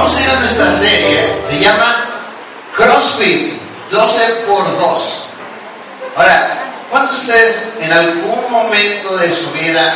Vamos 0.00 0.16
a 0.16 0.22
ir 0.22 0.30
a 0.30 0.40
nuestra 0.40 0.70
serie, 0.70 1.42
se 1.46 1.58
llama 1.58 2.06
CrossFit 2.74 3.60
12 3.90 4.26
por 4.48 4.78
2. 4.78 5.26
Ahora, 6.16 6.58
¿cuántos 6.90 7.16
de 7.16 7.20
ustedes 7.20 7.68
en 7.82 7.92
algún 7.92 8.50
momento 8.50 9.18
de 9.18 9.30
su 9.30 9.50
vida 9.50 9.92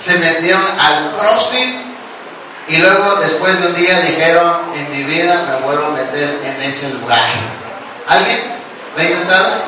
se 0.00 0.18
metieron 0.18 0.64
al 0.80 1.12
CrossFit 1.16 1.72
y 2.66 2.78
luego 2.78 3.14
después 3.20 3.60
de 3.60 3.68
un 3.68 3.76
día 3.76 4.00
dijeron, 4.00 4.58
en 4.74 4.90
mi 4.90 5.04
vida 5.04 5.40
me 5.48 5.64
vuelvo 5.64 5.86
a 5.86 5.90
meter 5.90 6.40
en 6.42 6.60
ese 6.68 6.88
lugar? 6.94 7.22
¿Alguien? 8.08 8.40
¿Lo 8.96 9.00
ha 9.00 9.04
intentado? 9.04 9.62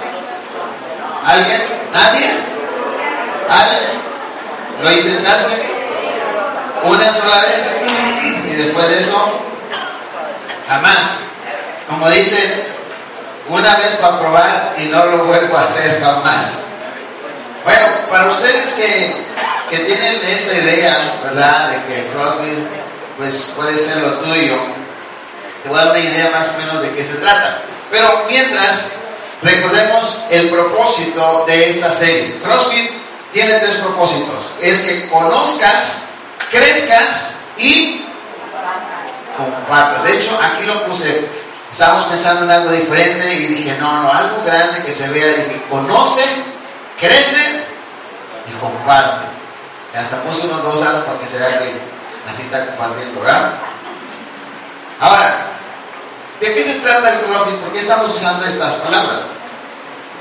¿Alguien? 1.24 1.62
¿Nadie? 1.94 2.30
¿Alguien? 3.48 3.82
¿Lo 4.82 4.92
intentaste? 4.92 5.62
Una 6.82 7.12
sola 7.12 7.42
vez 7.42 8.50
y 8.50 8.54
después 8.56 8.88
de 8.88 9.00
eso, 9.00 9.49
jamás. 10.70 10.98
Como 11.88 12.08
dice, 12.08 12.64
una 13.48 13.76
vez 13.76 13.96
para 14.00 14.20
probar 14.20 14.74
y 14.78 14.84
no 14.84 15.04
lo 15.04 15.24
vuelvo 15.24 15.56
a 15.56 15.64
hacer 15.64 16.00
jamás. 16.00 16.46
Bueno, 17.64 17.86
para 18.08 18.30
ustedes 18.30 18.72
que, 18.74 19.16
que 19.68 19.78
tienen 19.84 20.20
esa 20.28 20.54
idea, 20.54 21.14
¿verdad? 21.24 21.70
De 21.70 21.76
que 21.86 22.08
CrossFit 22.12 22.58
pues 23.18 23.52
puede 23.56 23.76
ser 23.76 23.98
lo 23.98 24.12
tuyo, 24.20 24.56
te 25.62 25.68
voy 25.68 25.78
a 25.78 25.84
dar 25.84 25.90
una 25.90 26.00
idea 26.00 26.30
más 26.30 26.48
o 26.54 26.58
menos 26.58 26.80
de 26.80 26.90
qué 26.90 27.04
se 27.04 27.14
trata. 27.14 27.58
Pero 27.90 28.24
mientras, 28.28 28.92
recordemos 29.42 30.22
el 30.30 30.48
propósito 30.48 31.44
de 31.46 31.68
esta 31.68 31.90
serie. 31.90 32.38
CrossFit 32.42 32.92
tiene 33.32 33.54
tres 33.54 33.74
propósitos. 33.76 34.54
Es 34.62 34.80
que 34.80 35.08
conozcas, 35.08 35.98
crezcas 36.50 37.32
y 37.58 38.04
De 40.04 40.18
hecho, 40.18 40.38
aquí 40.40 40.64
lo 40.66 40.84
puse. 40.86 41.28
Estábamos 41.72 42.06
pensando 42.06 42.44
en 42.44 42.50
algo 42.50 42.72
diferente 42.72 43.32
y 43.32 43.46
dije, 43.46 43.76
no, 43.78 44.02
no, 44.02 44.12
algo 44.12 44.42
grande 44.44 44.82
que 44.82 44.90
se 44.90 45.08
vea. 45.08 45.28
Dije, 45.28 45.62
conoce, 45.70 46.24
crece 46.98 47.64
y 48.48 48.52
comparte. 48.60 49.26
Y 49.94 49.96
hasta 49.96 50.22
puse 50.22 50.46
unos 50.46 50.62
dos 50.62 50.82
años 50.86 51.04
para 51.04 51.18
que 51.18 51.26
se 51.26 51.38
vea 51.38 51.58
que 51.58 51.80
así 52.28 52.42
está 52.42 52.66
compartiendo, 52.66 53.20
¿verdad? 53.20 53.52
Ahora, 55.00 55.46
¿de 56.40 56.54
qué 56.54 56.62
se 56.62 56.74
trata 56.80 57.14
el 57.14 57.20
CrossFit? 57.20 57.56
¿Por 57.56 57.72
qué 57.72 57.78
estamos 57.78 58.14
usando 58.14 58.44
estas 58.46 58.74
palabras? 58.74 59.20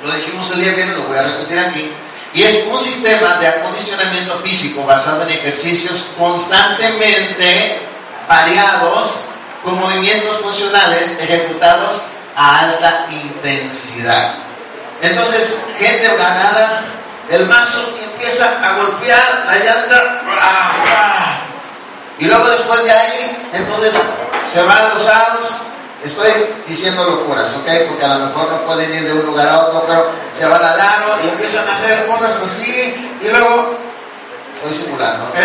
Lo 0.03 0.13
dijimos 0.13 0.49
el 0.51 0.61
día 0.61 0.73
viernes, 0.73 0.97
lo 0.97 1.03
voy 1.03 1.17
a 1.17 1.23
repetir 1.23 1.59
aquí. 1.59 1.91
Y 2.33 2.43
es 2.43 2.67
un 2.71 2.79
sistema 2.79 3.35
de 3.35 3.47
acondicionamiento 3.47 4.35
físico 4.39 4.85
basado 4.85 5.23
en 5.23 5.29
ejercicios 5.29 6.05
constantemente 6.17 7.88
variados 8.30 9.25
con 9.63 9.77
movimientos 9.77 10.38
funcionales 10.38 11.17
ejecutados 11.19 12.03
a 12.36 12.59
alta 12.59 13.08
intensidad. 13.09 14.36
Entonces, 15.02 15.59
gente 15.77 16.08
agarra 16.08 16.81
el 17.30 17.45
mazo 17.47 17.80
empieza 18.11 18.45
a 18.63 18.73
golpear 18.77 19.44
la 19.45 19.58
llanta. 19.58 20.21
Y 22.17 22.25
luego 22.25 22.47
después 22.49 22.83
de 22.83 22.91
ahí, 22.91 23.49
entonces 23.53 23.94
se 24.52 24.64
van 24.64 24.93
los 24.93 25.08
aros 25.08 25.53
Estoy 26.03 26.31
diciendo 26.66 27.03
locuras, 27.03 27.53
¿ok? 27.55 27.67
Porque 27.89 28.05
a 28.05 28.16
lo 28.16 28.27
mejor 28.27 28.49
no 28.49 28.61
pueden 28.66 28.93
ir 28.93 29.03
de 29.03 29.14
un 29.19 29.25
lugar 29.25 29.49
a 29.49 29.67
otro, 29.67 29.83
pero 29.86 30.11
se 30.33 30.45
van 30.45 30.64
al 30.64 30.77
lado 30.77 31.17
y 31.21 31.27
empiezan 31.27 31.67
a 31.67 31.73
hacer 31.73 32.08
cosas 32.08 32.41
así, 32.41 33.17
y 33.21 33.27
luego, 33.27 33.76
estoy 34.55 34.73
simulando, 34.73 35.26
¿ok? 35.26 35.36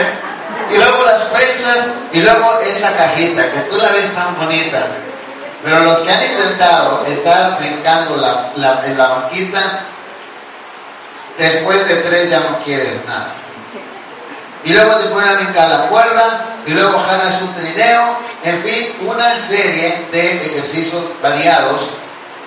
Y 0.75 0.77
luego 0.77 1.05
las 1.05 1.23
pesas, 1.23 1.87
y 2.13 2.21
luego 2.21 2.59
esa 2.67 2.97
cajita, 2.97 3.49
que 3.53 3.61
tú 3.71 3.77
la 3.77 3.91
ves 3.91 4.13
tan 4.13 4.37
bonita. 4.37 4.85
Pero 5.63 5.85
los 5.85 5.99
que 5.99 6.11
han 6.11 6.33
intentado 6.33 7.07
estar 7.07 7.59
brincando 7.61 8.17
la, 8.17 8.51
la, 8.57 8.85
en 8.85 8.99
la 8.99 9.07
banquita, 9.07 9.85
después 11.39 11.89
de 11.89 11.95
tres 11.99 12.29
ya 12.29 12.41
no 12.41 12.59
quieres 12.65 13.07
nada. 13.07 13.29
Y 14.65 14.73
luego 14.73 14.97
te 14.97 15.11
ponen 15.11 15.29
a 15.29 15.35
brincar 15.35 15.69
la 15.69 15.87
cuerda, 15.87 16.45
y 16.67 16.71
luego 16.71 16.99
jalas 16.99 17.41
un 17.43 17.55
trineo, 17.55 18.19
en 18.43 18.61
fin, 18.61 18.97
una 19.07 19.31
serie 19.39 20.09
de 20.11 20.47
ejercicios 20.47 21.05
variados 21.23 21.83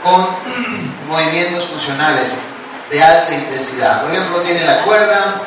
con 0.04 0.28
movimientos 1.08 1.64
funcionales 1.64 2.34
de 2.90 3.02
alta 3.02 3.34
intensidad. 3.34 4.02
Por 4.02 4.12
ejemplo, 4.12 4.42
tiene 4.42 4.66
la 4.66 4.82
cuerda, 4.82 5.44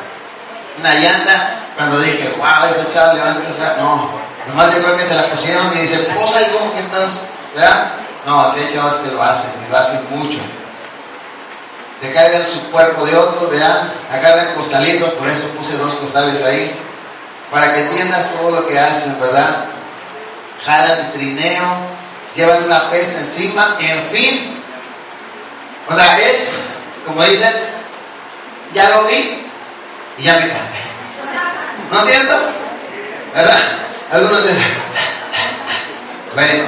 una 0.81 0.95
llanta, 0.95 1.55
cuando 1.77 1.99
dije, 1.99 2.33
wow, 2.37 2.69
esa 2.69 2.91
chava 2.91 3.13
levanta 3.13 3.47
esa, 3.47 3.77
no, 3.77 4.09
nomás 4.47 4.73
yo 4.73 4.81
creo 4.81 4.97
que 4.97 5.05
se 5.05 5.15
la 5.15 5.27
pusieron 5.27 5.71
y 5.73 5.81
dice, 5.81 6.09
pues 6.13 6.35
ahí 6.35 6.45
como 6.51 6.73
que 6.73 6.79
estás, 6.79 7.11
¿verdad? 7.55 7.91
No, 8.25 8.41
así 8.41 8.59
hay 8.59 8.67
que 8.67 9.11
lo 9.11 9.23
hacen, 9.23 9.51
y 9.65 9.71
lo 9.71 9.77
hacen 9.77 10.01
mucho. 10.09 10.39
Se 12.01 12.11
cargan 12.11 12.43
su 12.47 12.71
cuerpo 12.71 13.05
de 13.05 13.15
otro, 13.15 13.47
¿verdad? 13.47 13.83
Agarran 14.11 14.55
costalitos, 14.55 15.13
por 15.13 15.29
eso 15.29 15.47
puse 15.49 15.77
dos 15.77 15.93
costales 15.95 16.43
ahí 16.43 16.75
para 17.51 17.73
que 17.73 17.81
entiendas 17.81 18.29
todo 18.31 18.49
lo 18.49 18.67
que 18.67 18.79
hacen, 18.79 19.19
¿verdad? 19.19 19.65
Jalan 20.65 21.11
trineo, 21.13 21.75
llevan 22.35 22.63
una 22.63 22.89
pesa 22.89 23.19
encima, 23.19 23.75
en 23.79 24.03
fin. 24.09 24.63
O 25.87 25.95
sea, 25.95 26.17
es, 26.19 26.53
como 27.05 27.23
dicen, 27.23 27.53
ya 28.73 28.89
lo 28.89 29.03
vi 29.05 29.50
y 30.21 30.23
ya 30.23 30.35
me 30.35 30.49
cansé. 30.49 30.77
¿No 31.91 31.99
es 31.99 32.05
cierto? 32.05 32.35
¿Verdad? 33.33 33.57
Algunos 34.11 34.43
dicen, 34.47 34.67
bueno, 36.35 36.63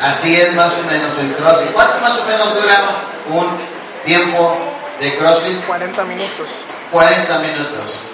así 0.00 0.40
es 0.40 0.54
más 0.54 0.72
o 0.72 0.90
menos 0.90 1.18
el 1.18 1.34
CrossFit. 1.34 1.72
¿Cuánto 1.72 1.98
más 2.00 2.18
o 2.20 2.24
menos 2.26 2.54
dura 2.54 2.80
un 3.28 3.58
tiempo 4.04 4.56
de 5.00 5.16
CrossFit? 5.16 5.64
40 5.66 6.04
minutos. 6.04 6.48
40 6.92 7.38
minutos. 7.40 8.08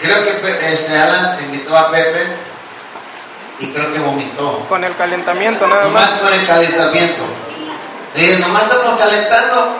Creo 0.00 0.24
que 0.24 0.72
este 0.72 0.98
Alan 0.98 1.38
invitó 1.44 1.76
a 1.76 1.92
Pepe 1.92 2.26
y 3.60 3.66
creo 3.68 3.92
que 3.92 4.00
vomitó. 4.00 4.66
Con 4.68 4.82
el 4.82 4.96
calentamiento 4.96 5.66
nada 5.68 5.84
nomás 5.84 6.10
más. 6.10 6.20
con 6.20 6.32
el 6.32 6.46
calentamiento. 6.46 7.22
Le 8.16 8.20
dije, 8.20 8.38
nomás 8.40 8.64
estamos 8.64 8.98
calentando. 8.98 9.76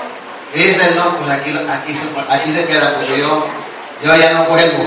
Y 0.54 0.58
dice, 0.58 0.94
no, 0.94 1.16
pues 1.16 1.30
aquí, 1.30 1.50
aquí, 1.50 1.94
se, 1.94 2.32
aquí 2.32 2.52
se 2.52 2.66
queda, 2.66 2.94
porque 2.94 3.18
yo, 3.18 3.46
yo 4.02 4.16
ya 4.16 4.32
no 4.32 4.44
vuelvo. 4.44 4.84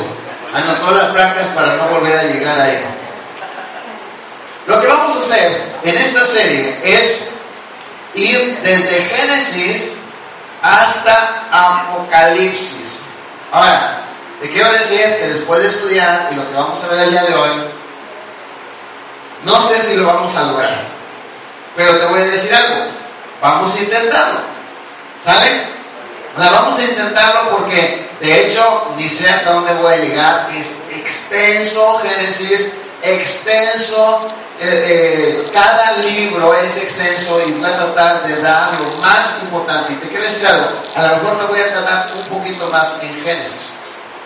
Anotó 0.54 0.92
las 0.92 1.12
placas 1.12 1.48
para 1.56 1.76
no 1.76 1.88
volver 1.88 2.18
a 2.18 2.24
llegar 2.24 2.60
ahí. 2.60 2.84
Lo 4.68 4.80
que 4.80 4.88
vamos 4.88 5.16
a 5.16 5.20
hacer 5.20 5.62
en 5.84 5.98
esta 5.98 6.26
serie 6.26 6.80
es 6.84 7.32
ir 8.14 8.60
desde 8.64 9.04
Génesis 9.06 9.94
hasta 10.62 11.48
Apocalipsis. 11.52 13.02
Ahora, 13.52 14.02
te 14.42 14.50
quiero 14.50 14.72
decir 14.72 15.00
que 15.00 15.28
después 15.34 15.62
de 15.62 15.70
estudiar 15.70 16.30
y 16.32 16.36
lo 16.36 16.50
que 16.50 16.56
vamos 16.56 16.82
a 16.84 16.88
ver 16.88 17.00
el 17.00 17.12
día 17.12 17.24
de 17.24 17.36
hoy, 17.36 17.52
no 19.44 19.62
sé 19.62 19.82
si 19.82 19.96
lo 19.98 20.06
vamos 20.06 20.36
a 20.36 20.44
lograr, 20.44 20.84
pero 21.76 21.98
te 21.98 22.06
voy 22.06 22.22
a 22.22 22.26
decir 22.26 22.54
algo, 22.56 22.86
vamos 23.42 23.76
a 23.76 23.80
intentarlo, 23.80 24.40
¿sale? 25.24 25.64
O 26.36 26.42
sea, 26.42 26.52
vamos 26.52 26.80
a 26.80 26.84
intentarlo 26.84 27.58
porque 27.58 28.10
de 28.24 28.48
hecho 28.48 28.96
sé 29.06 29.30
hasta 29.30 29.52
dónde 29.52 29.74
voy 29.74 29.94
a 29.94 29.98
llegar, 29.98 30.50
es 30.58 30.76
extenso 30.98 32.00
Génesis, 32.00 32.72
extenso, 33.02 34.30
eh, 34.62 35.44
eh, 35.46 35.50
cada 35.52 35.98
libro 35.98 36.54
es 36.54 36.78
extenso 36.78 37.42
y 37.46 37.52
voy 37.52 37.66
a 37.66 37.76
tratar 37.76 38.26
de 38.26 38.42
dar 38.42 38.80
lo 38.80 38.96
más 39.02 39.42
importante. 39.42 39.92
Y 39.92 39.96
te 39.98 40.08
quiero 40.08 40.24
decir 40.24 40.48
algo, 40.48 40.70
a 40.96 41.08
lo 41.08 41.18
mejor 41.18 41.38
me 41.38 41.46
voy 41.48 41.60
a 41.60 41.74
tratar 41.74 42.12
un 42.16 42.38
poquito 42.38 42.70
más 42.70 42.94
en 43.02 43.14
Génesis. 43.22 43.72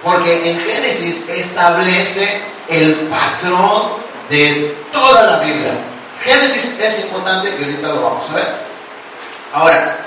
Porque 0.04 0.52
en 0.52 0.60
Génesis 0.60 1.28
establece 1.28 2.40
el 2.68 2.94
patrón 3.10 3.94
de 4.30 4.78
toda 4.92 5.24
la 5.24 5.38
Biblia. 5.40 5.74
Génesis 6.24 6.80
es 6.80 7.00
importante 7.06 7.50
y 7.50 7.64
ahorita 7.64 7.88
lo 7.88 8.02
vamos 8.04 8.30
a 8.30 8.34
ver. 8.36 8.48
Ahora, 9.54 9.98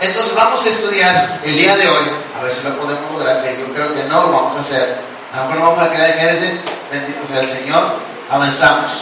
entonces 0.00 0.34
vamos 0.34 0.64
a 0.64 0.68
estudiar 0.68 1.40
el 1.42 1.54
día 1.56 1.76
de 1.76 1.88
hoy, 1.88 2.04
a 2.38 2.42
ver 2.42 2.52
si 2.52 2.62
lo 2.62 2.76
podemos 2.76 3.12
lograr, 3.12 3.42
que 3.42 3.58
yo 3.58 3.72
creo 3.74 3.94
que 3.94 4.04
no 4.04 4.22
lo 4.22 4.32
vamos 4.32 4.56
a 4.56 4.60
hacer. 4.60 5.00
A 5.32 5.42
lo 5.42 5.48
mejor 5.48 5.70
vamos 5.70 5.82
a 5.82 5.92
quedar 5.92 6.10
en 6.10 6.18
Génesis, 6.18 6.60
bendito 6.90 7.26
sea 7.26 7.40
el 7.40 7.48
Señor, 7.48 7.96
avanzamos. 8.30 8.92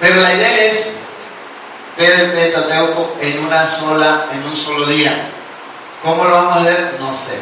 Pero 0.00 0.20
la 0.20 0.34
idea 0.34 0.64
es 0.64 0.96
ver 1.96 2.20
el 2.20 2.32
Pentateuco 2.32 3.16
en 3.20 3.44
una 3.44 3.66
sola, 3.66 4.26
en 4.32 4.42
un 4.42 4.56
solo 4.56 4.86
día. 4.86 5.28
¿Cómo 6.02 6.24
lo 6.24 6.30
vamos 6.30 6.56
a 6.58 6.60
hacer? 6.60 6.96
No 7.00 7.12
sé. 7.12 7.40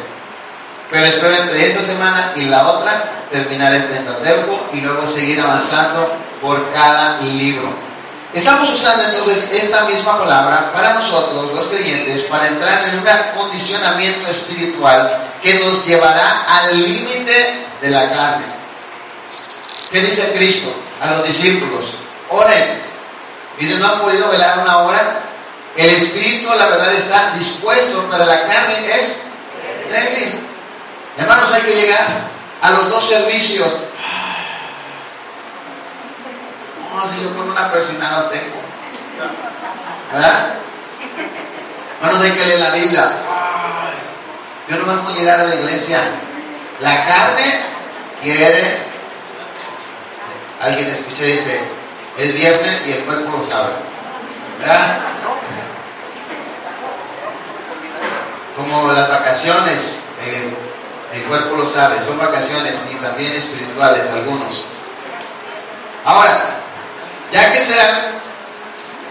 Pero 0.89 1.05
espero 1.05 1.35
entre 1.35 1.67
esta 1.67 1.81
semana 1.81 2.31
y 2.35 2.45
la 2.45 2.67
otra 2.69 3.03
terminar 3.31 3.73
el 3.73 3.85
Pentateuco 3.85 4.69
y 4.71 4.81
luego 4.81 5.05
seguir 5.07 5.41
avanzando 5.41 6.13
por 6.41 6.71
cada 6.71 7.19
libro. 7.21 7.84
Estamos 8.35 8.69
usando 8.69 9.01
entonces 9.05 9.49
esta 9.53 9.85
misma 9.85 10.17
palabra 10.17 10.69
para 10.73 10.93
nosotros, 10.93 11.53
los 11.53 11.67
creyentes, 11.67 12.23
para 12.23 12.49
entrar 12.49 12.89
en 12.89 12.99
un 12.99 13.07
acondicionamiento 13.07 14.27
espiritual 14.27 15.19
que 15.41 15.53
nos 15.53 15.85
llevará 15.85 16.43
al 16.45 16.77
límite 16.77 17.65
de 17.81 17.89
la 17.89 18.11
carne. 18.11 18.45
¿Qué 19.89 20.01
dice 20.01 20.33
Cristo 20.33 20.69
a 21.01 21.11
los 21.11 21.27
discípulos? 21.27 21.93
Oren 22.29 22.83
Dice, 23.57 23.75
no 23.75 23.87
han 23.87 24.01
podido 24.01 24.29
velar 24.29 24.59
una 24.59 24.79
hora. 24.79 25.21
El 25.77 25.89
espíritu, 25.91 26.49
la 26.49 26.67
verdad, 26.67 26.93
está 26.93 27.31
dispuesto, 27.37 28.05
pero 28.11 28.25
la 28.25 28.45
carne 28.45 28.85
es 28.93 29.21
débil. 29.89 30.41
Hermanos, 31.17 31.53
hay 31.53 31.61
que 31.61 31.75
llegar 31.75 32.05
a 32.61 32.71
los 32.71 32.89
dos 32.89 33.07
servicios. 33.07 33.71
No, 36.95 37.09
si 37.09 37.21
yo 37.21 37.35
con 37.35 37.49
una 37.49 37.71
persinada 37.71 38.29
tengo. 38.29 38.55
¿Verdad? 40.13 40.53
Hermanos, 42.01 42.21
hay 42.21 42.31
que 42.31 42.45
leer 42.45 42.59
la 42.59 42.69
Biblia. 42.69 43.11
Yo 44.69 44.77
no 44.77 44.85
vamos 44.85 45.13
a 45.13 45.17
llegar 45.17 45.41
a 45.41 45.43
la 45.43 45.55
iglesia. 45.55 45.99
La 46.79 47.05
carne 47.05 47.59
quiere. 48.23 48.77
Alguien 50.61 50.89
escucha 50.89 51.23
y 51.23 51.31
dice, 51.33 51.59
es 52.17 52.33
viernes 52.33 52.87
y 52.87 52.93
el 52.93 53.03
cuerpo 53.03 53.37
lo 53.37 53.43
sabe. 53.43 53.73
¿Verdad? 54.59 54.99
Como 58.55 58.93
las 58.93 59.09
vacaciones, 59.09 59.99
eh, 60.23 60.55
el 61.13 61.23
cuerpo 61.23 61.57
lo 61.57 61.65
sabe, 61.65 61.99
son 62.05 62.17
vacaciones 62.17 62.75
y 62.89 62.95
también 62.95 63.33
espirituales 63.33 64.09
algunos. 64.11 64.63
Ahora, 66.05 66.55
ya 67.31 67.53
que 67.53 67.59
será 67.59 68.11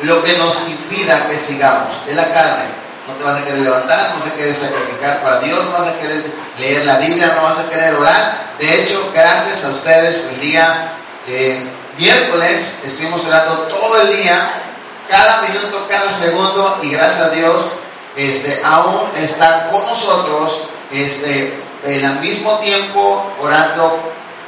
lo 0.02 0.22
que 0.22 0.36
nos 0.36 0.56
impida 0.68 1.28
que 1.28 1.38
sigamos, 1.38 1.92
es 2.06 2.16
la 2.16 2.32
carne. 2.32 2.64
No 3.06 3.14
te 3.14 3.24
vas 3.24 3.40
a 3.40 3.44
querer 3.44 3.60
levantar, 3.60 4.10
no 4.10 4.20
vas 4.20 4.32
a 4.32 4.34
querer 4.34 4.54
sacrificar 4.54 5.22
para 5.22 5.40
Dios, 5.40 5.64
no 5.64 5.72
vas 5.72 5.88
a 5.88 5.98
querer 5.98 6.24
leer 6.58 6.84
la 6.86 6.98
Biblia, 6.98 7.34
no 7.36 7.42
vas 7.42 7.58
a 7.58 7.68
querer 7.68 7.94
orar. 7.94 8.54
De 8.58 8.82
hecho, 8.82 9.10
gracias 9.12 9.64
a 9.64 9.68
ustedes, 9.68 10.30
el 10.32 10.40
día 10.40 10.92
eh, 11.26 11.66
miércoles 11.98 12.78
estuvimos 12.84 13.24
orando 13.24 13.64
todo 13.64 14.00
el 14.00 14.16
día, 14.16 14.50
cada 15.08 15.42
minuto, 15.42 15.86
cada 15.88 16.10
segundo, 16.12 16.78
y 16.82 16.90
gracias 16.90 17.26
a 17.26 17.30
Dios, 17.30 17.74
este, 18.16 18.62
aún 18.64 19.02
está 19.16 19.68
con 19.68 19.84
nosotros, 19.86 20.62
este, 20.90 21.60
en 21.84 22.04
el 22.04 22.20
mismo 22.20 22.58
tiempo 22.58 23.30
orando 23.40 23.98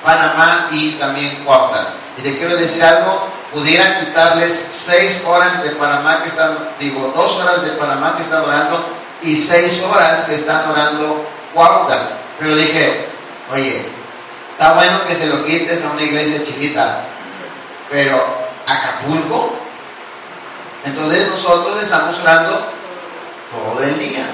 Panamá 0.03 0.69
y 0.71 0.93
también 0.93 1.45
Cuauhtémoc. 1.45 1.89
Y 2.19 2.23
te 2.23 2.39
quiero 2.39 2.57
decir 2.57 2.83
algo, 2.83 3.29
pudieran 3.57 4.05
quitarles 4.05 4.53
seis 4.53 5.25
horas 5.27 5.63
de 5.63 5.71
Panamá 5.71 6.21
que 6.21 6.29
están, 6.29 6.59
digo, 6.79 7.11
dos 7.17 7.37
horas 7.37 7.65
de 7.65 7.71
Panamá 7.71 8.15
que 8.15 8.23
están 8.23 8.45
orando 8.45 8.85
y 9.23 9.35
seis 9.35 9.83
horas 9.83 10.25
que 10.25 10.35
están 10.35 10.71
orando 10.71 11.27
Cuauhtémoc. 11.55 12.11
Pero 12.39 12.55
dije, 12.55 13.09
oye, 13.51 13.87
está 14.53 14.75
bueno 14.75 15.03
que 15.07 15.15
se 15.15 15.29
lo 15.29 15.43
quites 15.47 15.83
a 15.83 15.91
una 15.91 16.03
iglesia 16.03 16.45
chiquita, 16.45 17.01
pero 17.91 18.23
Acapulco, 18.67 19.57
entonces 20.85 21.31
nosotros 21.31 21.83
estamos 21.83 22.15
orando 22.21 22.63
todo 23.51 23.83
el 23.83 23.99
día. 23.99 24.27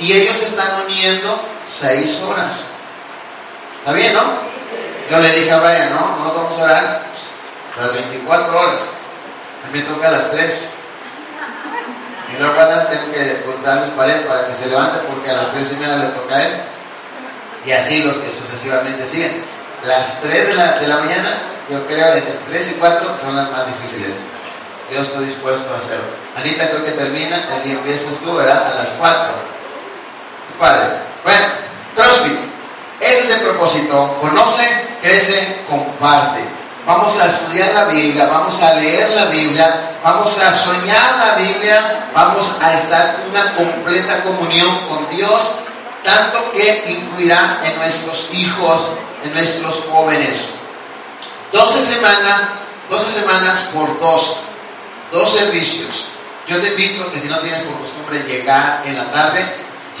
Y 0.00 0.10
ellos 0.10 0.42
están 0.42 0.86
uniendo 0.86 1.40
seis 1.68 2.20
horas. 2.22 2.66
¿Está 3.78 3.92
bien, 3.92 4.12
no? 4.12 4.22
Yo 5.08 5.20
le 5.20 5.30
dije 5.38 5.52
a 5.52 5.60
Brian, 5.60 5.94
no, 5.94 6.16
no 6.16 6.34
vamos 6.34 6.58
a 6.58 6.64
orar 6.64 7.10
las 7.78 7.92
24 7.92 8.60
horas. 8.60 8.82
A 9.66 9.70
mí 9.72 9.82
toca 9.82 10.08
a 10.08 10.12
las 10.12 10.30
3. 10.30 10.68
Y 12.32 12.40
luego 12.40 12.54
tengo 12.88 13.12
que 13.12 13.42
cortar 13.42 13.86
mi 13.86 13.90
pared 13.92 14.26
para 14.26 14.46
que 14.46 14.54
se 14.54 14.68
levante 14.68 14.98
porque 15.08 15.30
a 15.30 15.34
las 15.34 15.52
3 15.52 15.72
y 15.72 15.76
media 15.76 15.96
le 15.96 16.06
toca 16.06 16.36
a 16.36 16.46
él. 16.46 16.60
Y 17.66 17.72
así 17.72 18.02
los 18.02 18.16
que 18.16 18.30
sucesivamente 18.30 19.06
siguen. 19.06 19.44
Las 19.84 20.20
3 20.20 20.48
de 20.48 20.54
la, 20.54 20.78
de 20.78 20.88
la 20.88 20.98
mañana, 20.98 21.38
yo 21.68 21.86
creo 21.86 22.14
entre 22.14 22.32
3 22.48 22.70
y 22.72 22.74
4 22.74 23.16
son 23.20 23.36
las 23.36 23.50
más 23.50 23.66
difíciles. 23.66 24.16
Yo 24.92 25.02
estoy 25.02 25.26
dispuesto 25.26 25.72
a 25.72 25.78
hacerlo. 25.78 26.04
Anita 26.36 26.68
creo 26.70 26.84
que 26.84 26.92
termina, 26.92 27.44
y 27.64 27.72
empiezas 27.72 28.16
tú, 28.24 28.34
¿verdad? 28.34 28.72
A 28.72 28.74
las 28.76 28.88
4. 28.90 29.32
Padre. 30.58 30.96
Bueno, 31.24 31.46
CrossFit. 31.96 32.38
Ese 33.00 33.22
es 33.22 33.30
el 33.30 33.40
propósito. 33.40 34.18
Conoce, 34.20 34.68
crece, 35.00 35.62
comparte. 35.68 36.59
Vamos 36.90 37.20
a 37.20 37.26
estudiar 37.26 37.72
la 37.72 37.84
Biblia, 37.84 38.26
vamos 38.26 38.60
a 38.60 38.74
leer 38.74 39.10
la 39.10 39.26
Biblia, 39.26 39.92
vamos 40.02 40.36
a 40.40 40.52
soñar 40.52 41.18
la 41.18 41.34
Biblia, 41.40 42.08
vamos 42.12 42.60
a 42.60 42.74
estar 42.74 43.14
en 43.14 43.30
una 43.30 43.54
completa 43.54 44.24
comunión 44.24 44.76
con 44.88 45.08
Dios, 45.08 45.52
tanto 46.02 46.50
que 46.50 46.84
influirá 46.88 47.60
en 47.62 47.76
nuestros 47.76 48.30
hijos, 48.32 48.88
en 49.22 49.32
nuestros 49.32 49.84
jóvenes. 49.88 50.46
12 51.52 51.94
semanas, 51.94 52.40
12 52.90 53.20
semanas 53.20 53.70
por 53.72 54.00
dos, 54.00 54.38
dos 55.12 55.30
servicios. 55.32 56.06
Yo 56.48 56.60
te 56.60 56.70
invito 56.70 57.08
que 57.12 57.20
si 57.20 57.28
no 57.28 57.38
tienes 57.38 57.62
por 57.62 57.78
costumbre 57.82 58.24
llegar 58.24 58.82
en 58.84 58.98
la 58.98 59.04
tarde, 59.12 59.44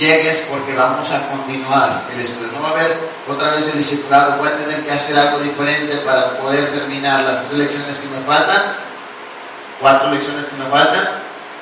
llegues 0.00 0.46
porque 0.50 0.74
vamos 0.74 1.08
a 1.12 1.28
continuar 1.28 2.04
el 2.10 2.20
estudio. 2.20 2.50
No 2.52 2.62
va 2.62 2.70
a 2.70 2.72
haber 2.72 2.96
otra 3.28 3.50
vez 3.50 3.66
el 3.66 3.78
discipulado, 3.78 4.38
voy 4.38 4.48
a 4.48 4.56
tener 4.56 4.84
que 4.84 4.90
hacer 4.90 5.16
algo 5.18 5.38
diferente 5.40 5.96
para 5.98 6.38
poder 6.38 6.72
terminar 6.72 7.22
las 7.22 7.44
tres 7.44 7.58
lecciones 7.58 7.98
que 7.98 8.08
me 8.08 8.24
faltan, 8.26 8.62
cuatro 9.78 10.10
lecciones 10.10 10.46
que 10.46 10.56
me 10.56 10.68
faltan, 10.70 11.08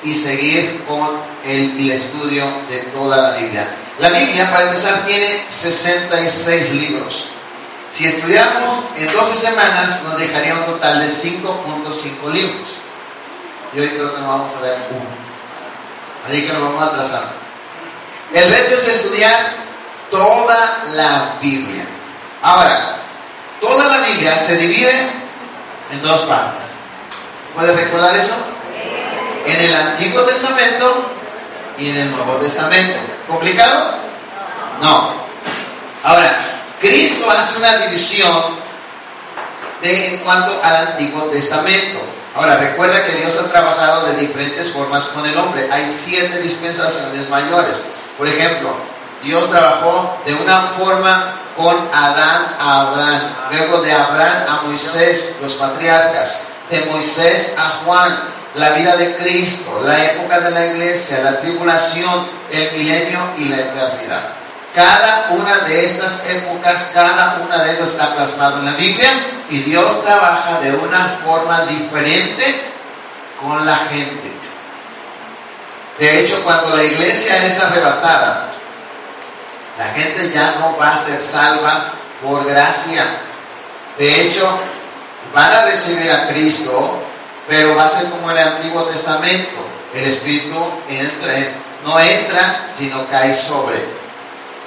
y 0.03 0.15
seguir 0.15 0.83
con 0.87 1.19
el, 1.45 1.91
estudio 1.91 2.45
de 2.69 2.77
toda 2.93 3.17
la 3.17 3.37
Biblia. 3.37 3.67
La 3.99 4.09
Biblia, 4.09 4.49
para 4.49 4.69
empezar, 4.69 5.05
tiene 5.05 5.43
66 5.49 6.73
libros. 6.73 7.25
Si 7.91 8.05
estudiáramos 8.05 8.75
en 8.95 9.11
12 9.11 9.35
semanas, 9.35 10.01
nos 10.03 10.17
dejaría 10.17 10.55
un 10.55 10.65
total 10.65 10.99
de 10.99 11.07
5.5 11.07 12.31
libros. 12.31 12.69
Y 13.73 13.79
hoy 13.81 13.89
creo 13.89 14.15
que 14.15 14.21
no 14.21 14.27
vamos 14.29 14.55
a 14.55 14.61
ver 14.61 14.77
uno. 14.91 15.09
Así 16.25 16.45
que 16.45 16.53
nos 16.53 16.61
vamos 16.61 16.81
atrasando. 16.81 17.48
El 18.33 18.51
reto 18.51 18.75
es 18.75 18.87
estudiar 18.87 19.53
toda 20.11 20.83
la 20.91 21.33
Biblia. 21.41 21.83
Ahora, 22.41 22.97
toda 23.59 23.85
la 23.87 24.07
Biblia 24.07 24.37
se 24.37 24.57
divide 24.57 25.09
en 25.91 26.01
dos 26.01 26.21
partes. 26.21 26.61
¿Puedes 27.55 27.75
recordar 27.75 28.15
eso? 28.15 28.35
En 29.45 29.61
el 29.61 29.75
Antiguo 29.75 30.21
Testamento 30.21 31.09
y 31.77 31.89
en 31.89 31.97
el 31.97 32.11
Nuevo 32.11 32.35
Testamento. 32.35 32.97
¿Complicado? 33.27 33.95
No. 34.81 35.11
Ahora, 36.03 36.39
Cristo 36.79 37.29
hace 37.31 37.57
una 37.57 37.77
división 37.77 38.55
de, 39.81 40.13
en 40.13 40.17
cuanto 40.19 40.59
al 40.63 40.87
Antiguo 40.87 41.23
Testamento. 41.23 41.99
Ahora, 42.35 42.57
recuerda 42.57 43.05
que 43.05 43.13
Dios 43.13 43.37
ha 43.37 43.51
trabajado 43.51 44.05
de 44.05 44.17
diferentes 44.17 44.71
formas 44.71 45.05
con 45.05 45.25
el 45.25 45.35
hombre. 45.37 45.67
Hay 45.71 45.91
siete 45.91 46.39
dispensaciones 46.39 47.27
mayores. 47.27 47.77
Por 48.19 48.27
ejemplo, 48.27 48.75
Dios 49.23 49.49
trabajó 49.49 50.17
de 50.25 50.33
una 50.33 50.59
forma 50.77 51.35
con 51.55 51.73
Adán 51.93 52.53
a 52.59 52.81
Abraham, 52.81 53.21
luego 53.49 53.81
de 53.81 53.93
Abraham 53.93 54.43
a 54.49 54.61
Moisés, 54.67 55.37
los 55.41 55.53
patriarcas, 55.53 56.41
de 56.69 56.81
Moisés 56.91 57.53
a 57.57 57.85
Juan, 57.85 58.19
la 58.55 58.71
vida 58.71 58.97
de 58.97 59.15
Cristo, 59.15 59.81
la 59.85 60.03
época 60.03 60.41
de 60.41 60.51
la 60.51 60.65
iglesia, 60.65 61.21
la 61.23 61.39
tribulación, 61.39 62.27
el 62.51 62.77
milenio 62.77 63.19
y 63.37 63.45
la 63.45 63.61
eternidad. 63.61 64.23
Cada 64.75 65.29
una 65.31 65.59
de 65.59 65.85
estas 65.85 66.21
épocas, 66.27 66.91
cada 66.93 67.39
una 67.45 67.63
de 67.63 67.71
ellas 67.71 67.87
está 67.87 68.13
plasmado 68.15 68.59
en 68.59 68.65
la 68.65 68.73
Biblia 68.73 69.11
y 69.49 69.59
Dios 69.59 70.03
trabaja 70.03 70.59
de 70.59 70.73
una 70.73 71.17
forma 71.23 71.61
diferente 71.61 72.65
con 73.41 73.65
la 73.65 73.77
gente. 73.77 74.38
De 75.99 76.21
hecho, 76.21 76.41
cuando 76.43 76.75
la 76.77 76.83
iglesia 76.83 77.45
es 77.45 77.59
arrebatada, 77.59 78.49
la 79.77 79.85
gente 79.89 80.31
ya 80.31 80.55
no 80.59 80.77
va 80.77 80.93
a 80.93 80.97
ser 80.97 81.21
salva 81.21 81.91
por 82.21 82.45
gracia. 82.45 83.05
De 83.97 84.21
hecho, 84.21 84.59
van 85.33 85.51
a 85.51 85.65
recibir 85.65 86.09
a 86.09 86.29
Cristo, 86.29 86.99
pero 87.47 87.75
va 87.75 87.85
a 87.85 87.89
ser 87.89 88.09
como 88.09 88.31
el 88.31 88.37
Antiguo 88.37 88.83
Testamento. 88.83 89.57
El 89.93 90.05
Espíritu 90.05 90.55
entra, 90.87 91.33
no 91.85 91.99
entra, 91.99 92.69
sino 92.77 93.05
cae 93.09 93.35
sobre. 93.35 93.83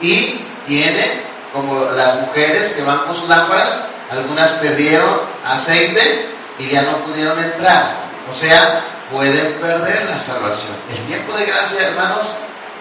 Y 0.00 0.44
tiene, 0.66 1.22
como 1.52 1.80
las 1.92 2.20
mujeres 2.20 2.72
que 2.72 2.82
van 2.82 2.98
con 3.00 3.14
sus 3.14 3.28
lámparas, 3.28 3.84
algunas 4.10 4.50
perdieron 4.52 5.20
aceite 5.46 6.28
y 6.58 6.68
ya 6.68 6.82
no 6.82 6.98
pudieron 6.98 7.38
entrar. 7.38 7.94
O 8.30 8.34
sea, 8.34 8.82
pueden 9.12 9.52
perder 9.60 10.06
la 10.08 10.18
salvación. 10.18 10.74
El 10.88 11.06
tiempo 11.06 11.34
de 11.34 11.46
gracia, 11.46 11.88
hermanos, 11.88 12.26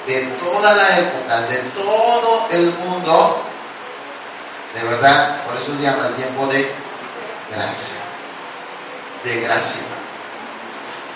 de 0.07 0.21
toda 0.39 0.73
la 0.73 0.97
época, 0.97 1.41
de 1.41 1.57
todo 1.75 2.47
el 2.51 2.73
mundo, 2.73 3.43
de 4.73 4.89
verdad, 4.89 5.43
por 5.43 5.61
eso 5.61 5.75
se 5.75 5.83
llama 5.83 6.07
el 6.07 6.15
tiempo 6.15 6.47
de 6.47 6.71
gracia. 7.53 7.95
De 9.23 9.41
gracia. 9.41 9.81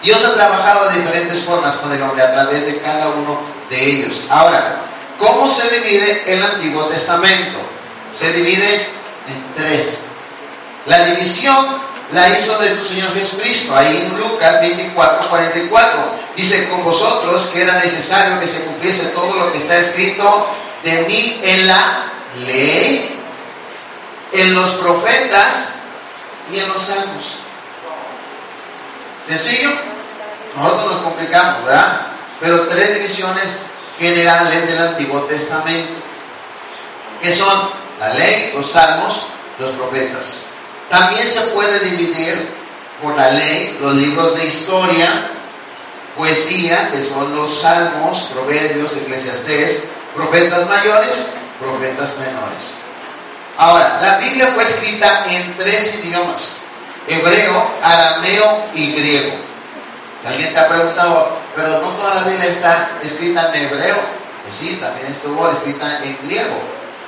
Dios 0.03 0.23
ha 0.23 0.33
trabajado 0.35 0.89
de 0.89 0.99
diferentes 0.99 1.41
formas 1.43 1.75
con 1.77 1.91
el 1.91 2.01
hombre 2.03 2.21
a 2.21 2.33
través 2.33 2.65
de 2.65 2.77
cada 2.79 3.07
uno 3.07 3.39
de 3.69 3.83
ellos. 3.83 4.21
Ahora, 4.29 4.75
¿cómo 5.17 5.49
se 5.49 5.67
divide 5.79 6.23
el 6.27 6.43
Antiguo 6.43 6.85
Testamento? 6.85 7.57
Se 8.17 8.31
divide 8.31 8.81
en 8.83 9.53
tres. 9.55 10.01
La 10.85 11.03
división 11.05 11.65
la 12.11 12.29
hizo 12.29 12.57
nuestro 12.59 12.83
Señor 12.83 13.13
Jesucristo. 13.13 13.75
Ahí 13.75 14.07
en 14.07 14.17
Lucas 14.17 14.61
24, 14.61 15.29
44. 15.29 15.99
Dice, 16.35 16.69
con 16.69 16.83
vosotros 16.83 17.47
que 17.47 17.61
era 17.61 17.75
necesario 17.75 18.39
que 18.39 18.47
se 18.47 18.63
cumpliese 18.65 19.07
todo 19.07 19.33
lo 19.33 19.51
que 19.51 19.57
está 19.57 19.77
escrito 19.77 20.47
de 20.83 21.01
mí 21.07 21.39
en 21.43 21.67
la 21.67 22.05
ley, 22.45 23.19
en 24.31 24.53
los 24.53 24.69
profetas 24.75 25.75
y 26.53 26.59
en 26.59 26.67
los 26.67 26.83
salmos. 26.83 27.37
¿Sencillo? 29.27 29.71
Nosotros 30.55 30.93
nos 30.93 31.03
complicamos, 31.03 31.65
¿verdad? 31.65 32.07
Pero 32.39 32.67
tres 32.67 32.95
divisiones 32.95 33.61
generales 33.97 34.67
del 34.67 34.77
Antiguo 34.77 35.21
Testamento, 35.21 35.93
que 37.21 37.31
son 37.31 37.69
la 37.99 38.13
ley, 38.13 38.51
los 38.55 38.69
salmos, 38.69 39.23
los 39.57 39.71
profetas. 39.71 40.45
También 40.89 41.27
se 41.27 41.41
puede 41.47 41.79
dividir 41.79 42.49
por 43.01 43.15
la 43.15 43.31
ley 43.31 43.77
los 43.81 43.95
libros 43.95 44.35
de 44.35 44.45
historia, 44.45 45.29
poesía, 46.15 46.89
que 46.91 47.01
son 47.01 47.35
los 47.35 47.59
salmos, 47.59 48.29
proverbios, 48.33 48.95
eclesiastés, 48.95 49.85
profetas 50.13 50.67
mayores, 50.67 51.27
profetas 51.59 52.17
menores. 52.17 52.75
Ahora, 53.57 53.99
la 54.01 54.17
Biblia 54.17 54.47
fue 54.53 54.63
escrita 54.63 55.25
en 55.29 55.55
tres 55.57 55.95
idiomas, 56.03 56.57
hebreo, 57.07 57.67
arameo 57.81 58.65
y 58.73 58.93
griego. 58.93 59.35
Si 60.21 60.27
alguien 60.27 60.53
te 60.53 60.59
ha 60.59 60.67
preguntado, 60.67 61.37
pero 61.55 61.69
no 61.69 61.89
toda 61.89 62.15
la 62.15 62.23
Biblia 62.23 62.45
está 62.45 62.89
escrita 63.03 63.51
en 63.53 63.65
hebreo, 63.65 63.95
pues 64.43 64.55
sí, 64.55 64.77
también 64.81 65.07
estuvo 65.07 65.49
escrita 65.49 65.99
en 66.03 66.17
griego 66.27 66.55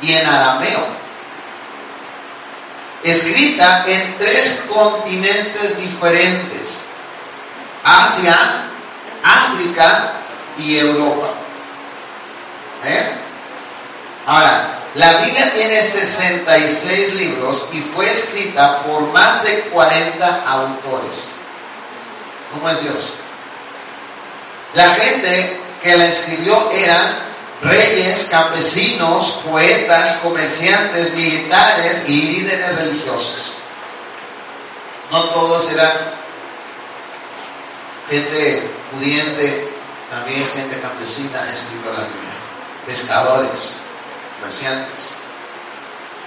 y 0.01 0.13
en 0.13 0.25
arameo 0.25 1.06
escrita 3.09 3.85
en 3.87 4.17
tres 4.17 4.65
continentes 4.69 5.77
diferentes, 5.77 6.79
Asia, 7.83 8.65
África 9.23 10.13
y 10.57 10.77
Europa. 10.77 11.29
¿Eh? 12.85 13.11
Ahora, 14.25 14.79
la 14.95 15.13
Biblia 15.17 15.53
tiene 15.53 15.81
66 15.81 17.13
libros 17.15 17.65
y 17.71 17.81
fue 17.81 18.11
escrita 18.11 18.83
por 18.83 19.01
más 19.13 19.43
de 19.43 19.61
40 19.71 20.49
autores. 20.49 21.29
¿Cómo 22.53 22.69
es 22.69 22.81
Dios? 22.81 22.95
La 24.73 24.89
gente 24.95 25.61
que 25.83 25.95
la 25.95 26.05
escribió 26.05 26.71
eran 26.71 27.15
reyes, 27.61 28.27
campesinos, 28.29 29.41
poetas, 29.45 30.17
comerciantes, 30.17 31.13
militares 31.13 32.03
y 32.07 32.21
líderes 32.21 32.75
religiosos. 32.75 33.53
No 35.11 35.23
todos 35.29 35.71
eran 35.71 35.93
gente 38.09 38.69
pudiente, 38.91 39.69
también 40.09 40.47
gente 40.53 40.79
campesina 40.79 41.51
escribió 41.51 41.91
la 41.93 42.01
Biblia, 42.01 42.33
pescadores, 42.85 43.73
comerciantes. 44.39 45.13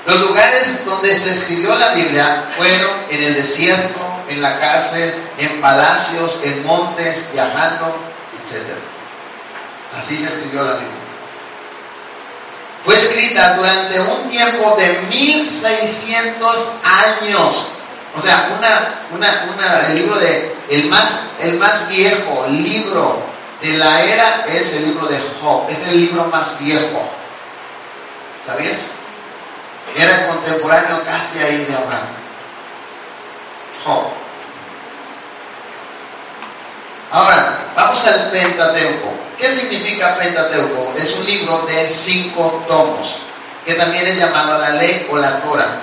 Los 0.07 0.19
lugares 0.21 0.85
donde 0.85 1.15
se 1.15 1.31
escribió 1.31 1.75
la 1.75 1.91
Biblia 1.91 2.51
fueron 2.57 2.91
en 3.11 3.23
el 3.23 3.35
desierto, 3.35 4.01
en 4.29 4.41
la 4.41 4.59
cárcel, 4.59 5.15
en 5.37 5.61
palacios, 5.61 6.41
en 6.43 6.65
montes, 6.65 7.31
viajando, 7.33 7.95
etc. 8.43 8.65
Así 9.99 10.17
se 10.17 10.29
escribió 10.29 10.63
la 10.63 10.75
Biblia 10.75 11.00
fue 12.85 12.95
escrita 12.95 13.55
durante 13.55 14.01
un 14.01 14.29
tiempo 14.29 14.77
de 14.77 15.01
1600 15.09 16.73
años. 16.83 17.67
O 18.17 18.21
sea, 18.21 18.49
una, 18.59 19.87
el 19.89 19.95
libro 19.95 20.19
de, 20.19 20.57
el 20.69 20.85
más, 20.87 21.21
el 21.41 21.59
más 21.59 21.89
viejo 21.89 22.47
libro 22.49 23.23
de 23.61 23.79
la 23.79 24.03
era 24.03 24.45
es 24.47 24.73
el 24.75 24.87
libro 24.87 25.07
de 25.07 25.21
Job, 25.41 25.69
es 25.69 25.87
el 25.89 26.01
libro 26.01 26.25
más 26.27 26.59
viejo. 26.59 27.03
¿Sabías? 28.47 28.79
Era 29.97 30.27
contemporáneo 30.29 31.05
casi 31.05 31.39
ahí 31.39 31.65
de 31.65 31.75
Abraham. 31.77 32.07
Job. 33.85 34.07
Ahora, 37.13 37.59
vamos 37.75 38.07
al 38.07 38.31
Pentateuco. 38.31 39.30
¿Qué 39.41 39.49
significa 39.49 40.19
Pentateuco? 40.19 40.93
Es 40.99 41.15
un 41.17 41.25
libro 41.25 41.65
de 41.67 41.89
cinco 41.89 42.63
tomos, 42.69 43.21
que 43.65 43.73
también 43.73 44.07
es 44.07 44.19
llamado 44.19 44.59
la 44.59 44.71
ley 44.71 45.07
o 45.11 45.17
la 45.17 45.41
Torah. 45.41 45.81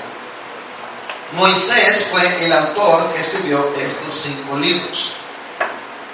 Moisés 1.33 2.07
fue 2.11 2.45
el 2.45 2.53
autor 2.53 3.11
que 3.13 3.19
escribió 3.19 3.73
estos 3.75 4.21
cinco 4.21 4.57
libros. 4.57 5.13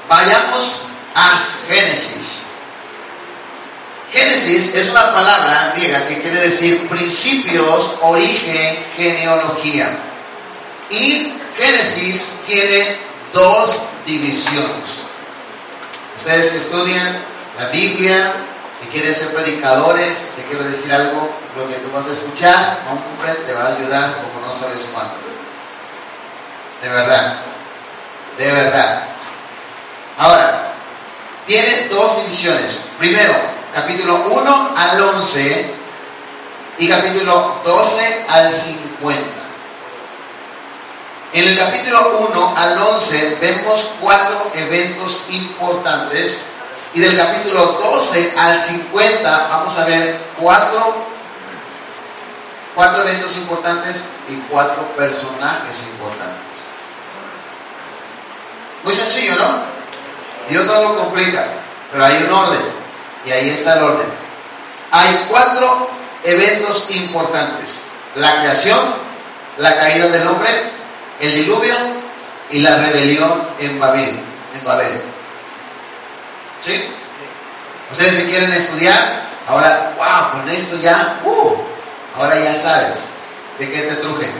Vayamos 0.07 0.87
a 1.13 1.43
Génesis. 1.67 2.47
Génesis 4.11 4.73
es 4.73 4.89
una 4.89 5.13
palabra 5.13 5.73
griega 5.75 6.07
que 6.07 6.21
quiere 6.21 6.41
decir 6.41 6.87
principios, 6.87 7.91
origen, 8.01 8.85
genealogía. 8.95 9.89
Y 10.89 11.33
Génesis 11.57 12.39
tiene 12.45 12.97
dos 13.33 13.81
divisiones. 14.05 15.03
Ustedes 16.19 16.51
que 16.51 16.57
estudian 16.57 17.32
la 17.57 17.67
Biblia, 17.67 18.33
que 18.81 18.89
quieren 18.89 19.13
ser 19.13 19.33
predicadores, 19.33 20.29
te 20.35 20.43
quiero 20.43 20.63
decir 20.63 20.91
algo, 20.91 21.29
lo 21.55 21.67
que 21.67 21.75
tú 21.75 21.91
vas 21.93 22.07
a 22.07 22.11
escuchar, 22.11 22.79
hombre, 22.89 23.33
te 23.45 23.53
va 23.53 23.67
a 23.67 23.75
ayudar 23.75 24.15
como 24.15 24.45
no 24.45 24.51
sabes 24.51 24.89
cuánto. 24.91 25.15
De 26.81 26.89
verdad, 26.89 27.37
de 28.37 28.51
verdad. 28.51 29.03
Ahora, 30.17 30.73
tiene 31.45 31.87
dos 31.89 32.17
divisiones. 32.17 32.81
Primero, 32.97 33.33
capítulo 33.73 34.25
1 34.29 34.73
al 34.75 35.01
11 35.01 35.73
y 36.79 36.87
capítulo 36.87 37.61
12 37.63 38.25
al 38.27 38.51
50. 38.51 39.43
En 41.33 41.47
el 41.47 41.57
capítulo 41.57 42.27
1 42.29 42.53
al 42.57 42.77
11 42.77 43.37
vemos 43.41 43.91
cuatro 43.99 44.51
eventos 44.53 45.23
importantes 45.29 46.45
y 46.95 46.99
del 46.99 47.17
capítulo 47.17 47.65
12 47.65 48.33
al 48.37 48.55
50 48.55 49.47
vamos 49.49 49.77
a 49.77 49.85
ver 49.85 50.17
cuatro, 50.39 50.95
cuatro 52.75 53.01
eventos 53.01 53.35
importantes 53.37 54.03
y 54.29 54.35
cuatro 54.49 54.83
personajes 54.95 55.87
importantes. 55.91 56.67
Muy 58.83 58.93
sencillo, 58.93 59.35
¿no? 59.35 59.63
Dios 60.49 60.65
no 60.65 60.83
lo 60.83 60.97
complica, 60.97 61.45
pero 61.91 62.05
hay 62.05 62.23
un 62.23 62.31
orden. 62.31 62.61
Y 63.25 63.31
ahí 63.31 63.49
está 63.49 63.77
el 63.77 63.83
orden. 63.83 64.07
Hay 64.91 65.25
cuatro 65.29 65.89
eventos 66.23 66.85
importantes. 66.89 67.79
La 68.15 68.41
creación, 68.41 68.79
la 69.57 69.75
caída 69.75 70.09
del 70.09 70.27
hombre, 70.27 70.71
el 71.19 71.33
diluvio 71.33 71.75
y 72.51 72.59
la 72.59 72.75
rebelión 72.77 73.41
en 73.59 73.79
Babel. 73.79 74.19
En 74.53 74.63
Babel. 74.63 75.12
¿Sí? 76.65 76.89
Ustedes 77.91 78.13
que 78.13 78.29
quieren 78.29 78.53
estudiar, 78.53 79.23
ahora, 79.47 79.93
wow, 79.97 80.31
con 80.31 80.49
esto 80.49 80.77
ya, 80.77 81.19
uh, 81.23 81.55
ahora 82.17 82.39
ya 82.39 82.55
sabes 82.55 82.99
de 83.59 83.71
qué 83.71 83.81
te 83.81 83.95
truje. 83.95 84.31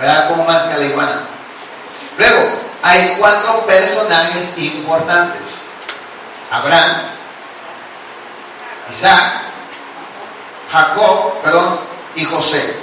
¿Verdad? 0.00 0.28
Como 0.28 0.44
más 0.44 0.62
que. 0.62 0.78
Luego, 2.18 2.50
hay 2.82 3.16
cuatro 3.18 3.66
personajes 3.66 4.56
importantes. 4.58 5.42
Abraham, 6.50 7.02
Isaac, 8.88 9.42
Jacob, 10.70 11.42
perdón, 11.42 11.80
y 12.14 12.24
José. 12.24 12.76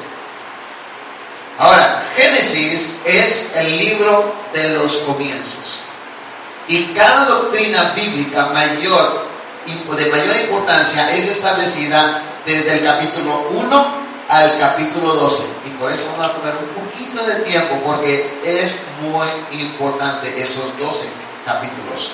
Ahora, 1.58 2.04
Génesis 2.16 2.96
es 3.06 3.56
el 3.56 3.78
libro 3.78 4.36
de 4.54 4.70
los 4.70 4.98
comienzos. 4.98 5.85
Y 6.68 6.86
cada 6.94 7.26
doctrina 7.26 7.94
bíblica 7.96 8.48
mayor, 8.48 9.26
de 9.66 10.06
mayor 10.08 10.36
importancia 10.38 11.12
es 11.12 11.28
establecida 11.28 12.22
desde 12.46 12.80
el 12.80 12.84
capítulo 12.84 13.48
1 13.52 13.86
al 14.30 14.58
capítulo 14.58 15.14
12. 15.14 15.44
Y 15.66 15.70
por 15.78 15.92
eso 15.92 16.08
vamos 16.12 16.32
a 16.32 16.34
tomar 16.34 16.54
un 16.58 16.84
poquito 16.84 17.24
de 17.24 17.44
tiempo 17.44 17.80
porque 17.86 18.40
es 18.44 18.82
muy 19.02 19.28
importante 19.60 20.42
esos 20.42 20.78
12 20.80 21.08
capítulos. 21.46 22.12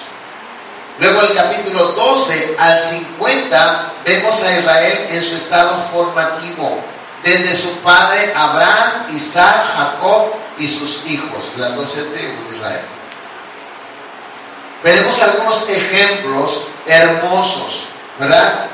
Luego 1.00 1.22
el 1.22 1.34
capítulo 1.34 1.94
12 1.94 2.56
al 2.60 2.78
50 2.78 3.94
vemos 4.06 4.44
a 4.44 4.60
Israel 4.60 5.08
en 5.12 5.24
su 5.24 5.36
estado 5.36 5.78
formativo, 5.94 6.78
desde 7.24 7.56
su 7.56 7.78
padre 7.78 8.34
Abraham, 8.36 9.16
Isaac, 9.16 9.64
Jacob 9.76 10.34
y 10.60 10.68
sus 10.68 11.06
hijos, 11.06 11.54
las 11.58 11.76
12 11.76 12.04
tribus 12.04 12.50
de 12.52 12.58
Israel. 12.58 13.01
Veremos 14.84 15.22
algunos 15.22 15.70
ejemplos 15.70 16.64
hermosos, 16.86 17.84
¿verdad? 18.20 18.66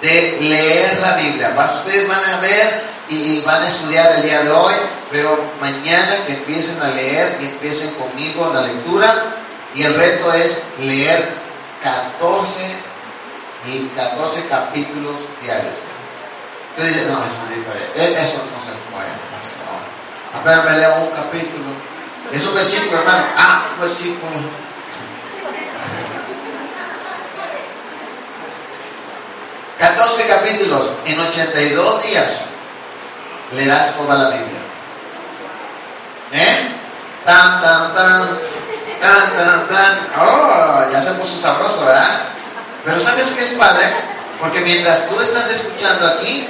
De 0.00 0.38
leer 0.40 0.98
la 1.00 1.14
Biblia. 1.14 1.54
Ustedes 1.76 2.08
van 2.08 2.24
a 2.24 2.40
ver 2.40 2.82
y 3.08 3.40
van 3.42 3.62
a 3.62 3.68
estudiar 3.68 4.12
el 4.16 4.22
día 4.22 4.42
de 4.42 4.50
hoy, 4.50 4.74
pero 5.10 5.38
mañana 5.60 6.24
que 6.26 6.34
empiecen 6.34 6.80
a 6.82 6.88
leer, 6.88 7.38
que 7.38 7.46
empiecen 7.46 7.90
conmigo 7.94 8.50
la 8.52 8.62
lectura 8.62 9.36
y 9.74 9.82
el 9.82 9.94
reto 9.94 10.32
es 10.32 10.62
leer 10.78 11.28
14 11.82 12.60
y 13.66 13.86
14 13.96 14.46
capítulos 14.48 15.16
diarios. 15.42 15.74
Entonces 16.70 16.94
dices, 16.94 17.10
no, 17.10 17.18
eso 17.24 17.36
es 17.50 17.56
diferente, 17.56 18.00
E- 18.00 18.22
eso 18.22 18.34
no 18.54 18.60
se 18.60 18.70
puede 18.92 19.08
ahora. 19.66 20.40
Apenas 20.40 20.64
me 20.64 20.78
leo 20.78 20.94
un 21.02 21.10
capítulo. 21.10 21.64
Es 22.32 22.44
un 22.44 22.54
versículo, 22.54 22.98
hermano. 23.00 23.24
Ah, 23.36 23.66
un 23.74 23.80
versículo. 23.80 24.67
Catorce 29.78 30.26
capítulos 30.26 30.98
en 31.04 31.20
82 31.20 32.02
días 32.02 32.46
le 33.54 33.66
das 33.66 33.94
toda 33.96 34.14
la 34.16 34.28
Biblia. 34.30 34.60
¿Eh? 36.32 36.68
Tan, 37.24 37.60
tan, 37.60 37.94
tan, 37.94 38.28
tan, 39.00 39.36
tan, 39.36 39.68
tan. 39.68 39.98
Oh, 40.18 40.84
ya 40.90 41.00
se 41.00 41.12
puso 41.12 41.40
sabroso, 41.40 41.84
¿verdad? 41.84 42.22
Pero 42.84 42.98
¿sabes 42.98 43.28
qué 43.28 43.44
es 43.44 43.50
padre? 43.50 43.92
Porque 44.40 44.60
mientras 44.60 45.08
tú 45.08 45.20
estás 45.20 45.48
escuchando 45.50 46.06
aquí, 46.06 46.48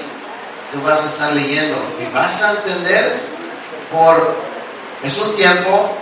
tú 0.72 0.82
vas 0.82 1.00
a 1.00 1.06
estar 1.06 1.32
leyendo 1.32 1.76
y 2.00 2.12
vas 2.14 2.42
a 2.42 2.50
entender 2.52 3.20
por... 3.92 4.36
Es 5.02 5.16
un 5.18 5.36
tiempo 5.36 5.96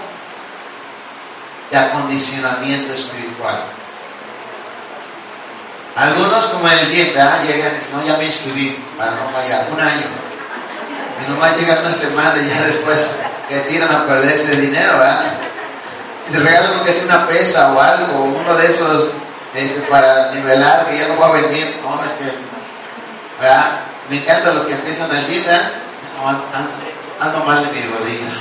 de 1.71 1.77
acondicionamiento 1.77 2.93
espiritual. 2.93 3.65
Algunos 5.97 6.45
como 6.47 6.69
el 6.69 6.91
gym, 6.91 7.15
¿verdad? 7.15 7.43
Llegan 7.45 7.73
y 7.73 7.77
dicen, 7.77 7.97
no, 7.97 8.05
ya 8.05 8.19
me 8.19 8.27
inscribí 8.27 8.85
para 8.99 9.13
no 9.13 9.29
fallar. 9.31 9.67
Un 9.73 9.81
año. 9.81 10.07
Y 11.25 11.31
nomás 11.31 11.57
llegan 11.57 11.79
una 11.81 11.93
semana 11.93 12.35
y 12.39 12.49
ya 12.49 12.61
después 12.67 13.17
que 13.49 13.61
tiran 13.61 13.91
a 13.91 14.07
perderse 14.07 14.53
ese 14.53 14.61
dinero, 14.61 14.99
¿verdad? 14.99 15.25
Y 16.29 16.33
se 16.35 16.39
regalan 16.41 16.77
lo 16.77 16.85
que 16.85 16.91
es 16.91 17.03
una 17.03 17.27
pesa 17.27 17.73
o 17.73 17.81
algo, 17.81 18.25
uno 18.25 18.55
de 18.57 18.67
esos 18.67 19.15
este, 19.55 19.81
para 19.83 20.33
nivelar, 20.33 20.87
que 20.87 20.99
ya 20.99 21.09
no 21.09 21.19
va 21.19 21.29
a 21.29 21.33
venir. 21.33 21.81
No, 21.83 22.05
es 22.05 22.13
que, 22.13 22.31
¿verdad? 23.41 23.81
Me 24.11 24.19
encantan 24.19 24.55
los 24.55 24.65
que 24.65 24.75
empiezan 24.75 25.11
al 25.11 25.27
gym, 25.27 25.45
¿verdad? 25.45 25.71
No, 26.21 26.29
ando, 26.29 26.45
ando 27.21 27.39
mal 27.45 27.65
de 27.65 27.73
mi 27.73 27.81
rodilla. 27.87 28.33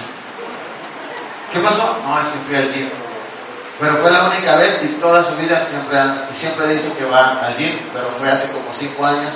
¿Qué 1.53 1.59
pasó? 1.59 2.01
No, 2.05 2.19
es 2.19 2.27
que 2.27 2.39
fui 2.39 2.55
al 2.57 2.73
gym. 2.73 2.89
Pero 3.79 3.97
fue 3.97 4.09
la 4.09 4.23
única 4.23 4.55
vez 4.55 4.79
y 4.83 4.87
toda 4.99 5.21
su 5.23 5.35
vida 5.35 5.65
siempre 5.69 5.99
siempre 6.33 6.67
dice 6.67 6.93
que 6.97 7.05
va 7.05 7.41
al 7.45 7.57
gym, 7.57 7.77
pero 7.93 8.09
fue 8.17 8.29
hace 8.29 8.47
como 8.49 8.73
cinco 8.73 9.05
años, 9.05 9.33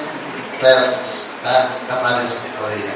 pero 0.62 0.94
pues 0.96 1.24
está, 1.38 1.68
está 1.82 2.02
mal 2.02 2.22
de 2.22 2.30
su 2.30 2.36
rodilla. 2.60 2.94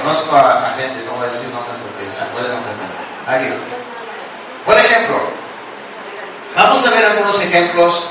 Conozco 0.00 0.36
a, 0.36 0.68
a 0.68 0.74
gente, 0.74 1.04
no 1.04 1.12
voy 1.14 1.26
a 1.26 1.32
decir 1.32 1.48
nombres 1.50 1.74
porque 1.82 2.06
se 2.06 2.24
pueden 2.32 2.52
ofender. 2.52 2.90
Aquí. 3.26 3.52
Por 4.64 4.78
ejemplo, 4.78 5.20
vamos 6.54 6.86
a 6.86 6.90
ver 6.90 7.04
algunos 7.06 7.42
ejemplos 7.42 8.10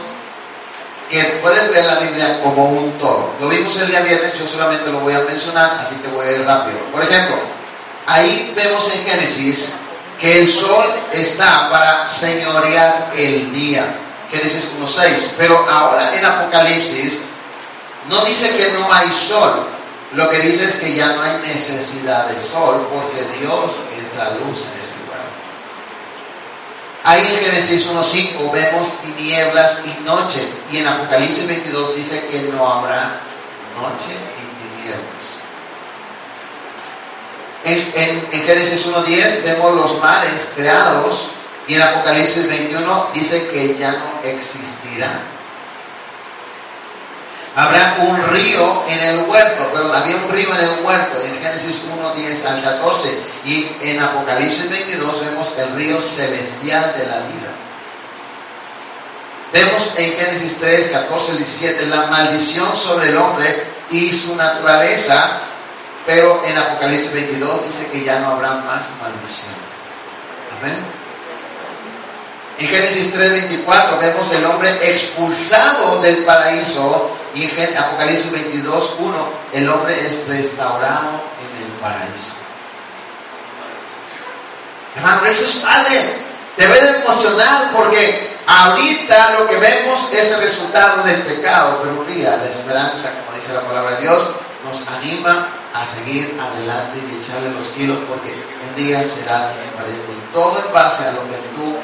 que 1.09 1.23
puedes 1.41 1.71
ver 1.71 1.85
la 1.85 1.99
Biblia 1.99 2.41
como 2.43 2.65
un 2.65 2.91
todo. 2.99 3.33
Lo 3.39 3.47
vimos 3.47 3.75
el 3.79 3.87
día 3.87 4.01
viernes, 4.01 4.37
yo 4.37 4.45
solamente 4.45 4.91
lo 4.91 4.99
voy 4.99 5.13
a 5.13 5.21
mencionar, 5.21 5.79
así 5.81 5.95
que 5.95 6.07
voy 6.09 6.27
a 6.27 6.31
ir 6.33 6.45
rápido. 6.45 6.77
Por 6.91 7.01
ejemplo, 7.01 7.37
ahí 8.05 8.53
vemos 8.55 8.93
en 8.93 9.05
Génesis 9.05 9.69
que 10.19 10.41
el 10.41 10.47
sol 10.47 10.93
está 11.13 11.69
para 11.69 12.07
señorear 12.07 13.11
el 13.15 13.53
día. 13.53 13.85
Génesis 14.31 14.71
1.6. 14.79 15.33
Pero 15.37 15.65
ahora 15.69 16.15
en 16.15 16.25
Apocalipsis 16.25 17.19
no 18.09 18.25
dice 18.25 18.55
que 18.55 18.71
no 18.73 18.91
hay 18.91 19.11
sol. 19.11 19.65
Lo 20.13 20.29
que 20.29 20.39
dice 20.39 20.65
es 20.65 20.75
que 20.75 20.95
ya 20.95 21.13
no 21.13 21.21
hay 21.21 21.37
necesidad 21.47 22.27
de 22.27 22.39
sol 22.39 22.87
porque 22.91 23.21
Dios 23.39 23.71
es 23.97 24.17
la 24.17 24.31
luz 24.31 24.59
en 24.59 24.81
este 24.81 24.99
lugar. 25.05 25.21
Ahí 27.03 27.25
en 27.31 27.45
Génesis 27.45 27.87
1.5 27.87 28.51
vemos 28.51 28.89
tinieblas 29.01 29.81
y 29.85 30.03
noche. 30.03 30.49
Y 30.71 30.77
en 30.77 30.87
Apocalipsis 30.87 31.47
22 31.47 31.95
dice 31.95 32.27
que 32.27 32.41
no 32.53 32.67
habrá 32.67 33.21
noche 33.79 34.11
y 34.11 34.81
tinieblas. 34.81 35.38
En, 37.63 37.91
en, 37.93 38.27
en 38.31 38.43
Génesis 38.43 38.85
1.10 38.87 39.43
vemos 39.43 39.75
los 39.75 39.99
mares 40.01 40.47
creados 40.55 41.31
y 41.67 41.75
en 41.75 41.81
Apocalipsis 41.81 42.47
21 42.47 43.07
dice 43.13 43.47
que 43.49 43.77
ya 43.77 43.91
no 43.91 44.27
existirán. 44.27 45.39
Habrá 47.55 47.97
un 47.99 48.21
río 48.29 48.85
en 48.87 48.99
el 48.99 49.29
huerto, 49.29 49.69
pero 49.73 49.93
había 49.93 50.15
un 50.15 50.29
río 50.29 50.53
en 50.55 50.61
el 50.61 50.85
huerto 50.85 51.21
en 51.21 51.39
Génesis 51.41 51.83
1, 51.93 52.13
10 52.13 52.45
al 52.45 52.63
14 52.63 53.19
y 53.45 53.67
en 53.81 54.01
Apocalipsis 54.01 54.69
22 54.69 55.25
vemos 55.25 55.53
el 55.57 55.75
río 55.75 56.01
celestial 56.01 56.93
de 56.97 57.05
la 57.05 57.17
vida. 57.17 57.51
Vemos 59.51 59.93
en 59.97 60.13
Génesis 60.13 60.57
3, 60.59 60.87
14 60.91 61.31
al 61.31 61.37
17 61.37 61.85
la 61.87 62.05
maldición 62.07 62.75
sobre 62.75 63.09
el 63.09 63.17
hombre 63.17 63.63
y 63.89 64.11
su 64.11 64.35
naturaleza, 64.35 65.39
pero 66.05 66.43
en 66.45 66.57
Apocalipsis 66.57 67.13
22 67.13 67.65
dice 67.65 67.91
que 67.91 68.03
ya 68.03 68.19
no 68.19 68.29
habrá 68.29 68.55
más 68.55 68.89
maldición. 69.01 69.53
Amén. 70.59 70.77
En 72.59 72.67
Génesis 72.67 73.13
3:24 73.13 73.99
vemos 73.99 74.31
el 74.33 74.43
hombre 74.45 74.89
expulsado 74.89 76.01
del 76.01 76.25
paraíso 76.25 77.11
y 77.33 77.43
en 77.45 77.77
Apocalipsis 77.77 78.31
22:1 78.33 79.29
el 79.53 79.69
hombre 79.69 79.97
es 80.05 80.27
restaurado 80.27 81.21
en 81.39 81.63
el 81.63 81.71
paraíso. 81.81 82.33
Hermano, 84.95 85.25
eso 85.25 85.45
es 85.45 85.51
padre. 85.53 86.15
Debe 86.57 86.81
de 86.81 86.99
emocionar 86.99 87.71
porque 87.71 88.37
ahorita 88.45 89.39
lo 89.39 89.47
que 89.47 89.55
vemos 89.55 90.11
es 90.11 90.31
el 90.33 90.41
resultado 90.41 91.03
del 91.03 91.21
pecado, 91.21 91.79
pero 91.81 92.01
un 92.01 92.07
día 92.13 92.35
la 92.35 92.49
esperanza, 92.49 93.09
como 93.11 93.39
dice 93.39 93.53
la 93.53 93.61
palabra 93.61 93.95
de 93.95 94.01
Dios, 94.01 94.31
nos 94.65 94.85
anima 94.89 95.47
a 95.73 95.85
seguir 95.85 96.37
adelante 96.39 96.99
y 96.99 97.21
echarle 97.21 97.51
los 97.51 97.67
kilos 97.69 97.99
porque 98.07 98.33
un 98.67 98.75
día 98.75 99.03
será 99.03 99.53
diferente. 99.53 100.11
Y 100.11 100.33
todo 100.33 100.63
en 100.65 100.73
base 100.73 101.05
a 101.05 101.11
lo 101.11 101.21
que 101.29 101.37
tú 101.55 101.75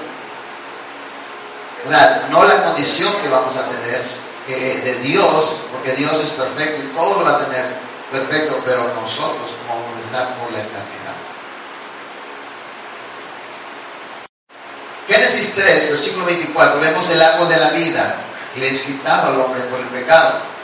no 2.31 2.43
la 2.45 2.63
condición 2.63 3.13
que 3.21 3.29
vamos 3.29 3.55
a 3.55 3.69
tener 3.69 4.01
de 4.47 4.99
Dios, 5.01 5.65
porque 5.71 5.93
Dios 5.93 6.13
es 6.19 6.29
perfecto 6.29 6.83
y 6.83 6.87
todo 6.95 7.19
lo 7.19 7.25
va 7.25 7.37
a 7.37 7.45
tener 7.45 7.65
perfecto, 8.11 8.59
pero 8.65 8.83
nosotros 8.93 9.51
vamos 9.67 9.97
a 9.97 9.99
estar 9.99 10.35
por 10.35 10.51
la 10.51 10.59
eternidad. 10.59 11.15
Génesis 15.07 15.53
3, 15.55 15.91
versículo 15.91 16.25
24, 16.25 16.79
vemos 16.79 17.09
el 17.09 17.21
árbol 17.21 17.49
de 17.49 17.57
la 17.57 17.69
vida 17.71 18.15
que 18.53 18.59
le 18.59 18.69
es 18.69 18.81
quitado 18.81 19.33
al 19.33 19.41
hombre 19.41 19.61
por 19.63 19.79
el 19.79 19.87
pecado. 19.87 20.54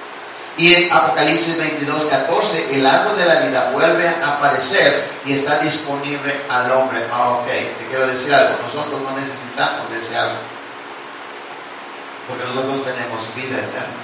Y 0.58 0.74
en 0.74 0.92
Apocalipsis 0.92 1.58
22, 1.58 2.06
14, 2.06 2.76
el 2.76 2.86
árbol 2.86 3.18
de 3.18 3.26
la 3.26 3.36
vida 3.42 3.70
vuelve 3.72 4.08
a 4.08 4.36
aparecer 4.36 5.10
y 5.26 5.34
está 5.34 5.60
disponible 5.60 6.42
al 6.50 6.72
hombre. 6.72 7.06
Ah, 7.12 7.32
ok, 7.32 7.48
te 7.48 7.88
quiero 7.90 8.08
decir 8.08 8.34
algo, 8.34 8.60
nosotros 8.62 9.02
no 9.02 9.12
necesitamos 9.18 9.90
de 9.90 10.00
ese 10.00 10.18
árbol 10.18 10.38
porque 12.32 12.46
nosotros 12.46 12.86
tenemos 12.86 13.36
vida 13.36 13.58
eterna. 13.58 14.02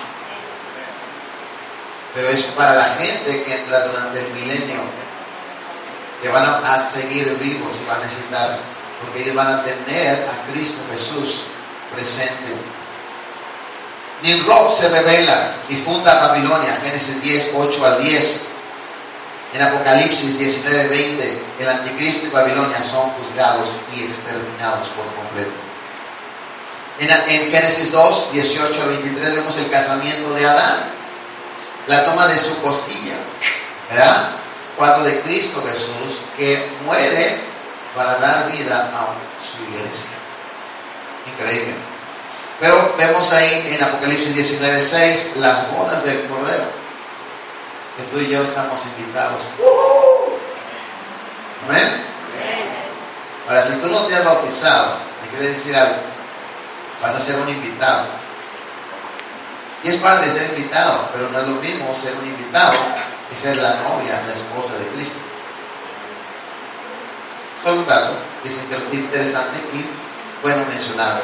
Pero 2.13 2.29
es 2.29 2.41
para 2.57 2.73
la 2.73 2.85
gente 2.95 3.43
que 3.43 3.55
entra 3.55 3.87
durante 3.87 4.19
el 4.19 4.33
milenio, 4.33 4.81
que 6.21 6.29
van 6.29 6.45
a, 6.45 6.77
seguir 6.77 7.37
vivos 7.37 7.75
y 7.81 7.87
van 7.87 8.01
a 8.01 8.03
necesitar, 8.03 8.59
porque 9.01 9.21
ellos 9.21 9.35
van 9.35 9.47
a 9.47 9.63
tener 9.63 10.27
a 10.27 10.51
Cristo 10.51 10.81
Jesús 10.91 11.43
presente. 11.93 12.55
Nimrod 14.21 14.73
se 14.73 14.89
revela 14.89 15.53
y 15.69 15.75
funda 15.75 16.27
Babilonia, 16.27 16.79
Génesis 16.81 17.21
10, 17.21 17.51
8 17.55 17.85
al 17.85 18.03
10. 18.03 18.47
En 19.53 19.61
Apocalipsis 19.61 20.37
19, 20.37 20.87
20, 20.87 21.41
el 21.59 21.69
anticristo 21.69 22.27
y 22.27 22.29
Babilonia 22.29 22.83
son 22.83 23.09
juzgados 23.11 23.69
y 23.95 24.03
exterminados 24.03 24.87
por 24.89 25.05
completo. 25.15 25.51
En, 26.99 27.09
en, 27.09 27.51
Génesis 27.51 27.91
2, 27.91 28.33
18 28.33 28.81
a 28.81 28.85
23 28.87 29.35
vemos 29.35 29.57
el 29.57 29.69
casamiento 29.69 30.33
de 30.33 30.45
Adán, 30.45 30.79
la 31.87 32.05
toma 32.05 32.27
de 32.27 32.37
su 32.37 32.61
costilla, 32.61 33.15
¿verdad? 33.89 34.31
Cuadro 34.75 35.03
de 35.05 35.21
Cristo 35.21 35.63
Jesús 35.63 36.21
que 36.35 36.69
muere 36.85 37.39
para 37.95 38.17
dar 38.17 38.51
vida 38.51 38.91
a 38.93 39.07
su 39.41 39.63
iglesia. 39.71 40.09
Increíble. 41.33 41.96
Pero 42.59 42.95
vemos 42.97 43.31
ahí 43.31 43.67
en 43.69 43.83
Apocalipsis 43.83 44.33
19, 44.33 44.81
6 44.81 45.31
las 45.37 45.71
bodas 45.71 46.03
del 46.03 46.25
Cordero, 46.27 46.65
que 47.95 48.03
tú 48.11 48.19
y 48.19 48.29
yo 48.29 48.43
estamos 48.43 48.81
invitados. 48.97 49.41
¡Uh! 49.59 50.33
¿Amén? 51.69 52.03
Ahora, 53.47 53.61
si 53.61 53.77
tú 53.77 53.87
no 53.87 54.05
te 54.05 54.15
has 54.15 54.25
bautizado, 54.25 54.97
te 55.21 55.29
quiero 55.29 55.53
decir 55.53 55.75
algo 55.75 56.17
vas 57.01 57.15
a 57.15 57.19
ser 57.19 57.39
un 57.39 57.49
invitado. 57.49 58.07
Y 59.83 59.89
es 59.89 59.95
padre 59.97 60.31
ser 60.31 60.49
invitado, 60.49 61.09
pero 61.13 61.29
no 61.29 61.39
es 61.39 61.47
lo 61.47 61.55
mismo 61.55 61.95
ser 62.01 62.15
un 62.15 62.25
invitado 62.25 62.73
y 63.31 63.35
ser 63.35 63.57
la 63.57 63.75
novia, 63.75 64.21
la 64.27 64.33
esposa 64.33 64.77
de 64.77 64.87
Cristo. 64.87 65.19
Solo 67.63 67.81
un 67.81 67.87
dato, 67.87 68.13
es 68.43 68.53
interesante 68.91 69.57
y 69.73 69.85
bueno 70.41 70.65
mencionar. 70.65 71.21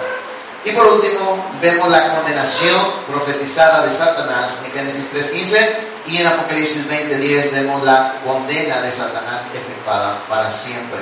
Y 0.65 0.71
por 0.71 0.86
último, 0.88 1.45
vemos 1.62 1.89
la 1.89 2.15
condenación 2.15 2.93
profetizada 3.08 3.86
de 3.86 3.95
Satanás 3.95 4.60
en 4.65 4.71
Génesis 4.71 5.10
3.15 5.13 5.69
y 6.08 6.17
en 6.17 6.28
Apocalipsis 6.28 6.88
20.10 6.88 7.52
vemos 7.52 7.84
la 7.84 8.15
condena 8.26 8.82
de 8.82 8.91
Satanás 8.91 9.43
efectuada 9.54 10.19
para 10.30 10.52
siempre. 10.52 10.99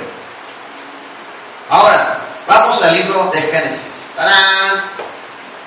Ahora, 1.68 2.18
vamos 2.46 2.82
al 2.82 2.94
libro 2.94 3.30
de 3.32 3.40
Génesis. 3.40 4.08
¡Tarán! 4.16 4.82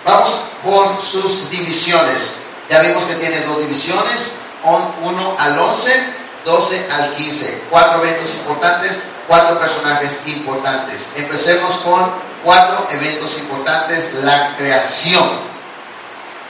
Vamos 0.03 0.51
por 0.63 1.01
sus 1.01 1.49
divisiones. 1.49 2.37
Ya 2.69 2.81
vimos 2.81 3.03
que 3.05 3.15
tiene 3.15 3.41
dos 3.41 3.59
divisiones, 3.59 4.35
1 4.63 5.35
al 5.39 5.59
11, 5.59 6.24
12 6.45 6.87
al 6.91 7.15
15. 7.15 7.63
Cuatro 7.69 8.03
eventos 8.03 8.33
importantes, 8.35 8.99
cuatro 9.27 9.59
personajes 9.59 10.21
importantes. 10.27 11.09
Empecemos 11.15 11.73
con 11.77 12.11
cuatro 12.43 12.87
eventos 12.91 13.37
importantes. 13.39 14.13
La 14.23 14.55
creación. 14.55 15.55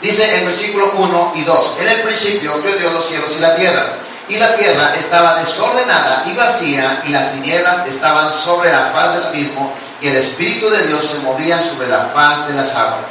Dice 0.02 0.38
en 0.38 0.46
versículo 0.46 0.92
1 0.98 1.32
y 1.36 1.44
2, 1.44 1.78
en 1.80 1.88
el 1.88 2.02
principio 2.02 2.62
creó 2.62 2.76
Dios 2.76 2.94
los 2.94 3.08
cielos 3.08 3.34
y 3.38 3.40
la 3.40 3.56
tierra. 3.56 3.94
Y 4.28 4.38
la 4.38 4.56
tierra 4.56 4.94
estaba 4.96 5.40
desordenada 5.40 6.24
y 6.26 6.34
vacía, 6.34 7.02
y 7.06 7.10
las 7.10 7.32
tinieblas 7.32 7.88
estaban 7.88 8.34
sobre 8.34 8.72
la 8.72 8.92
faz 8.92 9.16
del 9.16 9.28
abismo, 9.28 9.72
y 10.02 10.08
el 10.08 10.18
Espíritu 10.18 10.70
de 10.70 10.88
Dios 10.88 11.06
se 11.06 11.20
movía 11.20 11.60
sobre 11.60 11.88
la 11.88 12.10
faz 12.14 12.48
de 12.48 12.56
las 12.56 12.76
aguas. 12.76 13.02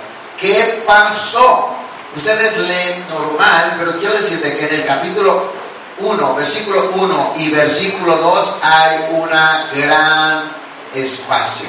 ¿Qué 0.41 0.83
pasó? 0.87 1.71
Ustedes 2.17 2.59
leen 2.59 3.09
normal, 3.09 3.77
pero 3.79 3.99
quiero 3.99 4.15
decirte 4.15 4.57
que 4.57 4.67
en 4.67 4.75
el 4.75 4.87
capítulo 4.87 5.53
1, 5.99 6.35
versículo 6.35 6.91
1 6.95 7.35
y 7.37 7.51
versículo 7.51 8.17
2 8.17 8.57
hay 8.63 9.07
una 9.13 9.71
gran 9.73 10.51
espacio. 10.95 11.69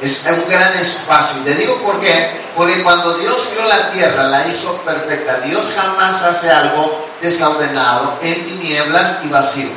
Es 0.00 0.20
un 0.26 0.48
gran 0.48 0.74
espacio. 0.74 1.42
Te 1.42 1.54
digo 1.54 1.76
por 1.82 2.00
qué. 2.00 2.44
Porque 2.54 2.82
cuando 2.82 3.14
Dios 3.14 3.48
creó 3.52 3.66
la 3.66 3.90
tierra, 3.90 4.24
la 4.24 4.46
hizo 4.46 4.76
perfecta. 4.78 5.40
Dios 5.40 5.72
jamás 5.74 6.22
hace 6.22 6.50
algo 6.50 7.06
desordenado, 7.20 8.18
en 8.22 8.44
tinieblas 8.46 9.18
y 9.24 9.28
vacío. 9.28 9.70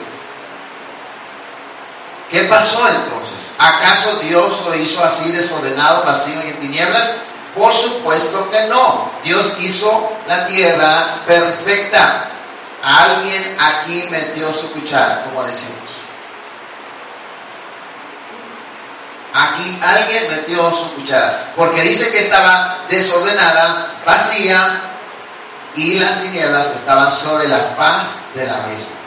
¿Qué 2.29 2.43
pasó 2.43 2.87
entonces? 2.87 3.51
¿Acaso 3.57 4.19
Dios 4.19 4.61
lo 4.65 4.75
hizo 4.75 5.03
así 5.03 5.31
desordenado, 5.31 6.03
vacío 6.05 6.35
y 6.45 6.49
en 6.49 6.59
tinieblas? 6.59 7.11
Por 7.55 7.73
supuesto 7.73 8.49
que 8.49 8.67
no. 8.67 9.11
Dios 9.23 9.57
hizo 9.59 10.11
la 10.27 10.45
tierra 10.47 11.15
perfecta. 11.25 12.25
Alguien 12.83 13.57
aquí 13.59 14.07
metió 14.09 14.53
su 14.53 14.71
cuchara, 14.71 15.23
como 15.23 15.43
decimos. 15.43 15.75
Aquí 19.33 19.79
alguien 19.81 20.29
metió 20.29 20.71
su 20.71 20.95
cuchara. 20.95 21.51
Porque 21.55 21.81
dice 21.81 22.09
que 22.11 22.19
estaba 22.19 22.79
desordenada, 22.89 23.93
vacía, 24.05 24.81
y 25.75 25.99
las 25.99 26.21
tinieblas 26.21 26.67
estaban 26.75 27.11
sobre 27.11 27.47
la 27.47 27.59
faz 27.77 28.07
de 28.33 28.45
la 28.45 28.57
misma. 28.57 28.99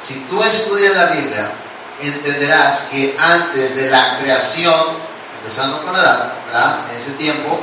Si 0.00 0.20
tú 0.28 0.42
estudias 0.42 0.94
la 0.94 1.06
Biblia, 1.06 1.50
entenderás 2.00 2.88
que 2.90 3.16
antes 3.18 3.76
de 3.76 3.90
la 3.90 4.18
creación, 4.18 4.96
empezando 5.38 5.82
con 5.82 5.94
Adán, 5.94 6.32
¿verdad? 6.46 6.78
En 6.90 6.96
ese 6.98 7.12
tiempo, 7.12 7.58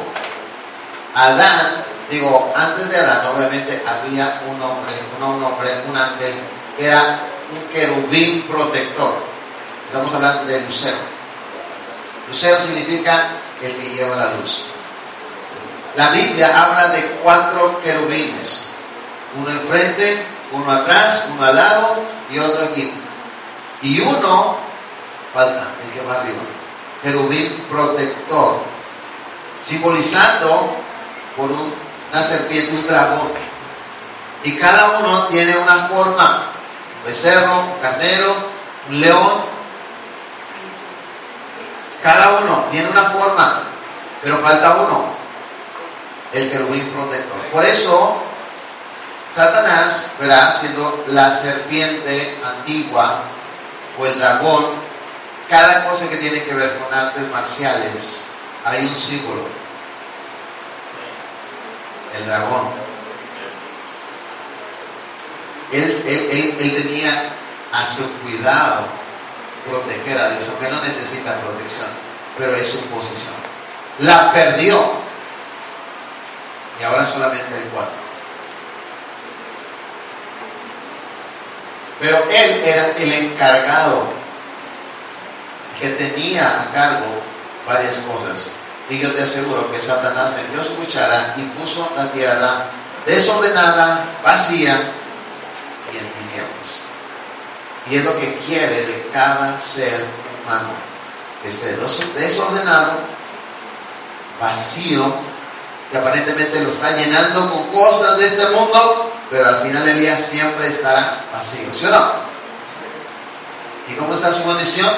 Adán, 1.13 1.84
digo, 2.10 2.54
antes 2.56 2.89
de 2.89 2.98
Adán, 2.98 3.28
obviamente 3.36 3.84
había 3.86 4.41
un 4.48 4.62
hombre, 4.62 4.94
un 5.17 5.44
hombre, 5.44 5.82
un 5.89 5.98
ángel, 5.98 6.34
que 6.78 6.88
era 6.88 7.20
un 7.54 7.74
querubín 7.74 8.44
protector. 8.44 9.15
Estamos 9.88 10.13
hablando 10.13 10.46
de 10.46 10.62
lucero. 10.62 10.98
Lucero 12.30 12.58
significa 12.62 13.28
el 13.62 13.76
que 13.76 13.89
lleva 13.89 14.15
la 14.15 14.34
luz. 14.34 14.65
La 15.98 16.10
Biblia 16.12 16.50
habla 16.56 16.88
de 16.88 17.02
cuatro 17.22 17.82
querubines, 17.82 18.67
uno 19.38 19.50
enfrente, 19.50 20.24
uno 20.54 20.72
atrás, 20.72 21.28
uno 21.34 21.44
al 21.44 21.56
lado 21.56 22.00
y 22.30 22.39
otro 22.39 22.63
aquí. 22.65 22.94
Y 23.82 24.00
uno, 24.00 24.58
falta, 25.34 25.67
el 25.84 25.91
que 25.91 26.06
va 26.06 26.22
arriba, 26.22 26.41
querubín 27.02 27.65
protector, 27.70 28.60
simbolizando 29.63 30.76
por 31.36 31.50
una 31.52 32.22
serpiente, 32.22 32.74
un 32.74 32.86
dragón. 32.86 33.32
Y 34.44 34.56
cada 34.58 35.00
uno 35.00 35.26
tiene 35.28 35.58
una 35.58 35.88
forma, 35.88 36.44
un 37.00 37.06
becerro, 37.06 37.60
un 37.60 37.80
carnero, 37.82 38.36
un 38.89 39.02
león. 39.02 39.41
Cada 42.04 42.39
uno 42.39 42.65
tiene 42.72 42.89
una 42.89 43.10
forma, 43.12 43.62
pero 44.22 44.38
falta 44.38 44.78
uno, 44.78 45.06
el 46.34 46.52
querubín 46.52 46.89
protector. 46.91 47.39
Por 47.52 47.65
eso 47.65 48.17
Satanás, 49.34 50.12
verá, 50.20 50.52
siendo 50.52 51.06
la 51.08 51.32
serpiente 51.32 52.38
antigua 52.44 53.22
o 53.97 54.06
el 54.06 54.17
dragón, 54.17 54.67
cada 55.49 55.89
cosa 55.89 56.10
que 56.10 56.17
tiene 56.17 56.43
que 56.43 56.54
ver 56.54 56.77
con 56.77 56.93
artes 56.93 57.27
marciales, 57.30 58.21
hay 58.63 58.86
un 58.86 58.95
símbolo. 58.95 59.43
El 62.17 62.25
dragón. 62.25 62.69
Él, 65.71 66.04
él, 66.06 66.58
él, 66.60 66.84
tenía 66.84 67.30
a 67.71 67.86
su 67.86 68.10
cuidado 68.19 68.88
proteger 69.65 70.19
a 70.19 70.30
Dios, 70.32 70.49
aunque 70.49 70.69
no 70.69 70.82
necesita 70.82 71.39
protección, 71.39 71.88
pero 72.38 72.56
es 72.56 72.67
su 72.67 72.80
posición. 72.88 73.34
La 73.99 74.34
perdió. 74.34 74.82
Y 76.80 76.84
ahora 76.84 77.06
solamente 77.06 77.56
hay 77.56 77.69
cuatro. 77.73 78.01
Pero 82.02 82.18
él 82.32 82.64
era 82.66 82.98
el 82.98 83.14
encargado 83.14 84.08
que 85.80 85.90
tenía 85.92 86.62
a 86.62 86.72
cargo 86.74 87.06
varias 87.68 87.98
cosas. 88.00 88.50
Y 88.90 88.98
yo 88.98 89.14
te 89.14 89.22
aseguro 89.22 89.72
que 89.72 89.80
Satanás 89.80 90.32
metió 90.36 90.64
su 90.64 90.76
cuchara 90.76 91.36
y 91.38 91.44
puso 91.60 91.88
la 91.96 92.12
tierra 92.12 92.66
desordenada, 93.06 94.04
vacía 94.24 94.82
y 95.94 95.98
en 95.98 96.10
tinieblas. 96.10 96.86
Y 97.88 97.96
es 97.98 98.04
lo 98.04 98.20
que 98.20 98.36
quiere 98.48 98.84
de 98.84 99.10
cada 99.14 99.60
ser 99.60 100.04
humano. 100.44 100.70
Que 101.44 101.50
esté 101.50 101.76
desordenado, 102.20 103.00
vacío, 104.40 105.14
que 105.92 105.98
aparentemente 105.98 106.62
lo 106.62 106.70
está 106.70 106.98
llenando 106.98 107.50
con 107.52 107.68
cosas 107.68 108.18
de 108.18 108.26
este 108.26 108.48
mundo, 108.50 109.12
pero 109.32 109.48
al 109.48 109.62
final 109.62 109.86
del 109.86 110.00
día 110.00 110.17
siempre 110.17 110.67
estará 110.67 111.24
vacío, 111.32 111.74
¿sí 111.74 111.86
o 111.86 111.89
no? 111.89 112.12
¿Y 113.89 113.94
cómo 113.96 114.13
está 114.13 114.34
su 114.34 114.44
condición? 114.44 114.91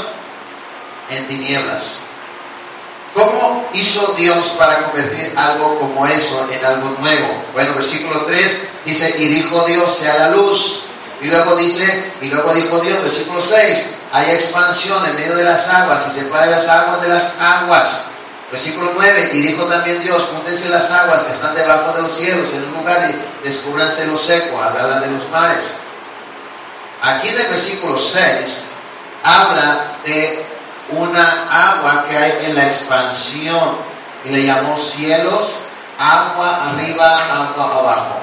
En 1.12 1.28
tinieblas. 1.28 2.00
¿Cómo 3.14 3.70
hizo 3.74 4.16
Dios 4.18 4.56
para 4.58 4.86
convertir 4.86 5.34
algo 5.38 5.78
como 5.78 6.08
eso 6.08 6.48
en 6.52 6.66
algo 6.66 6.98
nuevo? 7.00 7.44
Bueno, 7.54 7.76
versículo 7.76 8.26
3 8.26 8.68
dice, 8.86 9.16
y 9.20 9.28
dijo 9.28 9.64
Dios, 9.66 9.96
sea 9.96 10.18
la 10.18 10.30
luz. 10.30 10.82
Y 11.22 11.28
luego 11.28 11.56
dice, 11.56 12.12
y 12.20 12.26
luego 12.26 12.54
dijo 12.56 12.80
Dios, 12.80 13.04
versículo 13.04 13.40
6, 13.40 13.94
hay 14.12 14.32
expansión 14.32 15.06
en 15.06 15.16
medio 15.16 15.36
de 15.36 15.44
las 15.44 15.68
aguas 15.70 16.06
y 16.10 16.20
separa 16.20 16.48
las 16.48 16.68
aguas 16.68 17.02
de 17.04 17.08
las 17.08 17.40
aguas. 17.40 18.06
Versículo 18.54 18.92
9, 18.94 19.32
y 19.34 19.42
dijo 19.42 19.64
también 19.64 20.00
Dios, 20.04 20.26
júntense 20.32 20.70
las 20.70 20.92
aguas 20.92 21.24
que 21.24 21.32
están 21.32 21.56
debajo 21.56 21.92
de 21.94 22.04
los 22.04 22.16
cielos 22.16 22.48
en 22.54 22.66
un 22.66 22.74
lugar 22.76 23.10
y 23.10 23.48
descúbranse 23.48 24.06
lo 24.06 24.16
seco, 24.16 24.62
habla 24.62 25.00
de 25.00 25.10
los 25.10 25.28
mares. 25.32 25.74
Aquí 27.02 27.30
en 27.30 27.40
el 27.40 27.48
versículo 27.48 27.98
6 27.98 28.22
habla 29.24 29.86
de 30.06 30.46
una 30.92 31.48
agua 31.50 32.06
que 32.08 32.16
hay 32.16 32.46
en 32.46 32.56
la 32.56 32.68
expansión 32.68 33.76
y 34.24 34.30
le 34.30 34.46
llamó 34.46 34.78
cielos, 34.78 35.56
agua 35.98 36.70
arriba, 36.70 37.26
agua 37.34 37.80
abajo. 37.80 38.22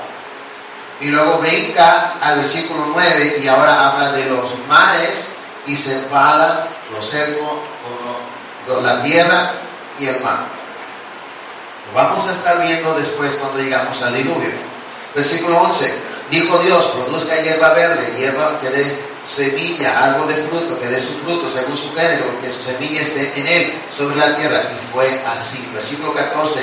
Y 1.01 1.07
luego 1.07 1.39
brinca 1.39 2.13
al 2.23 2.39
versículo 2.39 2.87
9 2.95 3.41
y 3.43 3.49
ahora 3.49 3.91
habla 3.91 4.13
de 4.13 4.27
los 4.27 4.49
mares 4.69 5.25
y 5.67 5.77
separa 5.77 6.69
lo 6.93 7.03
seco, 7.03 7.65
la 8.81 9.03
tierra 9.03 9.55
y 10.01 10.25
mar. 10.25 10.47
Lo 11.89 11.95
vamos 11.95 12.27
a 12.27 12.33
estar 12.33 12.63
viendo 12.63 12.95
después 12.95 13.35
cuando 13.35 13.61
llegamos 13.61 14.01
al 14.03 14.15
diluvio. 14.15 14.51
Versículo 15.15 15.61
11. 15.63 15.93
Dijo 16.31 16.59
Dios, 16.61 16.85
produzca 16.87 17.41
hierba 17.41 17.73
verde, 17.73 18.15
hierba 18.17 18.61
que 18.61 18.71
dé 18.71 18.99
semilla, 19.27 20.05
árbol 20.05 20.29
de 20.29 20.37
fruto, 20.45 20.79
que 20.79 20.87
dé 20.87 21.01
su 21.01 21.13
fruto 21.19 21.51
según 21.51 21.77
su 21.77 21.93
género, 21.95 22.41
que 22.41 22.49
su 22.49 22.63
semilla 22.63 23.03
esté 23.03 23.33
en 23.35 23.47
él, 23.47 23.75
sobre 23.97 24.17
la 24.17 24.37
tierra. 24.37 24.63
Y 24.73 24.93
fue 24.93 25.23
así. 25.27 25.69
Versículo 25.75 26.15
14. 26.15 26.61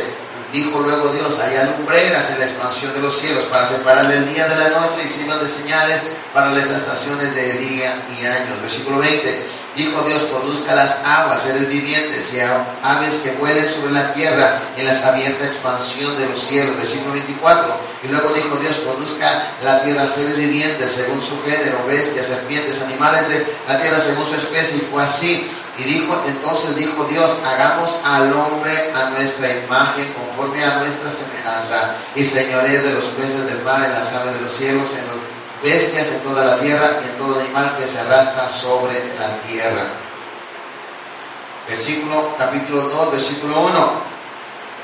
Dijo 0.52 0.80
luego 0.80 1.12
Dios, 1.12 1.38
haya 1.40 1.66
lumbreras 1.66 2.30
en 2.32 2.40
la 2.40 2.46
expansión 2.46 2.94
de 2.94 3.02
los 3.02 3.20
cielos 3.20 3.44
para 3.46 3.68
separar 3.68 4.10
el 4.10 4.34
día 4.34 4.48
de 4.48 4.56
la 4.56 4.70
noche 4.70 5.02
y 5.06 5.10
signos 5.10 5.42
de 5.42 5.50
señales 5.50 6.02
para 6.34 6.52
las 6.52 6.70
estaciones 6.70 7.36
de 7.36 7.54
día 7.54 8.02
y 8.18 8.26
años. 8.26 8.62
Versículo 8.62 9.00
20. 9.00 9.46
Dijo 9.76 10.02
Dios, 10.04 10.24
produzca 10.24 10.74
las 10.74 11.04
aguas, 11.06 11.42
seres 11.42 11.68
vivientes 11.68 12.34
y 12.34 12.40
aves 12.40 13.16
que 13.16 13.34
vuelen 13.34 13.68
sobre 13.68 13.92
la 13.92 14.14
tierra 14.14 14.58
en 14.76 14.88
la 14.88 15.08
abierta 15.08 15.46
expansión 15.46 16.18
de 16.18 16.28
los 16.28 16.42
cielos. 16.42 16.78
Versículo 16.78 17.14
24. 17.14 17.76
Y 18.04 18.08
luego 18.08 18.34
dijo 18.34 18.56
Dios, 18.56 18.78
produzca 18.78 19.52
la 19.64 19.84
tierra 19.84 20.08
seres 20.08 20.38
vivientes 20.38 20.94
según 20.94 21.22
su 21.22 21.44
género, 21.44 21.86
bestias, 21.86 22.26
serpientes, 22.26 22.82
animales 22.82 23.28
de 23.28 23.46
la 23.68 23.80
tierra 23.80 24.00
según 24.00 24.26
su 24.28 24.36
especie. 24.36 24.78
Y 24.78 24.82
fue 24.92 25.04
así. 25.04 25.52
Y 25.78 25.84
dijo, 25.84 26.24
entonces 26.26 26.76
dijo 26.76 27.04
Dios, 27.06 27.38
hagamos 27.46 27.96
al 28.04 28.34
hombre 28.34 28.92
a 28.96 29.12
nuestra 29.12 29.56
imagen, 29.56 30.12
conforme 30.14 30.64
a 30.64 30.78
nuestra 30.78 31.12
semejanza, 31.12 31.96
y 32.16 32.24
señoré 32.24 32.80
de 32.80 32.96
los 32.96 33.06
peces 33.06 33.46
del 33.46 33.62
mar, 33.62 33.84
en 33.84 33.92
las 33.92 34.12
aves 34.16 34.34
de 34.34 34.42
los 34.42 34.54
cielos, 34.54 34.90
en 34.94 35.06
las 35.06 35.16
bestias, 35.62 36.08
en 36.08 36.22
toda 36.22 36.46
la 36.46 36.60
tierra, 36.60 37.00
y 37.04 37.10
en 37.10 37.18
todo 37.18 37.40
animal 37.40 37.76
que 37.78 37.86
se 37.86 38.00
arrastra 38.00 38.50
sobre 38.50 38.96
la 39.20 39.38
tierra. 39.48 39.84
Versículo, 41.68 42.36
capítulo 42.40 42.82
2, 42.88 43.12
versículo 43.12 43.60
1. 43.60 43.92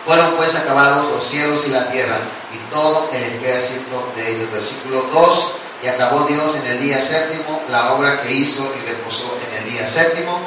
Fueron 0.06 0.36
pues 0.36 0.54
acabados 0.54 1.12
los 1.12 1.24
cielos 1.24 1.66
y 1.66 1.72
la 1.72 1.90
tierra, 1.90 2.18
y 2.54 2.58
todo 2.72 3.10
el 3.12 3.24
ejército 3.24 4.12
de 4.16 4.36
ellos. 4.36 4.52
Versículo 4.52 5.02
2. 5.12 5.54
Y 5.82 5.88
acabó 5.88 6.26
Dios 6.28 6.56
en 6.56 6.68
el 6.68 6.82
día 6.82 7.02
séptimo 7.02 7.62
la 7.70 7.94
obra 7.94 8.22
que 8.22 8.32
hizo 8.32 8.72
y 8.78 8.88
reposó 8.88 9.38
en 9.48 9.58
el 9.58 9.74
día 9.74 9.88
séptimo 9.88 10.40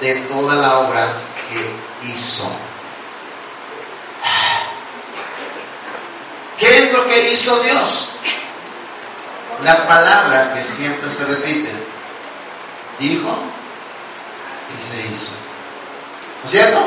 de 0.00 0.14
toda 0.22 0.54
la 0.54 0.78
obra 0.78 1.08
que 1.48 2.08
hizo. 2.08 2.50
¿Qué 6.58 6.78
es 6.78 6.92
lo 6.92 7.06
que 7.06 7.32
hizo 7.32 7.60
Dios? 7.60 8.10
La 9.62 9.86
palabra 9.86 10.54
que 10.54 10.62
siempre 10.62 11.10
se 11.10 11.24
repite. 11.24 11.70
Dijo 12.98 13.36
y 14.76 14.82
se 14.82 15.08
hizo. 15.08 15.32
¿No 16.42 16.46
es 16.46 16.50
cierto? 16.50 16.78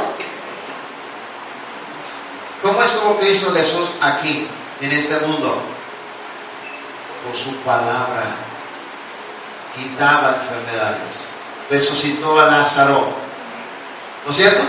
¿Cómo 2.61 2.83
estuvo 2.83 3.17
Cristo 3.19 3.51
Jesús 3.53 3.89
aquí, 4.01 4.47
en 4.81 4.91
este 4.91 5.19
mundo? 5.25 5.61
Por 7.25 7.35
su 7.35 7.55
palabra. 7.57 8.35
Quitaba 9.75 10.35
enfermedades 10.41 11.40
resucitó 11.71 12.39
a 12.39 12.47
Lázaro. 12.47 13.07
¿No 14.25 14.31
es 14.31 14.37
cierto? 14.37 14.61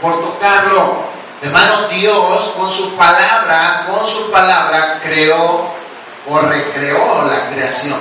Por 0.00 0.20
tocarlo. 0.20 1.08
Hermano, 1.42 1.88
Dios 1.88 2.52
con 2.56 2.70
su 2.70 2.94
palabra, 2.96 3.86
con 3.88 4.06
su 4.06 4.30
palabra 4.30 5.00
creó 5.02 5.70
o 6.28 6.38
recreó 6.40 7.24
la 7.24 7.48
creación. 7.48 8.00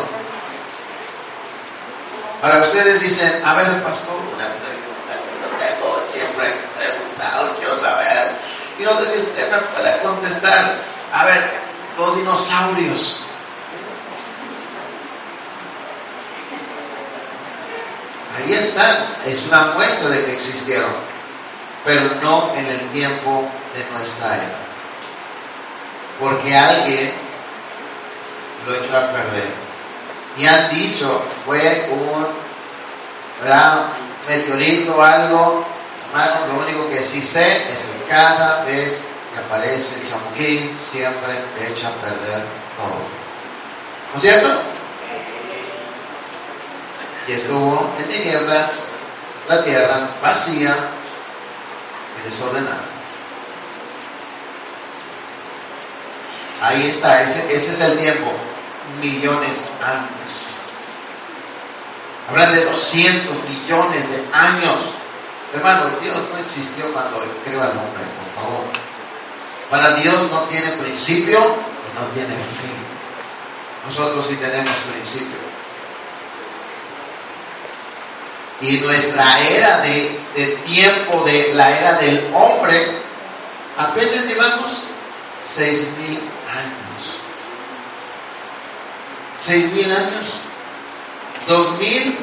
Ahora 2.42 2.60
ustedes 2.60 3.00
dicen, 3.00 3.42
a 3.46 3.54
ver, 3.54 3.84
pastor, 3.84 4.16
una 4.36 4.46
pregunta 4.46 5.14
que 5.24 5.40
no 5.42 5.48
tengo, 5.58 6.04
siempre 6.12 6.48
he 6.48 6.80
preguntado, 6.80 7.56
quiero 7.58 7.76
saber. 7.76 8.32
Y 8.78 8.84
no 8.84 8.96
sé 8.96 9.06
si 9.06 9.18
usted 9.20 9.52
me 9.52 9.58
puede 9.60 10.00
contestar. 10.02 10.76
A 11.14 11.26
ver, 11.26 11.52
los 11.98 12.18
dinosaurios. 12.18 13.27
Ahí 18.38 18.54
están, 18.54 18.98
es 19.26 19.46
una 19.48 19.74
muestra 19.74 20.10
de 20.10 20.26
que 20.26 20.34
existieron, 20.34 20.92
pero 21.84 22.16
no 22.22 22.54
en 22.56 22.68
el 22.68 22.80
tiempo 22.92 23.50
de 23.74 23.98
nuestra 23.98 24.36
era. 24.36 24.56
Porque 26.20 26.56
alguien 26.56 27.14
lo 28.66 28.76
echó 28.76 28.98
a 28.98 29.12
perder. 29.12 29.68
Y 30.38 30.46
han 30.46 30.70
dicho, 30.70 31.24
fue 31.46 31.90
un 31.92 32.28
meteorito 34.28 34.96
o 34.96 35.02
algo. 35.02 35.66
Hermano, 36.10 36.54
lo 36.54 36.66
único 36.66 36.90
que 36.90 37.02
sí 37.02 37.22
sé 37.22 37.72
es 37.72 37.80
que 37.80 38.10
cada 38.10 38.64
vez 38.66 39.00
que 39.34 39.40
aparece 39.40 39.96
el 39.96 40.10
chamuquín, 40.10 40.78
siempre 40.78 41.34
echa 41.70 41.88
a 41.88 41.92
perder 41.92 42.44
todo. 42.78 43.02
¿No 44.14 44.16
es 44.16 44.22
cierto? 44.22 44.77
Y 47.28 47.32
estuvo 47.34 47.94
en 48.00 48.08
tinieblas 48.08 48.72
la 49.50 49.64
tierra 49.64 50.10
vacía 50.22 50.76
y 52.20 52.30
desordenada. 52.30 52.84
Ahí 56.62 56.88
está, 56.88 57.22
ese, 57.24 57.54
es 57.54 57.80
el 57.80 58.00
tiempo, 58.00 58.32
millones 59.02 59.58
antes. 59.84 60.58
Hablan 62.30 62.54
de 62.54 62.66
200 62.66 63.36
millones 63.48 64.10
de 64.10 64.26
años. 64.34 64.82
Hermano, 65.54 65.92
Dios 66.02 66.18
no 66.32 66.38
existió 66.40 66.92
cuando 66.92 67.24
creó 67.46 67.62
al 67.62 67.70
hombre, 67.70 68.04
por 68.18 68.44
favor. 68.44 68.66
Para 69.70 69.92
Dios 69.96 70.30
no 70.32 70.42
tiene 70.44 70.72
principio 70.74 71.40
y 71.40 72.00
no 72.00 72.06
tiene 72.14 72.36
fin. 72.36 72.78
Nosotros 73.86 74.26
sí 74.28 74.36
tenemos 74.36 74.72
principio. 74.92 75.57
Y 78.62 78.78
nuestra 78.80 79.40
era 79.48 79.82
de, 79.82 80.20
tiempo, 80.66 81.24
de 81.26 81.54
la 81.54 81.78
era 81.78 81.94
del 81.94 82.28
hombre, 82.34 82.98
apenas 83.78 84.26
llevamos 84.26 84.82
seis 85.40 85.88
mil 86.00 86.18
años. 86.18 87.18
Seis 89.38 89.72
mil 89.74 89.92
años. 89.92 90.34
Dos 91.48 91.78
mil, 91.78 92.18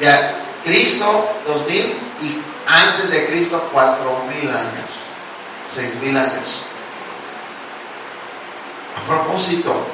ya, 0.00 0.34
Cristo, 0.64 1.36
dos 1.46 1.66
mil, 1.68 1.94
y 2.20 2.42
antes 2.66 3.10
de 3.10 3.26
Cristo, 3.26 3.68
cuatro 3.72 4.24
mil 4.28 4.48
años. 4.48 4.90
Seis 5.72 5.94
mil 5.96 6.16
años. 6.16 6.62
A 8.96 9.06
propósito, 9.06 9.86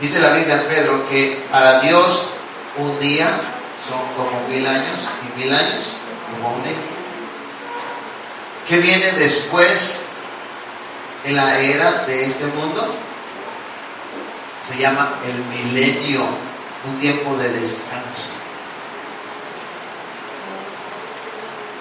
dice 0.00 0.18
la 0.18 0.32
Biblia 0.32 0.66
Pedro 0.66 1.08
que 1.08 1.44
para 1.50 1.80
Dios 1.80 2.30
un 2.76 2.98
día 2.98 3.28
son 3.88 4.00
como 4.16 4.46
mil 4.48 4.66
años 4.66 5.00
y 5.24 5.38
mil 5.38 5.52
años 5.52 5.92
como 6.30 6.54
un 6.56 6.62
día. 6.62 6.72
¿Qué 8.68 8.78
viene 8.78 9.12
después 9.12 9.96
en 11.24 11.36
la 11.36 11.58
era 11.58 12.04
de 12.06 12.26
este 12.26 12.46
mundo? 12.46 12.94
Se 14.66 14.78
llama 14.78 15.18
el 15.26 15.44
milenio, 15.44 16.22
un 16.86 17.00
tiempo 17.00 17.36
de 17.36 17.48
descanso. 17.48 18.30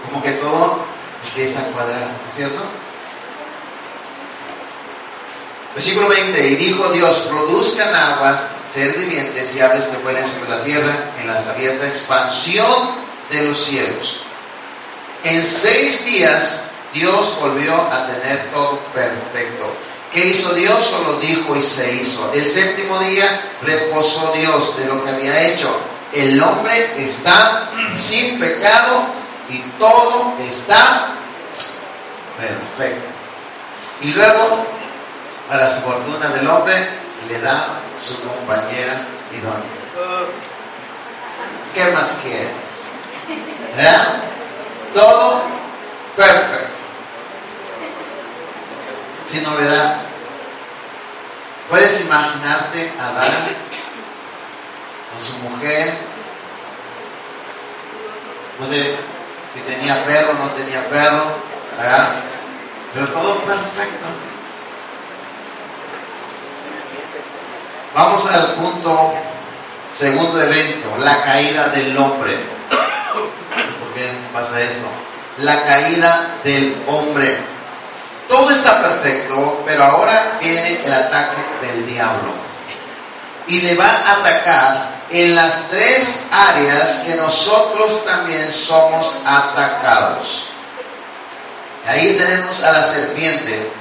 Como 0.10 0.24
que 0.24 0.32
todo 0.32 0.84
empieza 1.28 1.60
a 1.60 1.64
cuadrar, 1.66 2.10
¿cierto? 2.34 2.64
Versículo 5.76 6.08
20, 6.08 6.48
y 6.48 6.56
dijo 6.56 6.90
Dios, 6.92 7.20
produzcan 7.30 7.94
aguas 7.94 8.48
ser 8.74 8.94
vivientes 8.94 9.56
y 9.56 9.60
aves 9.60 9.86
que 9.86 9.98
vuelen 9.98 10.26
sobre 10.28 10.50
la 10.50 10.64
tierra 10.64 10.96
en 11.20 11.28
la 11.28 11.40
abierta 11.40 11.88
expansión 11.88 12.92
de 13.30 13.48
los 13.48 13.66
cielos. 13.66 14.22
En 15.24 15.44
seis 15.44 16.06
días 16.06 16.64
Dios 16.94 17.36
volvió 17.40 17.76
a 17.76 18.08
tener 18.08 18.50
todo 18.52 18.78
perfecto. 18.94 19.74
¿Qué 20.14 20.28
hizo 20.28 20.54
Dios? 20.54 20.86
Solo 20.86 21.20
dijo 21.20 21.56
y 21.56 21.62
se 21.62 21.94
hizo. 21.96 22.32
El 22.34 22.46
séptimo 22.46 22.98
día 23.00 23.42
reposó 23.62 24.32
Dios 24.34 24.78
de 24.78 24.86
lo 24.86 25.04
que 25.04 25.10
había 25.10 25.48
hecho. 25.48 25.70
El 26.14 26.42
hombre 26.42 26.94
está 26.98 27.70
sin 27.96 28.40
pecado 28.40 29.04
y 29.48 29.60
todo 29.78 30.34
está 30.40 31.10
perfecto. 32.38 33.08
Y 34.02 34.08
luego, 34.08 34.66
para 35.48 35.70
su 35.70 35.82
fortuna 35.82 36.30
del 36.30 36.48
hombre, 36.48 36.90
le 37.28 37.40
da 37.42 37.80
su 38.02 38.20
compañera 38.22 39.02
idónea. 39.32 39.80
¿Qué 41.74 41.86
más 41.92 42.18
quieres? 42.24 42.52
¿Eh? 43.78 43.98
Todo 44.94 45.44
perfecto. 46.16 46.74
Sin 49.26 49.44
novedad. 49.44 49.98
Puedes 51.70 52.02
imaginarte 52.02 52.92
a 53.00 53.10
Adán 53.10 53.32
con 55.14 55.26
su 55.26 55.38
mujer. 55.50 55.94
No 58.60 58.68
sé 58.68 58.98
si 59.54 59.60
tenía 59.62 60.04
perro 60.06 60.32
o 60.32 60.34
no 60.34 60.50
tenía 60.52 60.90
perro, 60.90 61.26
¿verdad? 61.78 62.16
Pero 62.94 63.08
todo 63.10 63.40
perfecto. 63.42 64.06
Vamos 67.94 68.26
al 68.32 68.54
punto 68.54 69.14
segundo 69.98 70.42
evento, 70.42 70.98
la 71.00 71.24
caída 71.24 71.70
del 71.70 71.98
hombre. 71.98 72.38
¿Por 72.70 73.94
qué 73.94 74.12
pasa 74.34 74.62
esto? 74.62 74.88
la 75.44 75.64
caída 75.64 76.36
del 76.44 76.84
hombre. 76.88 77.38
Todo 78.28 78.52
está 78.52 78.82
perfecto, 78.82 79.64
pero 79.66 79.84
ahora 79.84 80.38
viene 80.40 80.86
el 80.86 80.94
ataque 80.94 81.42
del 81.62 81.88
diablo. 81.88 82.32
Y 83.48 83.62
le 83.62 83.76
va 83.76 83.88
a 83.88 84.14
atacar 84.14 84.90
en 85.10 85.36
las 85.36 85.70
tres 85.72 86.20
áreas 86.32 87.02
que 87.06 87.16
nosotros 87.16 88.06
también 88.06 88.54
somos 88.54 89.16
atacados. 89.26 90.46
Ahí 91.88 92.16
tenemos 92.18 92.62
a 92.62 92.72
la 92.72 92.84
serpiente, 92.84 93.72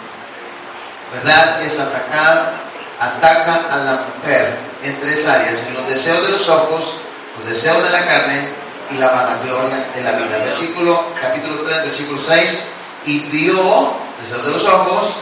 ¿verdad? 1.12 1.60
Es 1.60 1.78
atacar, 1.78 2.52
ataca 3.00 3.66
a 3.70 3.76
la 3.76 4.00
mujer 4.16 4.58
en 4.82 4.98
tres 5.00 5.26
áreas, 5.26 5.66
en 5.66 5.74
los 5.74 5.88
deseos 5.88 6.22
de 6.22 6.28
los 6.28 6.48
ojos, 6.48 6.94
los 7.38 7.48
deseos 7.48 7.82
de 7.82 7.90
la 7.90 8.06
carne 8.06 8.48
y 8.90 8.98
la 8.98 9.08
vanagloria 9.08 9.88
de 9.94 10.02
la 10.02 10.12
vida. 10.12 10.38
Versículo, 10.38 11.06
capítulo 11.20 11.62
3, 11.62 11.84
versículo 11.84 12.20
6, 12.20 12.64
y 13.04 13.18
vio, 13.30 13.92
deseos 14.22 14.44
de 14.44 14.50
los 14.50 14.64
ojos, 14.64 15.16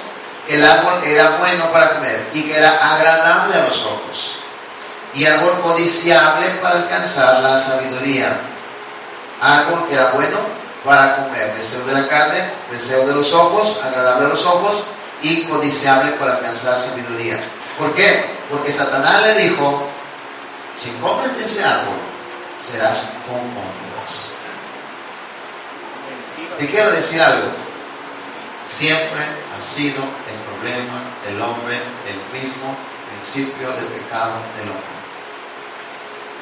que 0.46 0.54
el 0.54 0.64
árbol 0.64 1.02
era 1.04 1.36
bueno 1.38 1.70
para 1.72 1.94
comer 1.94 2.28
y 2.32 2.42
que 2.42 2.56
era 2.56 2.94
agradable 2.94 3.56
a 3.56 3.64
los 3.64 3.84
ojos 3.84 4.36
y 5.16 5.24
árbol 5.24 5.60
codiciable 5.62 6.46
para 6.60 6.76
alcanzar 6.80 7.42
la 7.42 7.58
sabiduría. 7.58 8.38
Árbol 9.40 9.88
que 9.88 9.94
era 9.94 10.10
bueno 10.12 10.38
para 10.84 11.16
comer, 11.16 11.54
deseo 11.54 11.84
de 11.86 11.94
la 11.94 12.06
carne, 12.06 12.50
deseo 12.70 13.06
de 13.06 13.14
los 13.14 13.32
ojos, 13.32 13.80
agradable 13.82 14.26
a 14.26 14.28
los 14.28 14.44
ojos 14.44 14.86
y 15.22 15.44
codiciable 15.44 16.12
para 16.12 16.34
alcanzar 16.34 16.76
sabiduría. 16.78 17.40
¿Por 17.78 17.94
qué? 17.94 18.24
Porque 18.50 18.72
Satanás 18.72 19.22
le 19.22 19.34
dijo, 19.42 19.88
si 20.78 20.90
comes 20.92 21.36
de 21.36 21.44
ese 21.44 21.64
árbol, 21.64 21.96
serás 22.64 23.12
como 23.26 23.62
Dios. 23.84 24.32
Te 26.58 26.66
quiero 26.66 26.90
decir 26.92 27.20
algo. 27.20 27.48
Siempre 28.68 29.24
ha 29.56 29.60
sido 29.60 30.02
el 30.02 30.38
problema 30.48 31.00
del 31.24 31.40
hombre 31.40 31.76
el 31.76 32.40
mismo 32.40 32.74
principio 33.10 33.70
del 33.72 33.86
pecado 33.86 34.34
del 34.58 34.70
hombre 34.70 34.96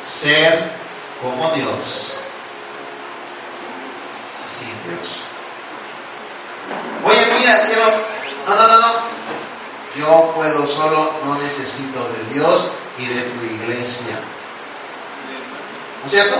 ser 0.05 0.71
como 1.21 1.51
Dios 1.53 2.15
sin 4.59 4.69
Dios. 4.89 5.21
Oye, 7.05 7.39
mira, 7.39 7.67
quiero... 7.67 8.15
No, 8.47 8.55
no, 8.55 8.69
no, 8.69 8.79
no. 8.79 9.14
Yo 9.97 10.33
puedo 10.35 10.67
solo, 10.67 11.13
no 11.25 11.39
necesito 11.39 12.09
de 12.09 12.35
Dios 12.35 12.65
y 12.99 13.07
de 13.07 13.23
tu 13.23 13.45
iglesia. 13.45 14.19
¿No 16.01 16.07
es 16.07 16.11
cierto? 16.11 16.37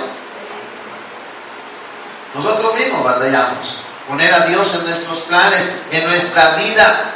Nosotros 2.35 2.75
mismos 2.75 3.05
batallamos. 3.05 3.79
Poner 4.09 4.35
a 4.35 4.47
Dios 4.47 4.75
en 4.75 4.85
nuestros 4.85 5.21
planes, 5.21 5.67
en 5.91 6.05
nuestra 6.05 6.57
vida, 6.57 7.13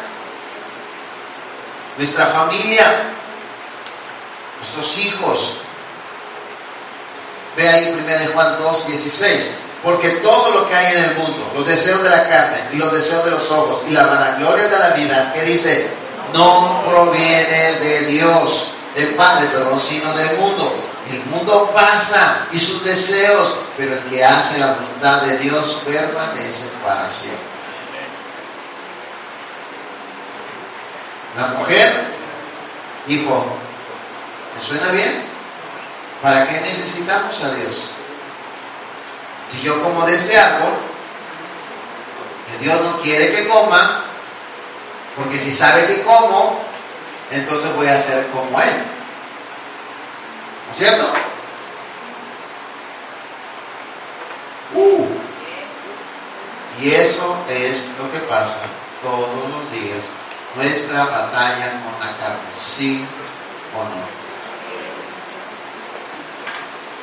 nuestra 1.99 2.27
familia, 2.27 3.03
nuestros 4.59 4.99
hijos, 4.99 5.59
Ve 7.59 7.69
ahí 7.69 7.93
1 7.93 8.33
Juan 8.35 8.57
2, 8.57 8.87
16. 8.87 9.51
Porque 9.83 10.09
todo 10.23 10.51
lo 10.51 10.69
que 10.69 10.77
hay 10.77 10.97
en 10.97 11.05
el 11.05 11.15
mundo, 11.17 11.51
los 11.57 11.67
deseos 11.67 12.03
de 12.05 12.11
la 12.11 12.29
carne 12.29 12.59
y 12.73 12.77
los 12.77 12.93
deseos 12.93 13.25
de 13.25 13.33
los 13.33 13.51
ojos 13.51 13.83
y 13.89 13.91
la 13.91 14.07
vanagloria 14.07 14.69
de 14.69 14.79
la 14.79 14.91
vida, 14.91 15.33
que 15.33 15.43
dice, 15.43 15.89
no 16.33 16.85
proviene 16.87 17.73
de 17.81 18.01
Dios, 18.07 18.73
del 18.95 19.15
Padre, 19.15 19.47
perdón, 19.49 19.81
sino 19.81 20.13
del 20.17 20.37
mundo. 20.39 20.75
El 21.11 21.25
mundo 21.25 21.71
pasa 21.75 22.47
y 22.53 22.59
sus 22.59 22.85
deseos, 22.85 23.55
pero 23.77 23.95
el 23.95 24.01
que 24.05 24.23
hace 24.23 24.59
la 24.59 24.75
voluntad 24.75 25.23
de 25.23 25.39
Dios 25.39 25.81
permanece 25.85 26.69
para 26.85 27.09
siempre. 27.09 27.47
La 31.37 31.47
mujer 31.49 32.05
dijo, 33.07 33.47
¿me 34.55 34.67
suena 34.67 34.91
bien? 34.91 35.25
¿Para 36.23 36.47
qué 36.49 36.61
necesitamos 36.61 37.43
a 37.45 37.55
Dios? 37.55 37.75
Si 39.51 39.63
yo 39.63 39.83
como 39.83 40.05
de 40.05 40.39
árbol, 40.39 40.73
que 42.51 42.65
Dios 42.65 42.83
no 42.83 43.01
quiere 43.01 43.31
que 43.31 43.49
coma, 43.49 44.05
porque 45.19 45.37
si 45.37 45.53
sabe 45.53 45.87
que 45.87 46.03
como, 46.03 46.61
entonces 47.33 47.75
voy 47.75 47.89
a 47.89 48.01
ser 48.01 48.29
como 48.29 48.61
Él. 48.61 48.85
¿No 50.67 50.73
es 50.73 50.79
cierto? 50.79 51.13
Uh. 54.75 55.07
Y 56.81 56.91
eso 56.93 57.37
es 57.49 57.89
lo 57.99 58.11
que 58.13 58.19
pasa 58.21 58.61
todos 59.03 59.29
los 59.51 59.73
días. 59.73 60.05
Nuestra 60.55 61.05
batalla 61.05 61.73
con 61.83 61.99
la 61.99 62.17
carne, 62.17 62.39
sí 62.57 63.05
o 63.77 63.83
no. 63.83 64.19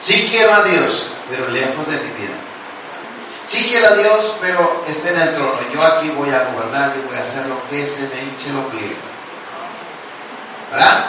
Sí 0.01 0.27
quiero 0.29 0.53
a 0.53 0.63
Dios, 0.63 1.07
pero 1.29 1.49
lejos 1.49 1.87
de 1.87 1.97
mi 1.97 2.11
vida. 2.11 2.35
Sí 3.47 3.67
quiero 3.69 3.87
a 3.87 3.95
Dios, 3.95 4.37
pero 4.41 4.83
esté 4.87 5.09
en 5.11 5.19
el 5.19 5.35
trono. 5.35 5.59
Yo 5.71 5.81
aquí 5.83 6.09
voy 6.09 6.29
a 6.31 6.45
gobernar 6.45 6.93
y 6.97 7.07
voy 7.07 7.15
a 7.15 7.21
hacer 7.21 7.45
lo 7.45 7.67
que 7.69 7.85
se 7.85 8.01
me 8.01 8.23
hinche 8.23 8.51
lo 8.51 8.67
pliego. 8.69 8.95
¿Verdad? 10.71 11.05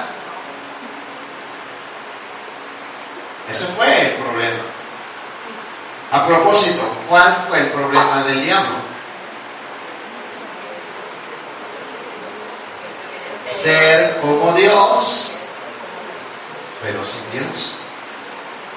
Ese 3.48 3.64
fue 3.66 4.02
el 4.02 4.12
problema. 4.14 4.62
A 6.12 6.26
propósito, 6.26 6.82
¿cuál 7.08 7.44
fue 7.48 7.60
el 7.60 7.70
problema 7.70 8.22
del 8.24 8.44
diablo? 8.44 8.76
Ser 13.48 14.18
como 14.20 14.52
Dios, 14.52 15.30
pero 16.82 17.04
sin 17.04 17.30
Dios. 17.30 17.72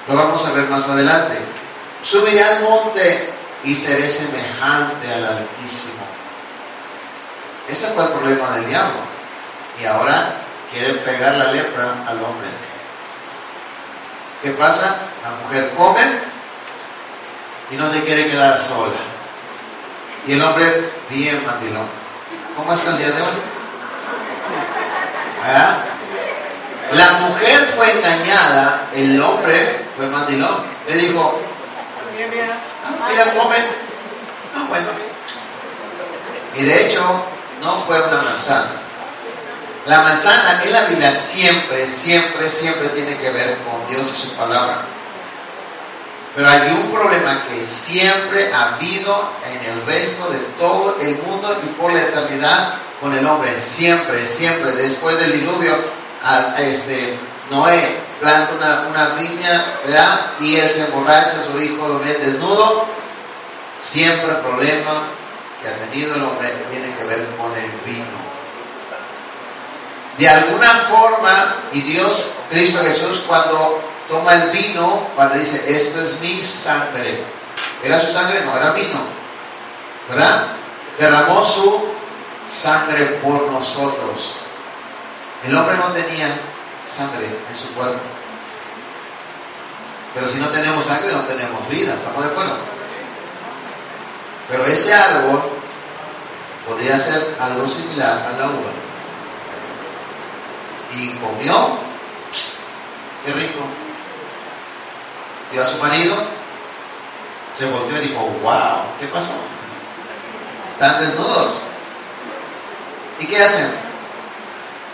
Lo 0.08 0.14
vamos 0.14 0.44
a 0.46 0.52
ver 0.52 0.64
más 0.68 0.88
adelante. 0.88 1.38
Subiré 2.02 2.42
al 2.42 2.62
monte 2.62 3.39
y 3.64 3.74
seré 3.74 4.08
semejante 4.08 5.12
al 5.12 5.24
Altísimo. 5.24 6.04
Ese 7.68 7.88
fue 7.88 8.04
el 8.04 8.10
problema 8.10 8.50
del 8.56 8.66
diablo. 8.66 9.00
Y 9.80 9.84
ahora 9.84 10.32
quiere 10.72 10.94
pegar 10.94 11.34
la 11.34 11.52
lepra 11.52 11.92
al 12.06 12.16
hombre. 12.16 12.48
¿Qué 14.42 14.50
pasa? 14.52 14.96
La 15.22 15.30
mujer 15.44 15.72
come 15.76 16.00
y 17.70 17.76
no 17.76 17.92
se 17.92 18.02
quiere 18.02 18.30
quedar 18.30 18.58
sola. 18.58 18.96
Y 20.26 20.32
el 20.32 20.42
hombre 20.42 20.90
bien 21.08 21.44
mandilón. 21.44 21.86
¿Cómo 22.56 22.72
está 22.72 22.90
el 22.90 22.98
día 22.98 23.10
de 23.10 23.22
hoy? 23.22 23.28
La 26.92 27.12
mujer 27.20 27.72
fue 27.76 27.92
engañada, 27.92 28.88
el 28.94 29.20
hombre 29.20 29.84
fue 29.96 30.06
mandilón. 30.06 30.64
Le 30.88 30.96
dijo, 30.96 31.40
ah, 32.24 33.08
mira, 33.08 33.34
come. 33.34 33.56
Ah, 34.56 34.64
bueno. 34.68 34.88
Y 36.56 36.64
de 36.64 36.86
hecho, 36.86 37.02
no 37.62 37.76
fue 37.78 38.02
una 38.02 38.22
manzana. 38.22 38.70
La 39.86 40.02
manzana 40.02 40.62
en 40.62 40.72
la 40.72 40.84
Biblia 40.84 41.10
siempre, 41.12 41.86
siempre, 41.86 42.48
siempre 42.48 42.88
tiene 42.90 43.16
que 43.16 43.30
ver 43.30 43.56
con 43.58 43.86
Dios 43.88 44.06
y 44.12 44.28
su 44.28 44.34
palabra. 44.34 44.82
Pero 46.34 46.48
hay 46.48 46.70
un 46.70 46.92
problema 46.92 47.42
que 47.48 47.60
siempre 47.60 48.52
ha 48.52 48.74
habido 48.74 49.30
en 49.44 49.64
el 49.64 49.86
resto 49.86 50.30
de 50.30 50.38
todo 50.58 50.96
el 51.00 51.16
mundo 51.22 51.60
y 51.64 51.66
por 51.80 51.92
la 51.92 52.02
eternidad 52.02 52.74
con 53.00 53.16
el 53.16 53.26
hombre. 53.26 53.58
Siempre, 53.58 54.24
siempre, 54.24 54.72
después 54.72 55.18
del 55.18 55.32
diluvio, 55.32 55.76
a, 56.22 56.54
este, 56.58 57.18
Noé 57.50 57.98
planta 58.20 58.52
una, 58.54 58.86
una 58.88 59.14
viña, 59.20 59.64
Y 60.38 60.56
él 60.56 60.70
emborracha, 60.86 61.42
su 61.44 61.60
hijo 61.60 61.88
lo 61.88 61.98
ve 61.98 62.14
desnudo. 62.14 62.86
Siempre 63.82 64.30
el 64.30 64.36
problema 64.36 65.02
que 65.60 65.68
ha 65.68 65.76
tenido 65.78 66.14
el 66.14 66.22
hombre 66.22 66.48
tiene 66.70 66.94
que 66.96 67.04
ver 67.04 67.26
con 67.36 67.52
el 67.56 67.70
vino. 67.84 68.30
De 70.16 70.28
alguna 70.28 70.68
forma, 70.90 71.54
y 71.72 71.80
Dios, 71.80 72.32
Cristo 72.50 72.80
Jesús, 72.82 73.24
cuando 73.26 73.82
toma 74.08 74.34
el 74.34 74.50
vino, 74.50 75.06
cuando 75.16 75.36
dice, 75.36 75.64
esto 75.66 76.02
es 76.02 76.20
mi 76.20 76.42
sangre, 76.42 77.24
¿era 77.82 78.00
su 78.00 78.12
sangre? 78.12 78.44
No, 78.44 78.56
era 78.56 78.72
vino, 78.72 79.00
¿verdad? 80.08 80.46
Derramó 80.98 81.42
su 81.42 81.86
sangre 82.50 83.04
por 83.22 83.50
nosotros. 83.50 84.34
El 85.46 85.56
hombre 85.56 85.76
no 85.78 85.92
tenía 85.92 86.28
sangre 86.90 87.26
en 87.26 87.56
su 87.56 87.72
cuerpo. 87.74 88.00
Pero 90.14 90.28
si 90.28 90.38
no 90.38 90.48
tenemos 90.48 90.84
sangre, 90.84 91.12
no 91.12 91.20
tenemos 91.20 91.68
vida. 91.68 91.94
¿Estamos 91.94 92.24
de 92.24 92.30
acuerdo? 92.30 92.56
Pero 94.48 94.66
ese 94.66 94.92
árbol 94.92 95.42
podría 96.66 96.98
ser 96.98 97.36
algo 97.40 97.66
similar 97.66 98.28
a 98.28 98.38
la 98.38 98.46
uva. 98.46 98.70
Y 100.96 101.10
comió, 101.18 101.78
qué 103.24 103.32
rico. 103.32 103.60
Vio 105.52 105.62
a 105.62 105.66
su 105.66 105.78
marido, 105.78 106.16
se 107.56 107.66
volteó 107.66 107.96
y 107.98 108.08
dijo, 108.08 108.20
wow, 108.42 108.82
¿qué 108.98 109.06
pasó? 109.06 109.32
Están 110.72 111.00
desnudos. 111.00 111.60
¿Y 113.20 113.26
qué 113.26 113.44
hacen? 113.44 113.70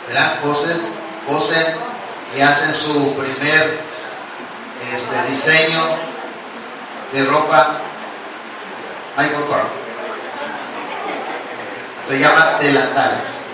¿Verdad? 0.08 0.40
Cosen, 0.42 0.80
cosen 1.26 1.74
y 2.36 2.40
hacen 2.40 2.74
su 2.74 3.14
primer 3.14 3.80
este, 4.92 5.28
diseño 5.28 5.84
de 7.12 7.24
ropa 7.24 7.78
Michael 9.16 9.44
Kors. 9.44 9.62
Se 12.06 12.18
llama 12.18 12.58
delantales. 12.60 13.46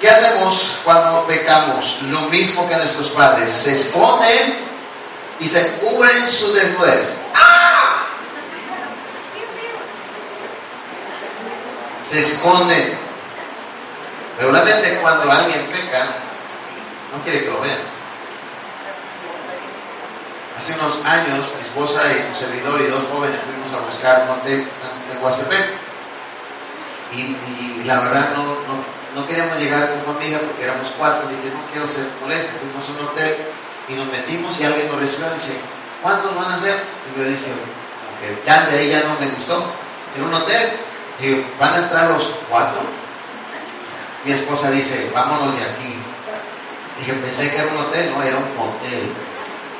¿Qué 0.00 0.08
hacemos 0.08 0.78
cuando 0.84 1.26
pecamos? 1.26 2.02
Lo 2.02 2.22
mismo 2.22 2.68
que 2.68 2.76
nuestros 2.76 3.08
padres. 3.08 3.50
Se 3.50 3.72
esconden 3.72 4.58
y 5.40 5.46
se 5.48 5.72
cubren 5.78 6.28
su 6.30 6.52
desnudez. 6.52 7.14
¡Ah! 7.34 8.04
Se 12.08 12.20
esconden. 12.20 13.07
Regularmente 14.38 14.98
cuando 15.02 15.30
alguien 15.30 15.66
peca, 15.66 16.06
no 17.12 17.22
quiere 17.24 17.44
que 17.44 17.50
lo 17.50 17.60
vean. 17.60 17.78
Hace 20.56 20.74
unos 20.74 21.04
años, 21.04 21.46
mi 21.56 21.62
esposa 21.62 22.02
y 22.12 22.28
un 22.28 22.34
servidor 22.34 22.80
y 22.80 22.86
dos 22.86 23.02
jóvenes 23.12 23.38
fuimos 23.46 23.72
a 23.72 23.84
buscar 23.84 24.28
hotel 24.30 24.66
en 25.12 25.22
Huastepec. 25.22 25.66
Y, 27.12 27.84
la 27.84 28.00
verdad 28.00 28.34
no, 28.36 28.44
no, 29.14 29.26
queríamos 29.26 29.58
llegar 29.58 29.90
con 29.90 30.14
familia 30.14 30.40
porque 30.40 30.64
éramos 30.64 30.88
cuatro. 30.96 31.28
Dije, 31.28 31.54
no 31.54 31.62
quiero 31.72 31.88
ser 31.88 32.06
molesto. 32.20 32.58
Fuimos 32.58 32.88
a 32.88 32.92
un 32.92 33.08
hotel 33.08 33.36
y 33.88 33.94
nos 33.94 34.06
metimos 34.06 34.60
y 34.60 34.64
alguien 34.64 34.88
nos 34.88 35.00
recibió 35.00 35.26
y 35.30 35.34
dice, 35.34 35.60
¿cuántos 36.02 36.34
van 36.36 36.52
a 36.52 36.54
hacer? 36.54 36.76
Y 36.76 37.18
yo 37.18 37.24
dije, 37.24 37.50
ok, 37.50 38.46
ya 38.46 38.66
de 38.66 38.78
ahí 38.78 38.88
ya 38.90 39.02
no 39.02 39.18
me 39.18 39.28
gustó. 39.30 39.64
En 40.16 40.24
un 40.24 40.34
hotel, 40.34 40.72
y 41.20 41.44
¿van 41.58 41.74
a 41.74 41.78
entrar 41.78 42.10
los 42.10 42.38
cuatro? 42.48 42.97
Mi 44.24 44.32
esposa 44.32 44.70
dice, 44.70 45.10
vámonos 45.14 45.56
de 45.56 45.64
aquí. 45.64 45.94
Dije, 46.98 47.12
pensé 47.14 47.50
que 47.50 47.56
era 47.56 47.72
un 47.72 47.78
hotel, 47.78 48.10
no, 48.10 48.22
era 48.22 48.36
un 48.36 48.50
hotel. 48.58 49.12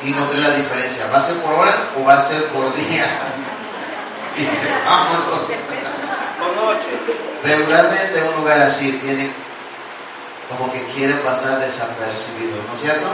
Y 0.05 0.11
noté 0.13 0.39
la 0.39 0.55
diferencia, 0.55 1.07
¿va 1.13 1.19
a 1.19 1.27
ser 1.27 1.37
por 1.37 1.53
hora 1.53 1.91
o 1.99 2.05
va 2.05 2.15
a 2.15 2.29
ser 2.29 2.45
por 2.47 2.73
día? 2.75 3.05
Dije, 4.37 4.51
vámonos. 4.87 5.25
Regularmente 7.43 8.23
un 8.23 8.37
lugar 8.37 8.61
así 8.61 8.93
tiene 9.03 9.33
como 10.49 10.73
que 10.73 10.85
quieren 10.93 11.19
pasar 11.21 11.59
desapercibidos, 11.59 12.65
¿no 12.67 12.75
es 12.75 12.81
cierto? 12.81 13.07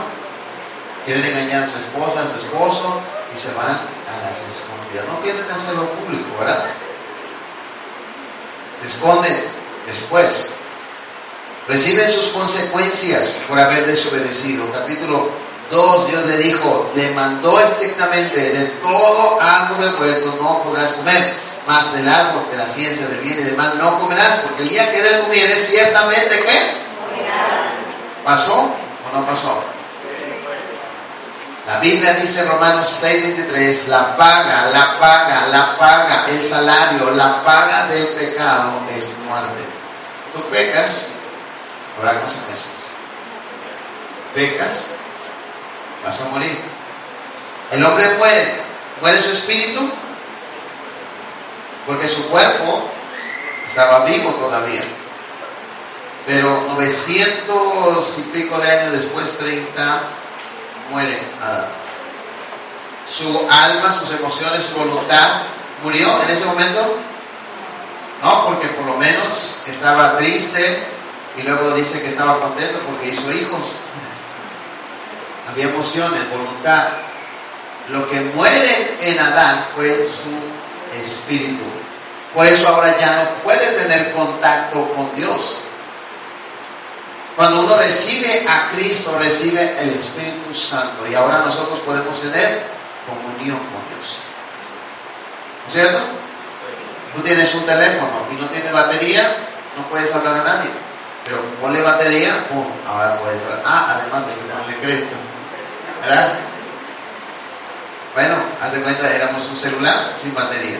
Quieren 1.05 1.25
engañar 1.25 1.63
a 1.63 1.71
su 1.71 1.77
esposa, 1.77 2.21
a 2.21 2.39
su 2.39 2.45
esposo 2.45 3.01
y 3.33 3.37
se 3.37 3.53
van 3.53 3.67
a 3.75 4.21
las 4.23 4.37
escondidas. 4.49 5.07
No 5.07 5.21
quieren 5.21 5.43
hacerlo 5.51 5.89
público, 5.89 6.25
¿verdad? 6.39 6.65
Se 8.81 8.87
esconden 8.87 9.43
después. 9.85 10.49
Reciben 11.67 12.11
sus 12.11 12.27
consecuencias 12.27 13.41
por 13.47 13.59
haber 13.59 13.87
desobedecido. 13.87 14.71
Capítulo 14.71 15.29
2, 15.71 16.07
Dios 16.09 16.25
le 16.27 16.37
dijo, 16.37 16.91
le 16.95 17.09
mandó 17.11 17.59
estrictamente, 17.59 18.39
de 18.39 18.65
todo 18.83 19.41
árbol 19.41 19.79
del 19.79 19.95
huerto 19.95 20.37
no 20.39 20.61
podrás 20.63 20.91
comer 20.93 21.33
más 21.65 21.91
del 21.95 22.07
árbol 22.07 22.45
que 22.51 22.57
la 22.57 22.67
ciencia 22.67 23.07
del 23.07 23.21
bien 23.21 23.39
y 23.39 23.43
del 23.43 23.57
mal 23.57 23.77
no 23.79 23.99
comerás, 23.99 24.41
porque 24.43 24.63
el 24.63 24.69
día 24.69 24.91
que 24.91 24.99
él 24.99 25.21
comieres, 25.21 25.67
ciertamente 25.67 26.39
¿qué? 26.39 26.77
¿Pasó 28.23 28.53
o 28.61 29.17
no 29.17 29.25
pasó? 29.25 29.63
La 31.65 31.79
Biblia 31.79 32.13
dice 32.13 32.41
en 32.41 32.49
Romanos 32.49 32.87
6:23, 33.01 33.87
la 33.87 34.15
paga, 34.15 34.67
la 34.67 34.99
paga, 34.99 35.47
la 35.47 35.75
paga, 35.79 36.25
el 36.29 36.39
salario, 36.39 37.09
la 37.09 37.43
paga 37.43 37.87
del 37.87 38.05
pecado 38.09 38.81
es 38.95 39.09
muerte. 39.27 39.63
Tú 40.31 40.43
pecas, 40.51 41.07
habrá 41.97 42.19
consecuencias. 42.21 42.73
Pecas, 44.33 44.87
vas 46.03 46.21
a 46.21 46.29
morir. 46.29 46.59
El 47.71 47.83
hombre 47.83 48.15
muere, 48.17 48.61
muere 49.01 49.21
su 49.21 49.31
espíritu, 49.31 49.89
porque 51.87 52.07
su 52.07 52.27
cuerpo 52.29 52.89
estaba 53.65 54.05
vivo 54.05 54.31
todavía. 54.33 54.83
Pero 56.25 56.61
900 56.73 58.17
y 58.17 58.21
pico 58.31 58.57
de 58.59 58.71
años 58.71 58.93
después, 58.93 59.37
30, 59.37 60.01
muere 60.91 61.19
Adán. 61.41 61.65
Su 63.07 63.47
alma, 63.49 63.93
sus 63.93 64.11
emociones, 64.11 64.63
su 64.63 64.75
voluntad 64.75 65.41
murió 65.83 66.23
en 66.23 66.29
ese 66.29 66.45
momento. 66.45 66.97
No, 68.23 68.45
porque 68.47 68.67
por 68.69 68.85
lo 68.85 68.97
menos 68.97 69.55
estaba 69.67 70.17
triste 70.17 70.94
y 71.37 71.43
luego 71.43 71.71
dice 71.75 72.01
que 72.01 72.07
estaba 72.07 72.39
contento 72.39 72.79
porque 72.87 73.09
hizo 73.09 73.31
hijos. 73.31 73.73
Había 75.49 75.65
emociones, 75.65 76.29
voluntad. 76.29 76.87
Lo 77.89 78.09
que 78.09 78.19
muere 78.21 78.97
en 79.01 79.19
Adán 79.19 79.63
fue 79.75 80.05
su 80.05 80.97
espíritu. 80.97 81.63
Por 82.33 82.45
eso 82.45 82.67
ahora 82.67 82.97
ya 82.99 83.23
no 83.23 83.43
puede 83.43 83.71
tener 83.73 84.11
contacto 84.13 84.89
con 84.93 85.15
Dios. 85.15 85.57
Cuando 87.35 87.61
uno 87.61 87.77
recibe 87.77 88.45
a 88.47 88.71
Cristo, 88.71 89.17
recibe 89.19 89.77
el 89.81 89.89
Espíritu 89.89 90.53
Santo 90.53 91.05
y 91.05 91.15
ahora 91.15 91.39
nosotros 91.39 91.79
podemos 91.79 92.19
tener 92.21 92.63
comunión 93.05 93.57
con 93.57 93.83
Dios. 93.89 94.17
¿No 95.63 95.67
es 95.67 95.73
cierto? 95.73 95.99
Tú 97.13 97.21
tienes 97.21 97.53
un 97.55 97.65
teléfono 97.65 98.25
y 98.31 98.35
no 98.35 98.47
tiene 98.47 98.71
batería, 98.71 99.35
no 99.77 99.83
puedes 99.87 100.13
hablar 100.15 100.35
a 100.35 100.43
nadie. 100.43 100.69
Pero 101.25 101.41
ponle 101.59 101.81
batería, 101.81 102.47
¡pum! 102.47 102.65
Ahora 102.87 103.17
puedes 103.17 103.41
hablar. 103.43 103.61
Ah, 103.65 103.97
además 103.97 104.27
de 104.27 104.33
que 104.35 104.41
ponerle 104.41 104.77
crédito. 104.77 105.15
¿Verdad? 106.01 106.33
Bueno, 108.13 108.35
haz 108.61 108.71
de 108.71 108.81
cuenta, 108.81 109.09
éramos 109.11 109.43
un 109.47 109.57
celular 109.57 110.13
sin 110.21 110.33
batería. 110.35 110.77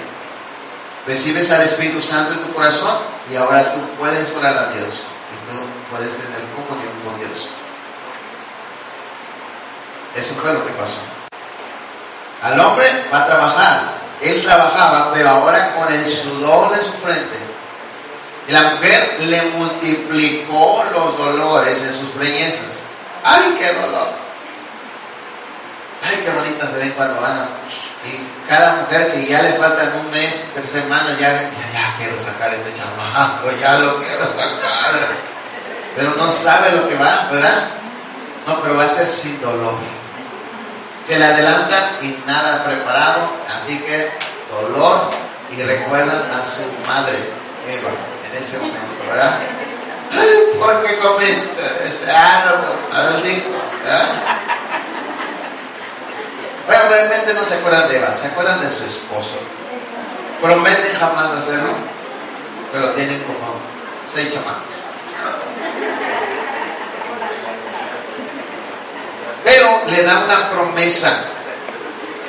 Recibes 1.08 1.52
al 1.52 1.64
Espíritu 1.64 2.00
Santo 2.00 2.34
en 2.34 2.40
tu 2.40 2.54
corazón 2.54 3.00
y 3.30 3.36
ahora 3.36 3.74
tú 3.74 3.82
puedes 3.98 4.34
orar 4.36 4.56
a 4.56 4.72
Dios 4.72 5.04
y 5.34 5.36
tú 5.50 5.58
puedes 5.90 6.16
tener 6.16 6.42
comunión 6.56 6.94
con 7.04 7.20
Dios. 7.20 7.50
Eso 10.16 10.34
fue 10.42 10.54
lo 10.54 10.66
que 10.66 10.72
pasó. 10.74 11.00
Al 12.42 12.60
hombre 12.60 12.86
va 13.12 13.24
a 13.24 13.26
trabajar. 13.26 13.82
Él 14.22 14.44
trabajaba, 14.44 15.12
pero 15.12 15.30
ahora 15.30 15.76
con 15.76 15.92
el 15.92 16.06
sudor 16.06 16.76
de 16.76 16.84
su 16.84 16.92
frente. 16.94 17.55
Y 18.48 18.52
la 18.52 18.62
mujer 18.62 19.18
le 19.22 19.42
multiplicó 19.44 20.84
los 20.92 21.18
dolores 21.18 21.82
en 21.82 22.00
sus 22.00 22.10
preñezas. 22.12 22.66
¡Ay, 23.24 23.56
qué 23.60 23.74
dolor! 23.74 24.10
¡Ay, 26.04 26.22
qué 26.24 26.30
bonitas 26.30 26.70
se 26.70 26.78
ven 26.78 26.92
cuando 26.92 27.20
van. 27.22 27.48
Y 28.06 28.48
cada 28.48 28.82
mujer 28.82 29.12
que 29.14 29.26
ya 29.26 29.42
le 29.42 29.54
faltan 29.54 29.94
un 30.00 30.12
mes, 30.12 30.46
tres 30.54 30.70
semanas, 30.70 31.18
ya, 31.20 31.32
ya, 31.32 31.72
ya 31.74 31.96
quiero 31.98 32.16
sacar 32.24 32.54
este 32.54 32.72
chamaco, 32.76 33.50
ya 33.60 33.80
lo 33.80 33.98
quiero 34.00 34.26
sacar. 34.26 35.08
Pero 35.96 36.14
no 36.16 36.30
sabe 36.30 36.74
lo 36.74 36.88
que 36.88 36.96
va, 36.96 37.28
¿verdad? 37.32 37.68
No, 38.46 38.62
pero 38.62 38.76
va 38.76 38.84
a 38.84 38.88
ser 38.88 39.08
sin 39.08 39.42
dolor. 39.42 39.74
Se 41.08 41.18
le 41.18 41.26
adelanta 41.26 41.94
y 42.02 42.16
nada 42.28 42.64
preparado, 42.64 43.30
así 43.56 43.80
que 43.80 44.12
dolor 44.52 45.10
y 45.52 45.62
recuerdan 45.64 46.24
a 46.32 46.46
su 46.46 46.64
madre, 46.88 47.18
Eva, 47.68 47.90
ese 48.36 48.58
momento, 48.58 49.06
¿verdad? 49.08 49.40
Ay, 50.12 50.60
¿por 50.60 50.84
qué 50.84 50.98
comiste 51.00 51.64
ese 51.88 52.12
árbol? 52.12 52.76
Maldito, 52.92 53.50
¿verdad? 53.84 54.10
Bueno, 56.68 56.84
realmente 56.90 57.34
no 57.34 57.44
se 57.44 57.56
acuerdan 57.56 57.88
de 57.90 57.98
Eva, 57.98 58.14
se 58.14 58.28
acuerdan 58.28 58.60
de 58.62 58.70
su 58.70 58.84
esposo. 58.86 59.38
Prometen 60.42 60.96
jamás 61.00 61.32
hacerlo, 61.32 61.74
pero 62.72 62.92
tienen 62.92 63.22
como 63.24 63.56
seis 64.12 64.34
chamacos. 64.34 64.76
Pero 69.44 69.82
le 69.88 70.04
da 70.04 70.24
una 70.26 70.50
promesa 70.50 71.35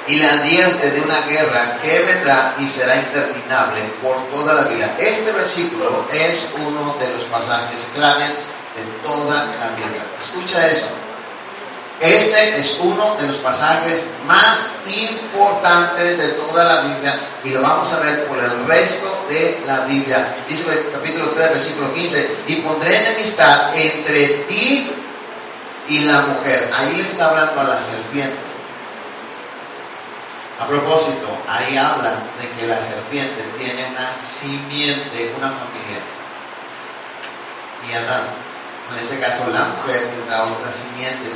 y 0.09 0.17
le 0.17 0.27
advierte 0.27 0.91
de 0.91 1.01
una 1.01 1.21
guerra 1.23 1.79
que 1.83 2.01
vendrá 2.01 2.55
y 2.59 2.67
será 2.67 2.97
interminable 2.97 3.81
por 4.03 4.17
toda 4.31 4.55
la 4.55 4.63
vida. 4.63 4.95
Este 4.99 5.33
versículo 5.33 6.07
es 6.13 6.55
uno 6.67 6.97
de 7.01 7.13
los 7.13 7.25
pasajes 7.25 7.91
claves 7.95 8.31
de 8.77 8.83
toda 9.03 9.45
la 9.45 9.69
Biblia. 9.77 10.03
Escucha 10.21 10.69
eso. 10.69 10.89
Este 12.01 12.59
es 12.59 12.79
uno 12.81 13.17
de 13.19 13.27
los 13.27 13.37
pasajes 13.37 14.05
más 14.27 14.71
importantes 14.87 16.19
de 16.19 16.29
toda 16.31 16.65
la 16.65 16.81
Biblia 16.83 17.19
y 17.43 17.51
lo 17.51 17.63
vamos 17.63 17.91
a 17.91 18.01
ver 18.01 18.27
por 18.27 18.39
el 18.39 18.67
resto 18.67 19.25
de 19.31 19.63
la 19.67 19.81
Biblia. 19.81 20.37
Dice 20.47 20.71
el 20.71 20.91
capítulo 20.93 21.31
3, 21.31 21.53
versículo 21.53 21.95
15, 21.95 22.37
y 22.49 22.57
pondré 22.57 22.99
enemistad 22.99 23.75
entre 23.75 24.27
ti 24.47 24.93
y 25.89 26.01
la 26.01 26.21
mujer. 26.21 26.71
Ahí 26.77 26.97
le 26.97 27.03
está 27.03 27.31
hablando 27.31 27.61
a 27.63 27.65
la 27.65 27.81
serpiente. 27.81 28.46
A 30.59 30.67
propósito, 30.67 31.29
ahí 31.47 31.77
habla 31.77 32.15
de 32.41 32.49
que 32.59 32.67
la 32.67 32.81
serpiente 32.81 33.45
tiene 33.59 33.91
una 33.91 34.17
simiente, 34.17 35.35
una 35.37 35.49
familia. 35.49 36.01
Y 37.87 37.93
Adán, 37.93 38.23
en 38.93 39.05
este 39.05 39.19
caso 39.19 39.51
la 39.53 39.65
mujer, 39.67 40.11
tendrá 40.15 40.45
otra 40.45 40.73
simiente. 40.73 41.31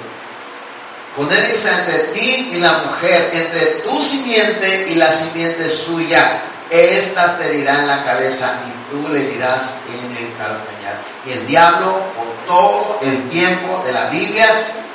Poner 1.14 1.54
entre 1.54 1.98
ti 2.14 2.50
y 2.52 2.60
la 2.60 2.78
mujer, 2.78 3.30
entre 3.34 3.66
tu 3.82 4.00
simiente 4.00 4.86
y 4.88 4.94
la 4.94 5.10
simiente 5.10 5.68
suya. 5.68 6.42
Esta 6.70 7.36
te 7.36 7.46
herirá 7.46 7.80
en 7.80 7.88
la 7.88 8.04
cabeza 8.04 8.60
y 8.64 8.90
tú 8.90 9.08
le 9.12 9.20
dirás 9.20 9.74
en 9.88 10.16
el 10.16 10.32
calcañar. 10.38 10.96
Y 11.26 11.32
el 11.32 11.46
diablo, 11.46 12.00
por 12.16 12.46
todo 12.46 13.00
el 13.02 13.28
tiempo 13.28 13.82
de 13.84 13.92
la 13.92 14.06
Biblia, 14.06 14.46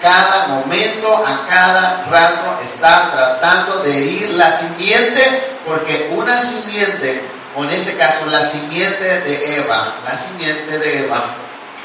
cada 0.06 0.48
momento, 0.50 1.26
a 1.26 1.48
cada 1.48 2.06
rato, 2.12 2.60
está 2.64 3.12
tratando 3.12 3.80
de 3.80 3.98
herir 3.98 4.30
la 4.36 4.52
simiente, 4.52 5.58
porque 5.66 6.12
una 6.14 6.40
simiente, 6.40 7.24
o 7.56 7.64
en 7.64 7.72
este 7.72 7.98
caso 7.98 8.28
la 8.28 8.46
simiente 8.46 9.04
de 9.22 9.56
Eva, 9.56 9.96
la 10.06 10.16
simiente 10.16 10.78
de 10.78 11.06
Eva, 11.06 11.24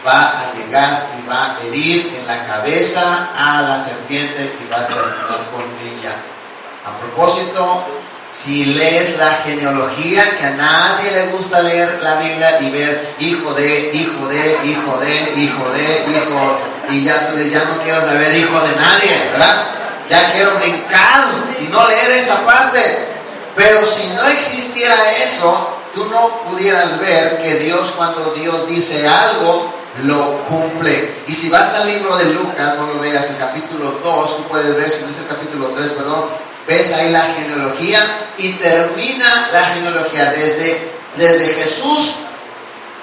va 0.07 0.39
a 0.39 0.55
llegar 0.55 1.07
y 1.19 1.27
va 1.27 1.57
a 1.57 1.61
herir 1.63 2.15
en 2.15 2.27
la 2.27 2.45
cabeza 2.45 3.31
a 3.35 3.63
la 3.63 3.83
serpiente 3.83 4.55
y 4.61 4.71
va 4.71 4.81
a 4.81 4.87
terminar 4.87 5.41
con 5.51 5.65
ella. 5.83 6.13
A 6.85 6.99
propósito, 6.99 7.87
si 8.33 8.65
lees 8.65 9.19
la 9.19 9.35
genealogía, 9.45 10.39
que 10.39 10.47
a 10.47 10.51
nadie 10.51 11.11
le 11.11 11.27
gusta 11.33 11.63
leer 11.63 12.01
la 12.03 12.17
Biblia 12.17 12.61
y 12.61 12.71
ver 12.71 13.15
hijo 13.19 13.53
de, 13.55 13.91
hijo 13.93 14.29
de, 14.29 14.59
hijo 14.65 14.99
de, 14.99 15.35
hijo 15.37 15.71
de, 15.71 16.11
hijo, 16.11 16.59
y 16.91 17.05
ya, 17.05 17.33
ya 17.35 17.65
no 17.65 17.83
quiero 17.83 18.01
saber 18.01 18.37
hijo 18.37 18.61
de 18.61 18.77
nadie, 18.77 19.31
¿verdad? 19.33 19.65
Ya 20.09 20.33
quiero 20.33 20.57
brincar 20.57 21.27
y 21.61 21.65
no 21.65 21.89
leer 21.89 22.11
esa 22.13 22.37
parte. 22.45 23.07
Pero 23.55 23.85
si 23.85 24.09
no 24.09 24.27
existiera 24.29 25.13
eso, 25.23 25.77
tú 25.95 26.07
no 26.07 26.41
pudieras 26.49 26.99
ver 27.01 27.43
que 27.43 27.57
Dios 27.57 27.93
cuando 27.97 28.33
Dios 28.33 28.67
dice 28.69 29.07
algo, 29.07 29.73
lo 30.05 30.45
cumple. 30.45 31.15
Y 31.27 31.33
si 31.33 31.49
vas 31.49 31.75
al 31.75 31.89
libro 31.89 32.17
de 32.17 32.27
Lucas, 32.27 32.77
no 32.77 32.87
lo 32.87 33.01
veas, 33.01 33.29
el 33.29 33.39
capítulo 33.39 33.93
2, 34.03 34.37
tú 34.37 34.43
puedes 34.45 34.77
ver, 34.77 34.91
si 34.91 35.05
no 35.05 35.11
es 35.11 35.19
el 35.19 35.27
capítulo 35.27 35.69
3, 35.77 35.91
perdón, 35.93 36.25
ves 36.71 36.93
ahí 36.93 37.11
la 37.11 37.23
genealogía 37.35 38.29
y 38.39 38.53
termina 38.53 39.49
la 39.53 39.65
genealogía 39.75 40.27
desde, 40.27 40.89
desde 41.17 41.55
Jesús 41.55 42.13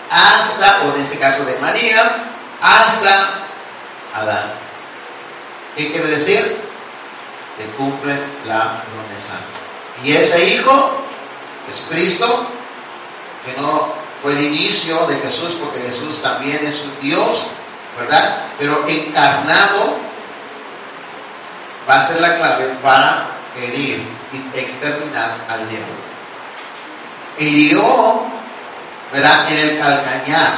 hasta, 0.09 0.83
o 0.83 0.95
en 0.95 1.01
este 1.01 1.19
caso 1.19 1.43
de 1.43 1.57
María, 1.59 2.15
hasta 2.61 3.41
Adán. 4.15 4.53
¿Qué 5.75 5.91
quiere 5.91 6.07
decir? 6.07 6.57
Que 7.57 7.65
cumple 7.75 8.13
la 8.47 8.83
promesa. 8.83 9.33
Y 10.01 10.13
ese 10.13 10.45
hijo 10.45 11.01
es 11.69 11.85
Cristo, 11.89 12.47
que 13.45 13.61
no 13.61 13.89
fue 14.23 14.31
el 14.31 14.45
inicio 14.45 15.05
de 15.07 15.17
Jesús, 15.17 15.57
porque 15.59 15.79
Jesús 15.81 16.21
también 16.21 16.59
es 16.63 16.83
un 16.85 16.97
Dios, 17.01 17.47
¿verdad? 17.99 18.43
Pero 18.57 18.87
encarnado 18.87 19.97
va 21.87 21.99
a 21.99 22.07
ser 22.07 22.21
la 22.21 22.37
clave 22.37 22.67
para 22.81 23.36
herir 23.63 24.03
y 24.33 24.59
exterminar 24.59 25.35
al 25.49 25.69
diablo. 25.69 25.95
Hirió, 27.39 28.23
¿verdad? 29.11 29.51
En 29.51 29.57
el 29.57 29.77
calcañar, 29.77 30.53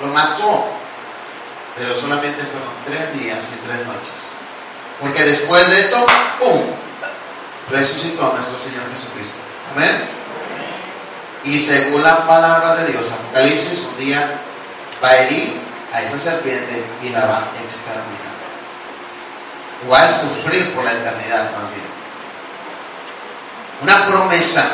lo 0.00 0.08
mató, 0.08 0.66
pero 1.76 1.94
solamente 1.94 2.42
fueron 2.42 2.70
tres 2.86 3.20
días 3.20 3.38
y 3.52 3.66
tres 3.66 3.86
noches. 3.86 4.30
Porque 5.00 5.24
después 5.24 5.68
de 5.70 5.80
esto, 5.80 6.06
¡pum! 6.38 6.60
Resucitó 7.70 8.32
nuestro 8.32 8.58
Señor 8.58 8.82
Jesucristo. 8.94 9.36
Amén. 9.74 10.08
Y 11.44 11.58
según 11.58 12.02
la 12.02 12.26
palabra 12.26 12.76
de 12.76 12.92
Dios, 12.92 13.06
Apocalipsis, 13.10 13.86
un 13.90 13.98
día 13.98 14.38
va 15.02 15.08
a 15.08 15.16
herir 15.18 15.60
a 15.92 16.02
esa 16.02 16.18
serpiente 16.18 16.84
y 17.02 17.10
la 17.10 17.26
va 17.26 17.38
a 17.38 17.62
exterminar. 17.62 18.34
Va 19.90 20.04
a 20.04 20.20
sufrir 20.20 20.74
por 20.74 20.84
la 20.84 20.92
eternidad 20.92 21.50
más 21.52 21.70
bien. 21.70 21.93
Una 23.84 24.06
promesa, 24.06 24.64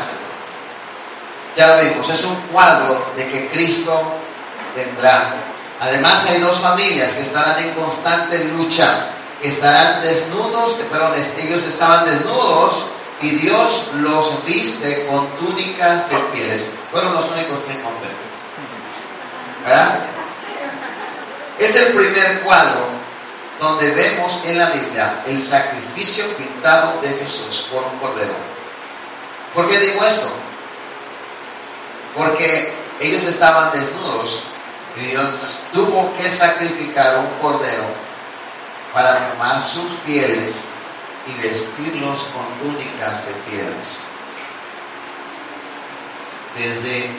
ya 1.56 1.74
lo 1.74 1.82
vimos, 1.82 2.08
es 2.08 2.22
un 2.22 2.36
cuadro 2.52 3.06
de 3.16 3.28
que 3.28 3.48
Cristo 3.48 4.00
vendrá. 4.76 5.34
Además 5.80 6.26
hay 6.30 6.40
dos 6.40 6.60
familias 6.60 7.10
que 7.14 7.22
estarán 7.22 7.60
en 7.60 7.70
constante 7.70 8.44
lucha, 8.44 9.08
estarán 9.42 10.00
desnudos, 10.02 10.74
perdón, 10.92 11.14
ellos 11.38 11.64
estaban 11.64 12.04
desnudos 12.04 12.92
y 13.20 13.30
Dios 13.30 13.90
los 13.94 14.44
viste 14.44 15.08
con 15.08 15.26
túnicas 15.38 16.08
de 16.08 16.16
pieles. 16.32 16.70
Fueron 16.92 17.12
los 17.12 17.28
únicos 17.32 17.58
que 17.66 17.72
encontré. 17.72 18.10
¿Verdad? 19.64 19.98
Es 21.58 21.74
el 21.74 21.94
primer 21.94 22.42
cuadro 22.42 22.86
donde 23.58 23.90
vemos 23.90 24.40
en 24.44 24.56
la 24.56 24.70
Biblia 24.70 25.14
el 25.26 25.42
sacrificio 25.42 26.26
pintado 26.36 27.00
de 27.00 27.08
Jesús 27.08 27.66
por 27.72 27.82
un 27.82 27.98
cordero. 27.98 28.59
¿Por 29.54 29.68
qué 29.68 29.78
digo 29.78 30.04
esto? 30.04 30.30
Porque 32.16 32.72
ellos 33.00 33.24
estaban 33.24 33.72
desnudos 33.72 34.42
y 34.96 35.06
Dios 35.06 35.64
tuvo 35.72 36.12
que 36.16 36.30
sacrificar 36.30 37.18
un 37.18 37.28
cordero 37.40 37.84
para 38.92 39.30
tomar 39.30 39.62
sus 39.62 39.90
pieles 40.04 40.64
y 41.26 41.40
vestirlos 41.40 42.24
con 42.34 42.46
túnicas 42.58 43.24
de 43.26 43.32
pieles. 43.48 44.00
Desde 46.56 47.10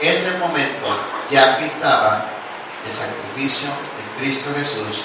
ese 0.00 0.38
momento 0.38 0.86
ya 1.30 1.56
pintaba 1.58 2.24
el 2.86 2.92
sacrificio 2.92 3.68
de 3.68 4.20
Cristo 4.20 4.50
Jesús 4.56 5.04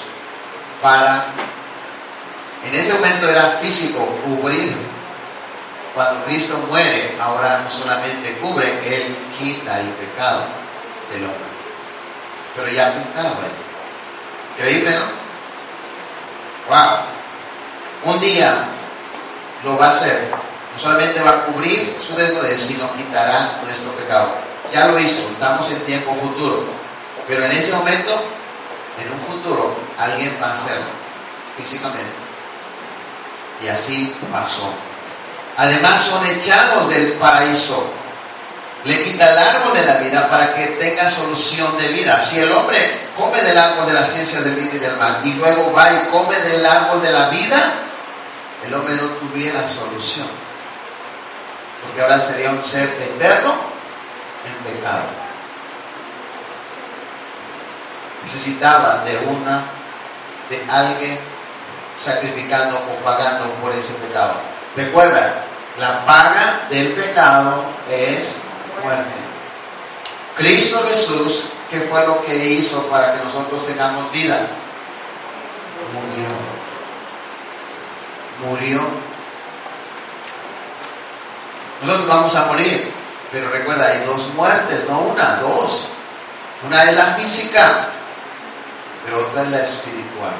para, 0.82 1.26
en 2.64 2.74
ese 2.74 2.94
momento 2.94 3.28
era 3.28 3.58
físico, 3.60 4.06
cubrir. 4.24 4.93
Cuando 5.94 6.24
Cristo 6.24 6.58
muere, 6.68 7.16
ahora 7.20 7.60
no 7.60 7.70
solamente 7.70 8.36
cubre, 8.38 8.66
Él 8.84 9.16
quita 9.38 9.78
el 9.78 9.86
pecado 9.90 10.42
del 11.12 11.22
hombre. 11.22 11.38
Pero 12.56 12.68
ya 12.68 12.92
pintado 12.94 13.36
ahí. 13.36 14.56
Increíble, 14.56 14.96
¿no? 14.96 15.04
¡Wow! 16.68 18.12
Un 18.12 18.20
día 18.20 18.64
lo 19.62 19.78
va 19.78 19.86
a 19.86 19.90
hacer. 19.90 20.30
No 20.74 20.80
solamente 20.80 21.22
va 21.22 21.30
a 21.30 21.44
cubrir 21.46 21.96
su 22.04 22.16
desnudez, 22.16 22.60
sino 22.60 22.92
quitará 22.94 23.60
nuestro 23.64 23.92
pecado. 23.92 24.34
Ya 24.72 24.86
lo 24.88 24.98
hizo, 24.98 25.28
estamos 25.30 25.70
en 25.70 25.80
tiempo 25.84 26.12
futuro. 26.16 26.64
Pero 27.28 27.44
en 27.44 27.52
ese 27.52 27.72
momento, 27.72 28.20
en 29.00 29.12
un 29.12 29.20
futuro, 29.20 29.76
alguien 29.96 30.36
va 30.42 30.48
a 30.48 30.54
hacerlo 30.54 30.86
físicamente. 31.56 32.12
Y 33.62 33.68
así 33.68 34.12
pasó. 34.32 34.72
Además 35.56 36.00
son 36.00 36.26
echados 36.26 36.88
del 36.90 37.12
paraíso. 37.12 37.84
Le 38.84 39.02
quita 39.02 39.30
el 39.32 39.38
árbol 39.38 39.72
de 39.72 39.86
la 39.86 39.94
vida 39.94 40.28
para 40.28 40.54
que 40.54 40.66
tenga 40.66 41.10
solución 41.10 41.78
de 41.78 41.88
vida. 41.88 42.18
Si 42.18 42.38
el 42.40 42.52
hombre 42.52 43.08
come 43.16 43.40
del 43.40 43.56
árbol 43.56 43.86
de 43.86 43.94
la 43.94 44.04
ciencia 44.04 44.40
del 44.40 44.56
bien 44.56 44.70
y 44.74 44.78
del 44.78 44.96
mal 44.96 45.20
y 45.24 45.32
luego 45.34 45.72
va 45.72 45.92
y 45.92 46.08
come 46.10 46.38
del 46.40 46.66
árbol 46.66 47.00
de 47.00 47.10
la 47.10 47.28
vida, 47.28 47.72
el 48.66 48.74
hombre 48.74 48.94
no 48.96 49.08
tuviera 49.08 49.66
solución. 49.66 50.26
Porque 51.82 52.02
ahora 52.02 52.18
sería 52.18 52.50
un 52.50 52.62
ser 52.64 52.88
eterno 52.88 53.54
en 54.44 54.72
pecado. 54.74 55.04
Necesitaba 58.22 59.04
de 59.04 59.18
una, 59.18 59.62
de 60.50 60.64
alguien 60.70 61.18
sacrificando 61.98 62.76
o 62.76 63.04
pagando 63.04 63.46
por 63.62 63.72
ese 63.72 63.92
pecado. 63.94 64.53
Recuerda, 64.76 65.44
la 65.78 66.04
paga 66.04 66.60
del 66.70 66.92
pecado 66.92 67.64
es 67.90 68.36
muerte. 68.82 69.12
Cristo 70.36 70.84
Jesús, 70.88 71.44
¿qué 71.70 71.80
fue 71.80 72.06
lo 72.06 72.24
que 72.24 72.48
hizo 72.48 72.86
para 72.88 73.12
que 73.12 73.24
nosotros 73.24 73.66
tengamos 73.66 74.10
vida? 74.12 74.38
Murió 75.92 76.54
murió. 78.40 78.80
Nosotros 81.82 82.08
vamos 82.08 82.34
a 82.34 82.46
morir, 82.46 82.92
pero 83.30 83.50
recuerda, 83.50 83.86
hay 83.86 84.04
dos 84.04 84.28
muertes, 84.34 84.88
no 84.88 85.00
una, 85.00 85.36
dos. 85.36 85.88
Una 86.66 86.84
es 86.84 86.96
la 86.96 87.06
física, 87.14 87.88
pero 89.04 89.26
otra 89.26 89.42
es 89.42 89.48
la 89.48 89.62
espiritual. 89.62 90.32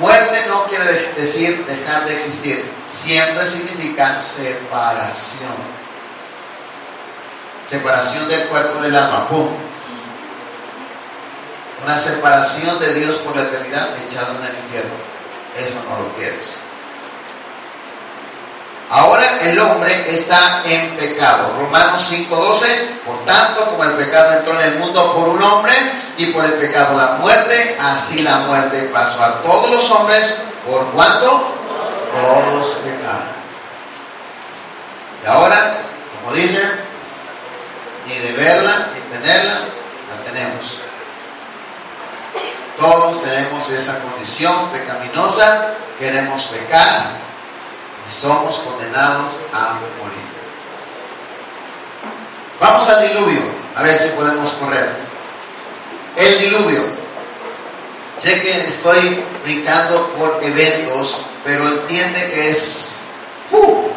Muerte 0.00 0.46
no 0.48 0.64
quiere 0.64 1.12
decir 1.14 1.62
dejar 1.66 2.06
de 2.06 2.14
existir, 2.14 2.64
siempre 2.88 3.46
significa 3.46 4.18
separación. 4.18 5.52
Separación 7.68 8.26
del 8.26 8.48
cuerpo 8.48 8.80
del 8.80 8.96
alma. 8.96 9.28
Una 11.84 11.98
separación 11.98 12.78
de 12.78 12.94
Dios 12.94 13.16
por 13.16 13.36
la 13.36 13.42
eternidad 13.42 13.90
echado 14.08 14.38
en 14.38 14.44
el 14.46 14.56
infierno. 14.56 14.94
Eso 15.58 15.82
no 15.88 16.02
lo 16.02 16.08
quieres. 16.14 16.56
Ahora 18.90 19.38
el 19.42 19.56
hombre 19.60 20.12
está 20.12 20.62
en 20.64 20.96
pecado. 20.96 21.54
Romanos 21.60 22.02
5:12, 22.10 23.00
por 23.06 23.24
tanto, 23.24 23.64
como 23.66 23.84
el 23.84 23.92
pecado 23.92 24.38
entró 24.38 24.60
en 24.60 24.66
el 24.66 24.78
mundo 24.80 25.14
por 25.14 25.28
un 25.28 25.40
hombre 25.40 25.74
y 26.16 26.26
por 26.26 26.44
el 26.44 26.54
pecado 26.54 26.96
la 26.96 27.12
muerte, 27.12 27.78
así 27.80 28.20
la 28.22 28.38
muerte 28.38 28.90
pasó 28.92 29.22
a 29.22 29.42
todos 29.42 29.70
los 29.70 29.90
hombres 29.92 30.38
por 30.68 30.86
cuanto 30.90 31.54
todos 32.12 32.66
pecaron. 32.78 33.30
Y 35.22 35.26
ahora, 35.28 35.82
como 36.18 36.34
dicen, 36.34 36.68
ni 38.08 38.18
de 38.18 38.32
verla 38.32 38.88
ni 38.92 39.16
tenerla, 39.16 39.52
la 39.54 40.24
tenemos. 40.28 40.80
Todos 42.76 43.22
tenemos 43.22 43.70
esa 43.70 44.00
condición 44.00 44.68
pecaminosa, 44.70 45.74
queremos 45.96 46.42
pecar 46.46 47.29
somos 48.10 48.58
condenados 48.58 49.34
a 49.52 49.74
morir. 49.98 50.30
Vamos 52.60 52.88
al 52.88 53.08
diluvio, 53.08 53.42
a 53.76 53.82
ver 53.82 53.98
si 53.98 54.08
podemos 54.10 54.50
correr. 54.52 54.94
El 56.16 56.38
diluvio. 56.40 56.82
Sé 58.18 58.42
que 58.42 58.66
estoy 58.66 59.22
brincando 59.44 60.08
por 60.18 60.38
eventos, 60.42 61.20
pero 61.42 61.68
entiende 61.68 62.30
que 62.32 62.50
es... 62.50 62.96
¡uh! 63.50 63.88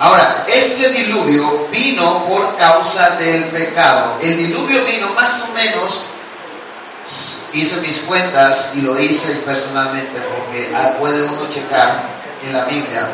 Ahora, 0.00 0.44
este 0.48 0.88
diluvio 0.90 1.68
vino 1.70 2.26
por 2.26 2.56
causa 2.56 3.10
del 3.10 3.44
pecado. 3.44 4.18
El 4.20 4.36
diluvio 4.36 4.84
vino 4.84 5.08
más 5.10 5.44
o 5.48 5.52
menos 5.52 6.02
hice 7.52 7.80
mis 7.80 7.98
cuentas 8.00 8.72
y 8.74 8.80
lo 8.80 8.98
hice 9.00 9.36
personalmente 9.36 10.20
porque 10.20 10.74
puede 10.98 11.22
uno 11.22 11.48
checar 11.48 12.15
en 12.46 12.52
la 12.52 12.64
Biblia. 12.64 13.06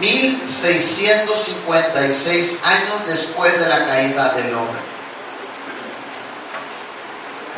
1656 0.00 2.58
años 2.62 3.06
después 3.06 3.58
de 3.58 3.66
la 3.68 3.86
caída 3.86 4.34
del 4.34 4.54
hombre. 4.54 4.78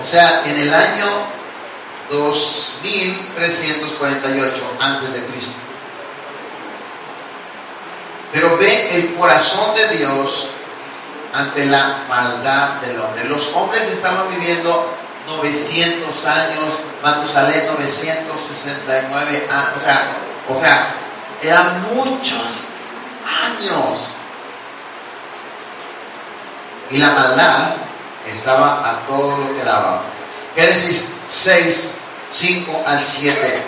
O 0.03 0.07
sea, 0.07 0.43
en 0.47 0.59
el 0.59 0.73
año 0.73 1.09
2348 2.09 4.77
antes 4.81 5.13
de 5.13 5.27
Cristo. 5.27 5.53
Pero 8.33 8.57
ve 8.57 8.97
el 8.97 9.13
corazón 9.15 9.75
de 9.75 9.89
Dios 9.99 10.49
ante 11.35 11.67
la 11.67 11.99
maldad 12.09 12.81
del 12.81 12.99
hombre. 13.01 13.25
Los 13.25 13.53
hombres 13.55 13.87
estaban 13.89 14.31
viviendo 14.31 14.87
900 15.27 16.27
años, 16.27 16.73
Matusalén 17.03 17.67
969 17.67 19.49
años, 19.51 19.73
o 19.77 19.81
sea, 19.81 20.17
o 20.51 20.57
sea, 20.57 20.89
eran 21.43 21.95
muchos 21.95 22.65
años. 23.25 23.99
Y 26.91 26.99
la 26.99 27.11
maldad 27.11 27.75
estaba 28.27 28.91
a 28.91 28.99
todo 29.07 29.39
lo 29.39 29.55
que 29.57 29.63
daba. 29.63 30.03
Génesis 30.57 31.11
6, 31.29 31.91
5 32.33 32.85
al 32.87 33.03
7. 33.03 33.65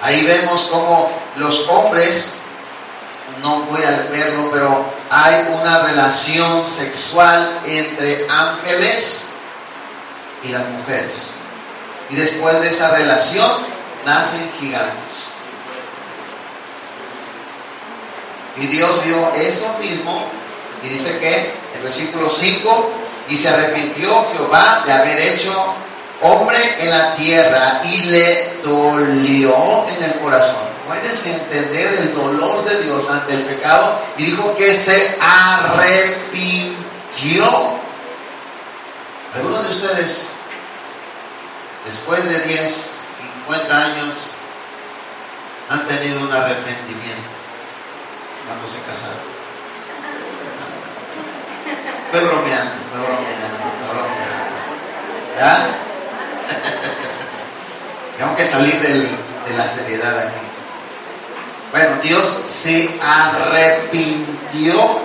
Ahí 0.00 0.24
vemos 0.24 0.62
cómo 0.70 1.10
los 1.36 1.68
hombres, 1.68 2.26
no 3.42 3.60
voy 3.62 3.82
a 3.82 4.08
verlo, 4.10 4.50
pero 4.52 4.84
hay 5.10 5.46
una 5.60 5.80
relación 5.80 6.64
sexual 6.64 7.60
entre 7.66 8.28
ángeles 8.30 9.30
y 10.44 10.48
las 10.48 10.66
mujeres. 10.68 11.30
Y 12.10 12.14
después 12.14 12.60
de 12.60 12.68
esa 12.68 12.90
relación 12.92 13.66
nacen 14.06 14.50
gigantes. 14.60 15.37
Y 18.60 18.66
Dios 18.66 19.04
vio 19.04 19.32
eso 19.34 19.76
mismo 19.80 20.26
y 20.82 20.88
dice 20.88 21.18
que 21.18 21.52
en 21.74 21.82
versículo 21.82 22.28
5, 22.28 22.90
y 23.28 23.36
se 23.36 23.48
arrepintió 23.48 24.26
Jehová 24.32 24.82
de 24.86 24.92
haber 24.92 25.20
hecho 25.32 25.74
hombre 26.22 26.82
en 26.82 26.90
la 26.90 27.14
tierra 27.14 27.80
y 27.84 28.00
le 28.00 28.56
dolió 28.64 29.86
en 29.88 30.02
el 30.02 30.14
corazón. 30.18 30.66
Puedes 30.86 31.26
entender 31.26 31.94
el 32.00 32.14
dolor 32.14 32.64
de 32.64 32.82
Dios 32.82 33.08
ante 33.10 33.34
el 33.34 33.42
pecado 33.42 34.00
y 34.16 34.24
dijo 34.24 34.56
que 34.56 34.74
se 34.74 35.16
arrepintió. 35.20 36.74
Algunos 39.34 39.64
de 39.64 39.70
ustedes, 39.70 40.30
después 41.84 42.24
de 42.24 42.40
10, 42.40 42.90
50 43.46 43.78
años, 43.78 44.14
han 45.68 45.86
tenido 45.86 46.20
un 46.20 46.32
arrepentimiento 46.32 47.37
cuando 48.48 48.66
se 48.66 48.80
casaron. 48.80 49.28
Estoy 52.06 52.24
bromeando, 52.24 52.72
estoy 52.74 53.00
bromeando, 53.00 53.46
estoy 53.46 53.88
bromeando. 53.92 54.56
¿Ya? 55.38 55.52
Tengo 58.18 58.36
que 58.36 58.46
salir 58.46 58.80
de 58.80 59.56
la 59.56 59.66
seriedad 59.68 60.18
aquí. 60.18 60.48
Bueno, 61.70 61.96
Dios 62.02 62.26
se 62.46 62.98
arrepintió 63.02 65.00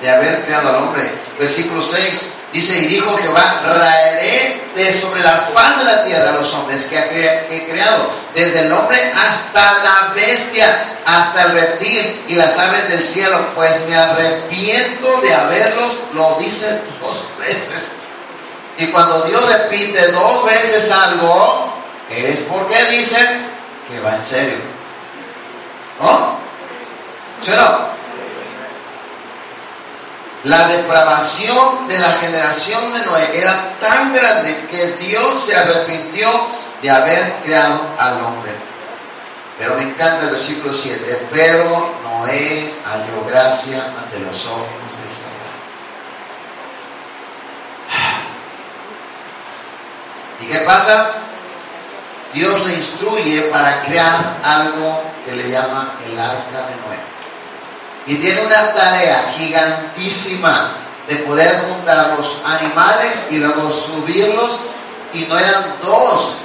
de 0.00 0.10
haber 0.10 0.44
creado 0.44 0.68
al 0.68 0.84
hombre. 0.84 1.10
Versículo 1.38 1.82
6 1.82 2.35
dice, 2.52 2.78
y 2.78 2.86
dijo 2.86 3.16
Jehová, 3.16 3.62
raeré 3.64 4.62
de 4.74 4.92
sobre 4.92 5.22
la 5.22 5.48
faz 5.54 5.78
de 5.78 5.84
la 5.84 6.04
tierra 6.04 6.30
a 6.30 6.34
los 6.34 6.52
hombres 6.54 6.84
que 6.84 6.98
he 6.98 7.66
creado, 7.68 8.10
desde 8.34 8.66
el 8.66 8.72
hombre 8.72 9.12
hasta 9.14 9.78
la 9.82 10.12
bestia, 10.14 10.98
hasta 11.04 11.44
el 11.44 11.52
reptil 11.52 12.24
y 12.28 12.34
las 12.34 12.58
aves 12.58 12.88
del 12.88 13.02
cielo, 13.02 13.46
pues 13.54 13.72
me 13.88 13.96
arrepiento 13.96 15.20
de 15.22 15.34
haberlos, 15.34 15.98
lo 16.12 16.36
dice 16.38 16.80
dos 17.00 17.24
veces. 17.38 17.88
Y 18.78 18.88
cuando 18.88 19.22
Dios 19.22 19.42
repite 19.46 20.12
dos 20.12 20.44
veces 20.44 20.90
algo, 20.90 21.72
es 22.10 22.40
porque 22.40 22.84
dice 22.90 23.16
que 23.88 24.00
va 24.00 24.16
en 24.16 24.24
serio. 24.24 24.58
¿No? 26.00 26.36
¿Sí 27.42 27.50
o 27.52 27.56
no? 27.56 27.95
La 30.46 30.68
depravación 30.68 31.88
de 31.88 31.98
la 31.98 32.12
generación 32.20 32.92
de 32.92 33.04
Noé 33.04 33.36
era 33.36 33.72
tan 33.80 34.14
grande 34.14 34.68
que 34.70 34.92
Dios 34.92 35.44
se 35.44 35.56
arrepintió 35.56 36.30
de 36.80 36.88
haber 36.88 37.40
creado 37.42 37.80
al 37.98 38.20
hombre. 38.20 38.52
Pero 39.58 39.74
me 39.74 39.82
encanta 39.82 40.22
el 40.22 40.30
versículo 40.30 40.72
7. 40.72 41.26
Pero 41.32 41.94
Noé 42.04 42.72
halló 42.84 43.24
gracia 43.26 43.92
ante 43.98 44.20
los 44.20 44.46
ojos 44.46 44.68
de 44.68 45.08
Jehová. 45.16 45.50
¿Y 50.42 50.46
qué 50.46 50.58
pasa? 50.60 51.10
Dios 52.32 52.64
le 52.66 52.74
instruye 52.74 53.42
para 53.50 53.82
crear 53.82 54.36
algo 54.44 55.02
que 55.24 55.32
le 55.32 55.50
llama 55.50 55.94
el 56.06 56.16
arca 56.16 56.68
de 56.68 56.76
Noé. 56.86 57.15
Y 58.06 58.14
tiene 58.16 58.42
una 58.42 58.72
tarea 58.72 59.32
gigantísima 59.36 60.74
de 61.08 61.16
poder 61.16 61.60
juntar 61.62 62.16
los 62.16 62.36
animales 62.44 63.26
y 63.30 63.38
luego 63.38 63.68
subirlos. 63.68 64.60
Y 65.12 65.22
no 65.22 65.38
eran 65.38 65.74
dos, 65.82 66.36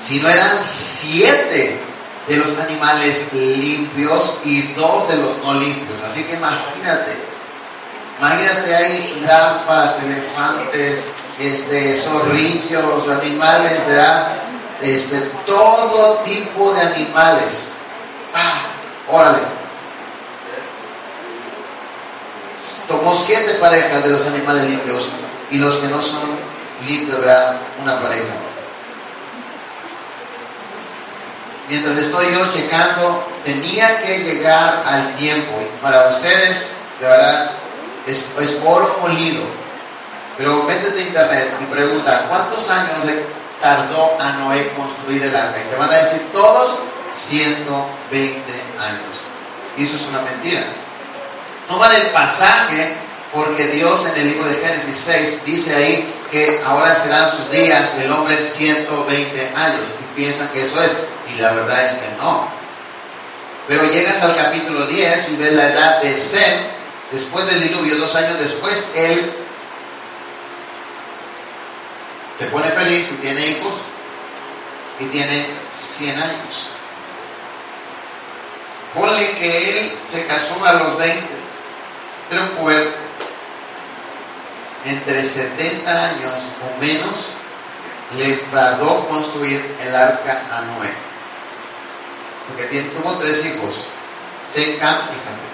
sino 0.00 0.28
eran 0.28 0.58
siete 0.62 1.80
de 2.28 2.36
los 2.36 2.58
animales 2.58 3.32
limpios 3.32 4.38
y 4.44 4.62
dos 4.74 5.08
de 5.08 5.16
los 5.16 5.38
no 5.38 5.54
limpios. 5.54 6.00
Así 6.02 6.22
que 6.22 6.34
imagínate, 6.34 7.16
imagínate 8.18 8.76
hay 8.76 9.14
jirafas, 9.14 9.96
elefantes, 10.04 11.04
este, 11.40 11.96
zorrillos, 11.96 13.08
animales, 13.08 13.86
¿verdad? 13.88 14.36
Este, 14.80 15.20
todo 15.46 16.18
tipo 16.24 16.72
de 16.72 16.80
animales. 16.80 17.68
Ah, 18.34 18.62
órale 19.10 19.61
tomó 22.88 23.16
siete 23.16 23.54
parejas 23.54 24.04
de 24.04 24.10
los 24.10 24.26
animales 24.26 24.64
limpios 24.64 25.08
y 25.50 25.56
los 25.56 25.76
que 25.76 25.88
no 25.88 26.00
son 26.00 26.38
limpios, 26.86 27.20
vean 27.20 27.56
una 27.82 28.00
pareja. 28.00 28.34
Mientras 31.68 31.96
estoy 31.96 32.32
yo 32.32 32.50
checando, 32.50 33.24
tenía 33.44 34.02
que 34.02 34.18
llegar 34.18 34.82
al 34.86 35.14
tiempo. 35.14 35.52
Y 35.60 35.82
para 35.82 36.08
ustedes, 36.08 36.72
de 37.00 37.06
verdad, 37.06 37.50
es, 38.06 38.26
es 38.40 38.58
oro 38.64 38.98
molido. 39.00 39.44
Pero 40.36 40.64
métete 40.64 40.98
a 40.98 41.02
internet 41.02 41.52
y 41.60 41.64
pregunta, 41.66 42.26
¿cuántos 42.28 42.68
años 42.68 43.04
le 43.04 43.24
tardó 43.60 44.20
a 44.20 44.32
Noé 44.32 44.72
construir 44.76 45.22
el 45.22 45.36
arca? 45.36 45.60
Y 45.60 45.70
te 45.70 45.76
van 45.76 45.90
a 45.90 45.96
decir 45.96 46.20
todos 46.32 46.78
120 47.14 48.52
años. 48.80 49.00
Y 49.76 49.84
eso 49.84 49.96
es 49.96 50.02
una 50.08 50.20
mentira. 50.22 50.64
Toma 51.68 51.94
el 51.94 52.08
pasaje 52.08 52.96
porque 53.32 53.68
Dios 53.68 54.06
en 54.06 54.20
el 54.20 54.28
libro 54.30 54.48
de 54.48 54.56
Génesis 54.56 54.96
6 55.04 55.44
dice 55.44 55.74
ahí 55.74 56.14
que 56.30 56.60
ahora 56.66 56.94
serán 56.94 57.30
sus 57.30 57.50
días 57.50 57.94
el 57.98 58.12
hombre 58.12 58.36
120 58.36 59.52
años 59.56 59.80
y 60.00 60.16
piensan 60.16 60.48
que 60.48 60.66
eso 60.66 60.82
es 60.82 60.92
y 61.34 61.40
la 61.40 61.52
verdad 61.52 61.84
es 61.84 61.92
que 61.92 62.08
no. 62.18 62.48
Pero 63.68 63.90
llegas 63.90 64.22
al 64.22 64.36
capítulo 64.36 64.86
10 64.86 65.30
y 65.30 65.36
ves 65.36 65.52
la 65.52 65.68
edad 65.68 66.02
de 66.02 66.12
Sem, 66.12 66.66
después 67.10 67.46
del 67.46 67.68
diluvio, 67.68 67.96
dos 67.96 68.14
años 68.16 68.38
después, 68.38 68.84
él 68.94 69.32
se 72.38 72.46
pone 72.46 72.70
feliz 72.70 73.12
y 73.12 73.14
tiene 73.22 73.46
hijos 73.46 73.74
y 74.98 75.04
tiene 75.06 75.46
100 75.74 76.22
años. 76.22 76.66
Ponle 78.94 79.38
que 79.38 79.80
él 79.80 79.92
se 80.10 80.26
casó 80.26 80.62
a 80.64 80.74
los 80.74 80.98
20, 80.98 81.41
un 82.40 83.02
entre 84.84 85.24
70 85.24 86.04
años 86.04 86.34
o 86.60 86.80
menos 86.80 87.14
le 88.16 88.36
tardó 88.50 89.06
construir 89.08 89.76
el 89.80 89.94
arca 89.94 90.42
a 90.50 90.60
Noé. 90.62 90.90
Porque 92.48 92.64
tiene, 92.64 92.88
tuvo 92.90 93.14
tres 93.18 93.44
hijos, 93.46 93.86
Sem, 94.52 94.78
Cam 94.78 94.94
y 94.94 95.16
Jafet. 95.22 95.52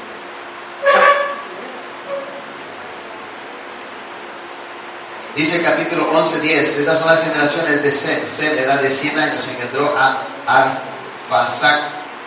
Dice 5.37 5.57
el 5.57 5.63
capítulo 5.63 6.11
11, 6.11 6.41
10, 6.41 6.79
estas 6.79 6.99
son 6.99 7.07
las 7.09 7.23
generaciones 7.23 7.83
de 7.83 7.93
Sem. 7.93 8.29
Sem, 8.29 8.59
edad 8.59 8.81
de 8.81 8.91
100 8.91 9.19
años, 9.19 9.47
engendró 9.47 9.95
a 9.97 10.23
Arfasac 10.47 11.81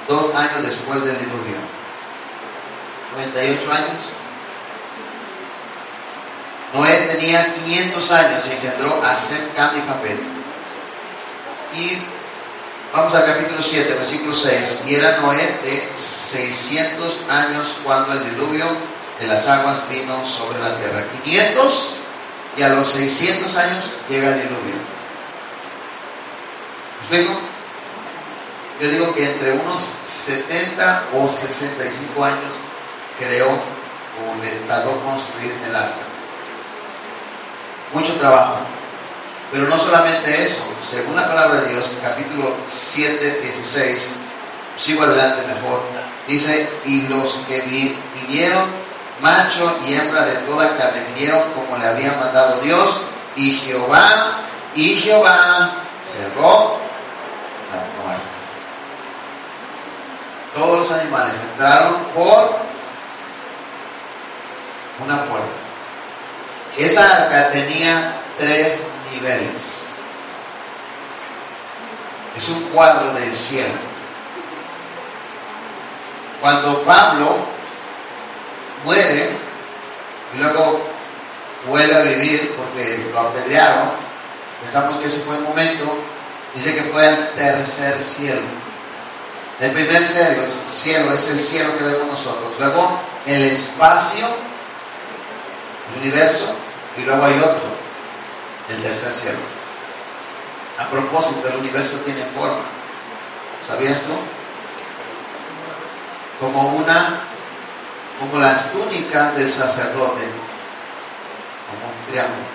dos 0.08 0.34
años 0.36 0.64
después 0.64 1.04
del 1.04 1.20
diluvio. 1.20 1.58
98 3.16 3.72
años. 3.72 4.21
Noé 6.74 6.96
tenía 7.12 7.54
500 7.54 8.12
años 8.12 8.44
y 8.48 8.52
engendró 8.54 9.04
a 9.04 9.16
Sem, 9.16 9.50
Cam 9.56 9.78
y 9.78 9.82
Jafet. 9.82 10.20
Y 11.74 11.98
vamos 12.94 13.14
al 13.14 13.26
capítulo 13.26 13.62
7, 13.62 13.94
versículo 13.94 14.34
6. 14.34 14.84
Y 14.88 14.96
era 14.96 15.18
Noé 15.18 15.60
de 15.64 15.90
600 15.94 17.30
años 17.30 17.76
cuando 17.84 18.14
el 18.14 18.32
diluvio 18.32 18.68
de 19.20 19.28
las 19.28 19.48
aguas 19.48 19.88
vino 19.90 20.26
sobre 20.26 20.60
la 20.60 20.78
tierra. 20.78 21.04
500 21.24 21.90
y 22.58 22.64
a 22.64 22.70
los 22.70 22.90
600 22.90 23.56
años 23.58 23.92
llega 24.10 24.30
el 24.30 24.42
diluvio. 24.44 24.76
¿Me 27.12 27.18
explico? 27.18 27.40
Yo 28.80 28.90
digo 28.90 29.14
que 29.14 29.30
entre 29.30 29.52
unos 29.52 29.82
70 29.82 31.04
o 31.14 31.28
65 31.28 32.24
años 32.24 32.52
creó 33.20 33.50
o 33.50 34.44
le 34.44 34.52
tardó 34.68 35.00
construir 35.04 35.54
el 35.68 35.76
arca. 35.76 36.11
Mucho 37.94 38.14
trabajo. 38.16 38.58
Pero 39.52 39.68
no 39.68 39.78
solamente 39.78 40.46
eso, 40.46 40.64
según 40.89 41.16
la 41.16 41.28
palabra 41.28 41.62
de 41.62 41.74
Dios, 41.74 41.89
capítulo 42.02 42.56
7, 42.66 43.42
16, 43.42 44.08
sigo 44.78 45.04
adelante 45.04 45.46
mejor, 45.46 45.82
dice, 46.26 46.70
y 46.86 47.02
los 47.10 47.36
que 47.48 47.60
vinieron 48.16 48.66
macho 49.22 49.78
y 49.86 49.94
hembra 49.94 50.26
de 50.26 50.36
toda 50.48 50.78
carne 50.78 51.04
vinieron 51.14 51.42
como 51.52 51.78
le 51.78 51.86
había 51.86 52.14
mandado 52.14 52.62
Dios, 52.62 53.02
y 53.36 53.56
Jehová, 53.56 54.39
y 54.74 54.96
Jehová 54.96 55.72
cerró 56.12 56.78
la 57.72 58.04
puerta. 58.04 58.22
Todos 60.56 60.80
los 60.80 60.92
animales 61.00 61.34
entraron 61.52 61.96
por 62.16 62.56
una 65.04 65.26
puerta. 65.26 65.61
Esa 66.82 67.26
arca 67.26 67.52
tenía 67.52 68.14
tres 68.40 68.80
niveles. 69.14 69.84
Es 72.36 72.50
un 72.50 72.64
cuadro 72.70 73.14
del 73.14 73.32
cielo. 73.32 73.70
Cuando 76.42 76.82
Pablo 76.82 77.36
muere 78.84 79.30
y 80.34 80.38
luego 80.40 80.82
vuelve 81.68 81.96
a 81.96 82.02
vivir 82.02 82.56
porque 82.58 83.06
lo 83.14 83.20
apedrearon, 83.20 83.90
pensamos 84.64 84.98
que 84.98 85.06
ese 85.06 85.20
fue 85.20 85.36
el 85.36 85.44
momento, 85.44 85.86
dice 86.56 86.74
que 86.74 86.84
fue 86.86 87.06
al 87.06 87.30
tercer 87.36 88.02
cielo. 88.02 88.42
El 89.60 89.70
primer 89.70 90.04
cielo, 90.04 90.42
cielo 90.74 91.14
es 91.14 91.28
el 91.28 91.40
cielo 91.40 91.78
que 91.78 91.84
vemos 91.84 92.08
nosotros, 92.08 92.54
luego 92.58 93.00
el 93.28 93.44
espacio, 93.44 94.26
el 95.94 96.02
universo, 96.02 96.56
y 96.98 97.02
luego 97.02 97.24
hay 97.24 97.39
otro, 97.39 97.70
el 98.70 98.82
tercer 98.82 99.14
cielo. 99.14 99.39
A 100.78 100.86
propósito, 100.88 101.48
el 101.48 101.58
universo 101.58 101.98
tiene 102.06 102.24
forma. 102.26 102.64
¿Sabías 103.68 104.02
tú? 104.02 104.14
Como 106.39 106.76
una 106.76 107.22
como 108.22 108.39
las 108.39 108.72
túnicas 108.72 109.36
del 109.36 109.50
sacerdote, 109.50 110.22
como 111.66 111.88
un 111.88 112.06
triángulo. 112.08 112.46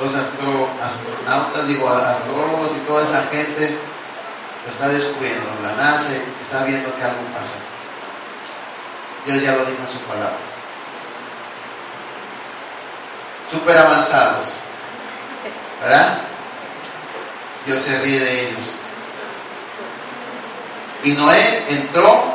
Los 0.00 0.14
astro, 0.14 0.70
astronautas, 0.80 1.66
digo, 1.66 1.88
astrólogos 1.88 2.72
y 2.76 2.86
toda 2.86 3.02
esa 3.02 3.24
gente 3.24 3.76
lo 4.64 4.72
está 4.72 4.88
descubriendo. 4.88 5.48
La 5.64 5.74
NASA 5.82 6.12
está 6.40 6.64
viendo 6.64 6.94
que 6.96 7.02
algo 7.02 7.22
pasa. 7.34 7.58
Dios 9.26 9.42
ya 9.42 9.56
lo 9.56 9.64
dijo 9.64 9.82
en 9.82 9.88
su 9.88 9.98
palabra. 10.06 10.51
Súper 13.52 13.76
avanzados. 13.76 14.46
¿Verdad? 15.82 16.18
Dios 17.66 17.80
se 17.80 17.98
ríe 17.98 18.18
de 18.18 18.48
ellos. 18.48 18.64
Y 21.04 21.12
Noé 21.12 21.64
entró 21.68 22.32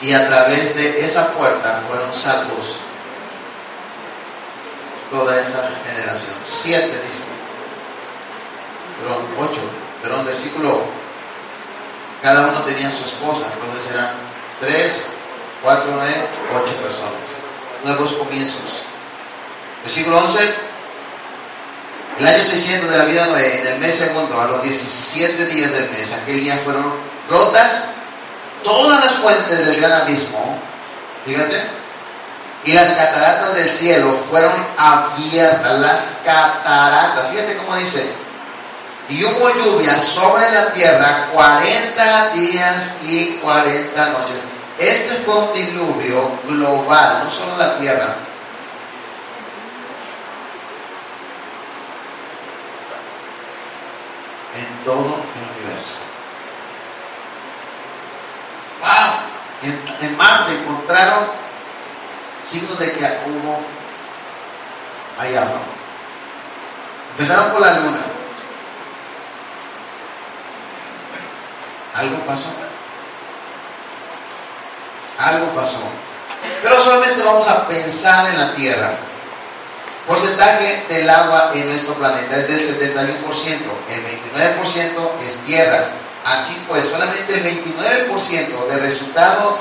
y 0.00 0.12
a 0.12 0.26
través 0.26 0.74
de 0.74 1.04
esa 1.04 1.32
puerta 1.32 1.82
fueron 1.88 2.12
salvos 2.14 2.78
toda 5.10 5.40
esa 5.40 5.68
generación. 5.86 6.34
Siete, 6.44 6.86
dice. 6.86 7.24
Perdón, 9.00 9.24
ocho. 9.38 9.60
Perdón, 10.02 10.26
versículo. 10.26 10.82
Cada 12.22 12.48
uno 12.48 12.62
tenía 12.62 12.90
su 12.90 13.04
esposa, 13.04 13.46
entonces 13.54 13.92
eran 13.92 14.10
tres, 14.60 15.06
cuatro, 15.62 15.92
nueve, 15.94 16.26
ocho 16.54 16.74
personas. 16.76 17.12
Nuevos 17.84 18.12
comienzos. 18.12 18.82
Versículo 19.84 20.18
11. 20.18 20.54
El 22.18 22.26
año 22.26 22.44
600 22.44 22.90
de 22.90 22.98
la 22.98 23.04
vida 23.04 23.26
de 23.26 23.60
en 23.60 23.66
el 23.66 23.78
mes 23.80 23.94
segundo, 23.96 24.40
a 24.40 24.46
los 24.46 24.62
17 24.62 25.46
días 25.46 25.72
del 25.72 25.90
mes, 25.90 26.12
aquel 26.12 26.40
día 26.40 26.60
fueron 26.64 26.94
rotas 27.28 27.86
todas 28.62 29.04
las 29.04 29.14
fuentes 29.14 29.66
del 29.66 29.80
gran 29.80 30.02
abismo, 30.02 30.58
fíjate, 31.26 31.60
y 32.64 32.72
las 32.72 32.88
cataratas 32.92 33.54
del 33.54 33.68
cielo 33.68 34.16
fueron 34.30 34.52
abiertas, 34.78 35.80
las 35.80 36.12
cataratas, 36.24 37.28
fíjate 37.30 37.56
cómo 37.56 37.76
dice, 37.76 38.10
y 39.08 39.22
hubo 39.24 39.50
lluvia 39.50 39.98
sobre 39.98 40.50
la 40.50 40.72
tierra 40.72 41.28
40 41.32 42.30
días 42.30 42.76
y 43.02 43.38
40 43.42 44.06
noches. 44.06 44.36
Este 44.78 45.16
fue 45.16 45.34
un 45.34 45.52
diluvio 45.52 46.38
global, 46.48 47.22
no 47.24 47.30
solo 47.30 47.56
la 47.58 47.76
tierra, 47.78 48.14
en 54.56 54.84
todo 54.84 55.04
el 55.04 55.56
universo. 55.56 55.96
¡Wow! 58.80 59.24
En, 60.02 60.16
Marte 60.16 60.52
encontraron 60.52 61.26
signos 62.48 62.78
de 62.78 62.92
que 62.92 63.04
hubo 63.26 63.60
hay 65.18 65.36
agua. 65.36 65.60
Empezaron 67.12 67.52
por 67.52 67.60
la 67.60 67.78
luna. 67.78 67.98
Algo 71.94 72.18
pasó. 72.26 72.48
Algo 75.18 75.46
pasó. 75.54 75.78
Pero 76.62 76.82
solamente 76.82 77.22
vamos 77.22 77.46
a 77.48 77.66
pensar 77.68 78.28
en 78.30 78.38
la 78.38 78.54
Tierra. 78.54 78.94
Porcentaje 80.06 80.84
del 80.88 81.08
agua 81.08 81.50
en 81.54 81.66
nuestro 81.66 81.94
planeta 81.94 82.36
es 82.36 82.48
del 82.48 82.60
71%, 82.94 83.24
el 83.88 84.04
29% 84.04 85.10
es 85.24 85.34
tierra. 85.46 85.88
Así 86.26 86.62
pues, 86.68 86.84
solamente 86.84 87.32
el 87.32 87.64
29% 87.64 88.66
del 88.68 88.80
resultado 88.80 89.58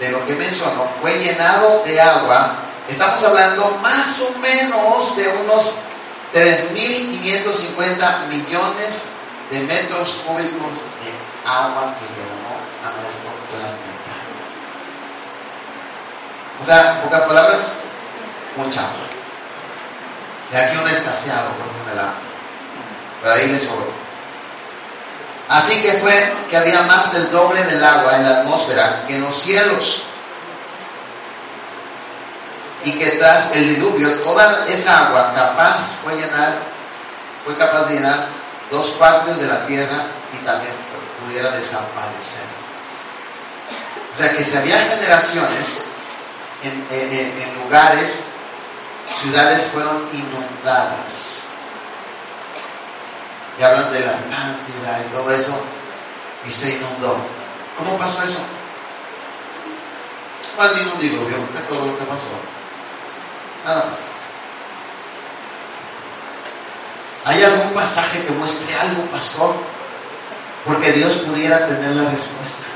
de 0.00 0.10
lo 0.10 0.26
que 0.26 0.34
menciono 0.34 0.88
fue 1.00 1.18
llenado 1.18 1.84
de 1.84 2.00
agua. 2.00 2.56
Estamos 2.88 3.22
hablando 3.22 3.70
más 3.82 4.20
o 4.20 4.36
menos 4.40 5.16
de 5.16 5.28
unos 5.28 5.74
3.550 6.34 8.26
millones 8.26 9.04
de 9.48 9.60
metros 9.60 10.18
cúbicos 10.26 10.72
de 11.02 11.12
agua 11.48 11.94
que 12.00 12.06
llenó 12.10 12.58
a 12.82 12.90
nuestro 13.00 13.30
planeta. 13.48 13.94
O 16.60 16.64
sea, 16.64 16.96
en 16.96 17.02
pocas 17.02 17.22
palabras, 17.22 17.60
mucha 18.56 18.80
agua. 18.80 19.14
De 20.50 20.58
aquí 20.58 20.76
un 20.76 20.88
escaseado, 20.88 21.50
pues, 21.56 21.68
un 21.82 21.92
helado. 21.92 22.12
Pero 23.22 23.34
ahí 23.34 23.48
le 23.48 23.58
sobró. 23.58 24.04
Así 25.48 25.82
que 25.82 25.92
fue 25.94 26.32
que 26.48 26.56
había 26.56 26.82
más 26.82 27.12
del 27.12 27.30
doble 27.30 27.62
del 27.64 27.82
agua 27.82 28.16
en 28.16 28.24
la 28.24 28.40
atmósfera 28.40 29.04
que 29.06 29.16
en 29.16 29.22
los 29.22 29.36
cielos. 29.36 30.02
Y 32.84 32.92
que 32.92 33.10
tras 33.12 33.52
el 33.52 33.74
diluvio 33.74 34.20
toda 34.20 34.66
esa 34.68 35.06
agua 35.06 35.32
capaz 35.34 35.96
fue 36.02 36.16
llenar, 36.16 36.52
fue 37.44 37.56
capaz 37.56 37.84
de 37.86 37.94
llenar 37.94 38.26
dos 38.70 38.88
partes 38.90 39.38
de 39.38 39.46
la 39.46 39.66
tierra 39.66 40.04
y 40.32 40.44
también 40.44 40.72
pudiera 41.22 41.50
desaparecer. 41.50 42.44
O 44.12 44.16
sea 44.16 44.30
que 44.30 44.44
si 44.44 44.56
había 44.56 44.78
generaciones 44.78 45.66
en, 46.62 46.86
en 46.90 47.54
lugares, 47.62 48.24
ciudades 49.20 49.66
fueron 49.72 50.08
inundadas 50.12 51.44
y 53.58 53.62
hablan 53.62 53.92
de 53.92 54.00
la 54.00 54.12
cantidad 54.12 55.00
y 55.06 55.12
todo 55.12 55.30
eso, 55.30 55.54
y 56.46 56.50
se 56.50 56.76
inundó. 56.76 57.16
¿Cómo 57.78 57.96
pasó 57.98 58.22
eso? 58.22 58.40
Más 60.58 60.74
vino 60.74 60.92
un 60.92 61.00
diluvio 61.00 61.36
de 61.36 61.60
todo 61.68 61.86
lo 61.86 61.98
que 61.98 62.04
pasó. 62.04 62.22
Nada 63.64 63.86
más. 63.86 64.00
¿Hay 67.24 67.42
algún 67.42 67.72
pasaje 67.72 68.24
que 68.24 68.32
muestre 68.32 68.74
algo, 68.78 69.02
pastor? 69.06 69.54
Porque 70.64 70.92
Dios 70.92 71.12
pudiera 71.26 71.66
tener 71.66 71.96
la 71.96 72.10
respuesta. 72.10 72.73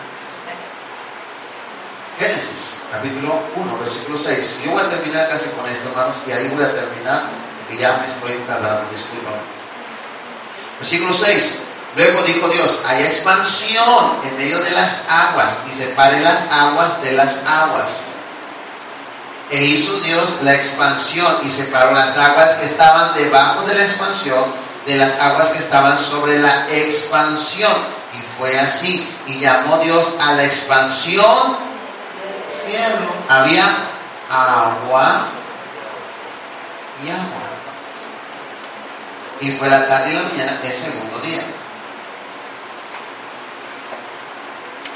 Génesis, 2.19 2.75
capítulo 2.91 3.41
1, 3.55 3.79
versículo 3.79 4.19
6. 4.19 4.57
Yo 4.65 4.73
voy 4.73 4.83
a 4.83 4.91
terminar 4.91 5.29
casi 5.29 5.49
con 5.51 5.69
esto, 5.69 5.89
hermanos, 5.89 6.17
y 6.27 6.33
ahí 6.33 6.49
voy 6.49 6.65
a 6.65 6.75
terminar, 6.75 7.23
porque 7.61 7.81
ya 7.81 7.97
me 7.99 8.13
estoy 8.13 8.43
tardando, 8.45 8.91
discúlpame. 8.91 9.39
Versículo 10.81 11.13
6. 11.13 11.59
Luego 11.97 12.23
dijo 12.23 12.49
Dios, 12.49 12.81
hay 12.87 13.05
expansión 13.05 14.17
en 14.25 14.37
medio 14.37 14.59
de 14.61 14.71
las 14.73 15.05
aguas 15.09 15.59
y 15.69 15.73
separe 15.73 16.21
las 16.21 16.41
aguas 16.51 17.01
de 17.03 17.13
las 17.13 17.37
aguas. 17.47 17.89
E 19.51 19.65
hizo 19.65 20.01
Dios 20.01 20.43
la 20.43 20.55
expansión 20.55 21.39
y 21.45 21.51
separó 21.51 21.93
las 21.93 22.19
aguas 22.19 22.51
que 22.55 22.67
estaban 22.67 23.15
debajo 23.15 23.63
de 23.65 23.75
la 23.77 23.85
expansión 23.85 24.45
de 24.87 24.97
las 24.97 25.19
aguas 25.21 25.49
que 25.49 25.59
estaban 25.59 25.99
sobre 25.99 26.39
la 26.39 26.67
expansión. 26.69 27.73
Y 28.13 28.39
fue 28.39 28.59
así. 28.59 29.09
Y 29.27 29.41
llamó 29.41 29.79
Dios 29.79 30.09
a 30.21 30.33
la 30.33 30.45
expansión 30.45 31.68
Había 33.29 33.65
agua 34.31 35.29
y 37.05 37.11
agua 37.11 37.49
y 39.41 39.51
fue 39.53 39.69
la 39.69 39.87
tarde 39.87 40.11
y 40.11 40.15
la 40.15 40.23
mañana 40.23 40.59
del 40.63 40.73
segundo 40.73 41.19
día. 41.21 41.43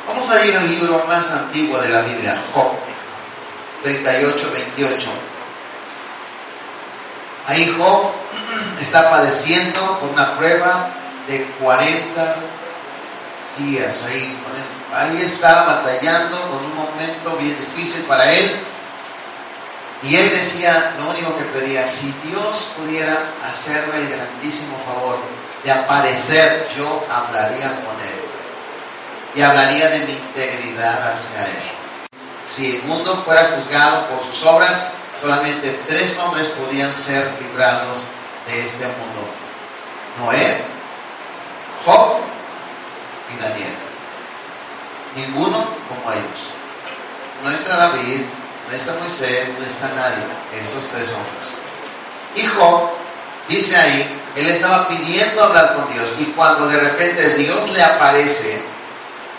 Vamos 0.07 0.29
a 0.31 0.45
ir 0.45 0.57
al 0.57 0.69
libro 0.69 1.05
más 1.07 1.31
antiguo 1.31 1.79
de 1.79 1.89
la 1.89 2.01
Biblia, 2.03 2.37
Job 2.53 2.73
38, 3.83 4.51
28. 4.53 5.11
Ahí 7.47 7.75
Job 7.79 8.11
está 8.81 9.11
padeciendo 9.11 9.99
por 10.01 10.11
una 10.11 10.37
prueba 10.37 10.89
de 11.29 11.45
40 11.61 12.37
días. 13.59 14.03
Ahí, 14.05 14.39
ahí 14.95 15.23
está 15.23 15.65
batallando 15.65 16.41
con 16.51 16.65
un 16.65 16.75
momento 16.75 17.37
bien 17.39 17.57
difícil 17.59 18.03
para 18.05 18.33
él 18.33 18.61
y 20.03 20.17
él 20.17 20.31
decía, 20.31 20.95
lo 20.99 21.11
único 21.11 21.37
que 21.37 21.45
pedía, 21.45 21.87
si 21.87 22.13
Dios 22.25 22.73
pudiera 22.77 23.19
hacerme 23.49 23.99
el 23.99 24.09
grandísimo 24.09 24.77
favor 24.85 25.19
de 25.63 25.71
aparecer, 25.71 26.69
yo 26.77 27.07
hablaría 27.09 27.69
con 27.85 27.95
él. 28.01 28.21
Y 29.37 29.43
hablaría 29.43 29.91
de 29.91 30.01
mi 30.01 30.13
integridad 30.13 31.13
hacia 31.13 31.45
él. 31.45 31.63
Si 32.49 32.77
el 32.77 32.83
mundo 32.83 33.23
fuera 33.25 33.53
juzgado 33.57 34.09
por 34.09 34.27
sus 34.27 34.45
obras, 34.45 34.89
solamente 35.21 35.81
tres 35.87 36.19
hombres 36.19 36.49
podían 36.49 36.95
ser 36.97 37.31
librados 37.41 37.99
de 38.49 38.65
este 38.65 38.85
mundo. 38.85 39.29
Noé, 40.19 40.65
Job 41.87 42.19
y 43.35 43.43
Daniel. 43.43 43.75
Ninguno 45.17 45.65
como 45.89 46.13
ellos. 46.13 46.53
No 47.45 47.51
está 47.51 47.77
David, 47.77 48.21
no 48.69 48.77
está 48.77 48.95
Moisés, 48.95 49.49
no 49.59 49.65
está 49.67 49.89
nadie, 49.95 50.25
esos 50.61 50.89
tres 50.91 51.11
hombres. 51.11 51.63
Hijo, 52.37 52.97
dice 53.49 53.77
ahí, 53.77 54.21
él 54.37 54.47
estaba 54.47 54.89
pidiendo 54.89 55.45
hablar 55.45 55.75
con 55.75 55.93
Dios 55.93 56.09
y 56.19 56.25
cuando 56.27 56.69
de 56.69 56.79
repente 56.79 57.35
Dios 57.35 57.71
le 57.71 57.83
aparece, 57.83 58.63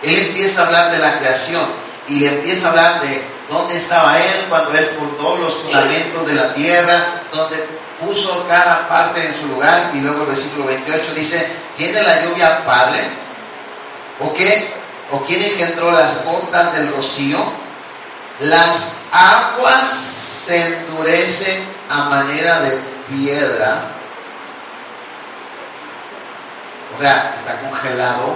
él 0.03 0.27
empieza 0.27 0.61
a 0.61 0.65
hablar 0.67 0.91
de 0.91 0.99
la 0.99 1.17
creación 1.17 1.65
y 2.07 2.19
le 2.19 2.27
empieza 2.27 2.67
a 2.67 2.69
hablar 2.71 3.01
de 3.01 3.23
dónde 3.49 3.77
estaba 3.77 4.19
él 4.19 4.45
cuando 4.49 4.77
él 4.77 4.89
fundó 4.97 5.37
los 5.37 5.55
fundamentos 5.55 6.27
de 6.27 6.33
la 6.33 6.53
tierra, 6.53 7.21
donde 7.31 7.65
puso 7.99 8.45
cada 8.47 8.87
parte 8.87 9.25
en 9.25 9.33
su 9.33 9.47
lugar 9.47 9.91
y 9.93 10.01
luego 10.01 10.23
el 10.23 10.27
versículo 10.27 10.65
28 10.65 11.13
dice, 11.15 11.51
¿tiene 11.77 12.01
la 12.01 12.23
lluvia 12.23 12.65
padre? 12.65 13.01
¿O 14.23 14.33
qué? 14.33 14.73
¿O 15.11 15.23
quién 15.25 15.43
engendró 15.43 15.91
las 15.91 16.23
gotas 16.23 16.73
del 16.73 16.93
rocío? 16.93 17.39
Las 18.39 18.93
aguas 19.11 19.89
se 20.45 20.65
endurecen 20.65 21.65
a 21.89 22.05
manera 22.05 22.61
de 22.61 22.79
piedra. 23.09 23.83
O 26.95 26.99
sea, 26.99 27.35
está 27.37 27.59
congelado. 27.59 28.35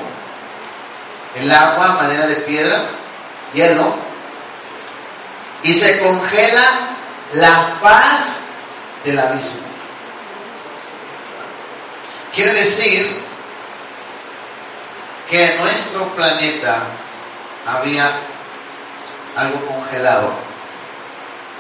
El 1.36 1.52
agua 1.52 1.86
a 1.86 2.04
manera 2.04 2.26
de 2.28 2.36
piedra, 2.36 2.84
hielo. 3.54 3.96
Y 5.64 5.74
se 5.74 6.00
congela 6.00 6.66
la 7.34 7.70
faz 7.82 8.46
del 9.04 9.20
abismo. 9.20 9.62
Quiere 12.34 12.54
decir 12.54 13.27
que 15.30 15.54
en 15.54 15.62
nuestro 15.62 16.06
planeta 16.16 16.78
había 17.66 18.12
algo 19.36 19.66
congelado. 19.66 20.32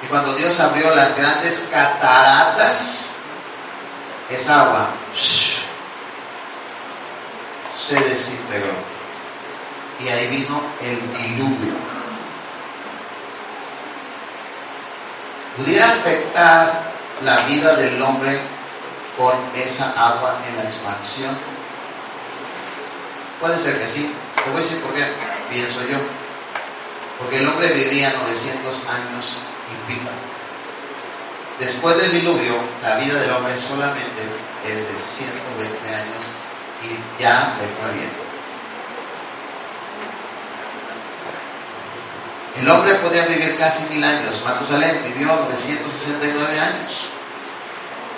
Y 0.01 0.07
cuando 0.07 0.36
Dios 0.36 0.59
abrió 0.59 0.95
las 0.95 1.18
grandes 1.18 1.68
cataratas, 1.72 3.07
esa 4.30 4.61
agua 4.61 4.88
se 7.78 7.99
desintegró. 8.01 8.74
Y 9.99 10.09
ahí 10.09 10.28
vino 10.28 10.61
el 10.82 10.99
diluvio. 11.13 11.74
¿Pudiera 15.57 15.88
afectar 15.88 16.84
la 17.24 17.38
vida 17.47 17.76
del 17.76 17.99
hombre 18.01 18.39
con 19.18 19.34
esa 19.55 19.89
agua 19.97 20.36
en 20.47 20.57
la 20.57 20.63
expansión? 20.63 21.57
Puede 23.39 23.57
ser 23.57 23.79
que 23.79 23.88
sí. 23.88 24.11
Te 24.43 24.49
voy 24.49 24.61
a 24.61 24.63
decir 24.63 24.81
por 24.81 24.93
qué 24.93 25.05
pienso 25.49 25.81
yo. 25.83 25.97
Porque 27.19 27.38
el 27.38 27.47
hombre 27.47 27.71
vivía 27.71 28.13
900 28.13 28.75
años 28.88 29.38
y 29.71 29.91
pico. 29.91 30.09
Después 31.59 31.97
del 31.97 32.11
diluvio, 32.11 32.55
la 32.83 32.97
vida 32.97 33.19
del 33.19 33.31
hombre 33.31 33.57
solamente 33.57 34.21
es 34.63 34.75
de 34.75 34.99
120 34.99 35.95
años 35.95 36.23
y 36.83 37.21
ya 37.21 37.55
le 37.59 37.67
fue 37.67 37.91
bien. 37.93 38.27
El 42.61 42.69
hombre 42.69 42.95
podía 42.95 43.25
vivir 43.25 43.55
casi 43.57 43.83
mil 43.93 44.03
años. 44.03 44.35
Matusalén 44.43 45.03
vivió 45.03 45.27
969 45.27 46.59
años. 46.59 47.05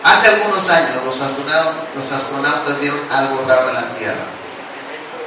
Hace 0.04 0.30
algunos 0.30 0.70
años 0.70 1.04
los 1.04 1.20
astronautas, 1.20 1.76
los 1.96 2.12
astronautas 2.12 2.80
vieron 2.80 3.00
algo 3.12 3.44
raro 3.46 3.70
en 3.70 3.76
la 3.76 3.94
Tierra. 3.96 4.39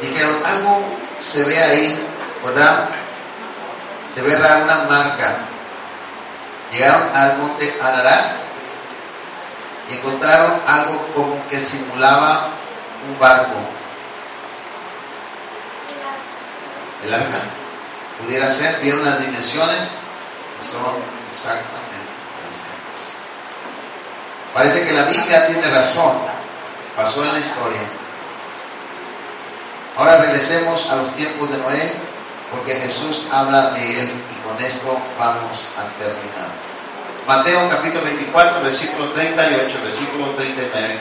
Dijeron, 0.02 0.42
algo 0.44 0.84
se 1.20 1.44
ve 1.44 1.62
ahí, 1.62 2.06
¿verdad? 2.44 2.88
se 4.14 4.20
ve 4.20 4.36
rara 4.36 4.62
una 4.64 4.84
marca. 4.84 5.38
Llegaron 6.70 7.14
al 7.14 7.38
monte 7.38 7.78
Ararat 7.82 8.36
y 9.88 9.94
encontraron 9.94 10.60
algo 10.66 11.06
como 11.14 11.48
que 11.48 11.60
simulaba 11.60 12.48
un 13.08 13.18
barco. 13.18 13.54
El 17.04 17.14
arca 17.14 17.38
pudiera 18.20 18.52
ser, 18.52 18.80
vieron 18.80 19.04
las 19.04 19.20
dimensiones, 19.20 19.88
son 20.60 20.94
exactamente 21.30 21.96
las 22.42 22.54
mismas. 22.54 23.12
Parece 24.54 24.86
que 24.86 24.92
la 24.92 25.04
Biblia 25.04 25.46
tiene 25.46 25.68
razón, 25.68 26.12
pasó 26.96 27.24
en 27.24 27.32
la 27.32 27.40
historia. 27.40 27.80
Ahora 29.96 30.16
regresemos 30.18 30.88
a 30.90 30.96
los 30.96 31.14
tiempos 31.16 31.50
de 31.50 31.58
Noé 31.58 31.92
porque 32.50 32.74
Jesús 32.74 33.26
habla 33.30 33.70
de 33.70 34.00
él 34.00 34.10
y 34.10 34.46
con 34.46 34.64
esto 34.64 34.98
vamos 35.18 35.66
a 35.76 35.84
terminar. 35.98 36.50
Mateo 37.26 37.68
capítulo 37.70 38.04
24, 38.04 38.62
versículo 38.62 39.06
38, 39.10 39.78
versículo 39.84 40.26
39. 40.36 40.98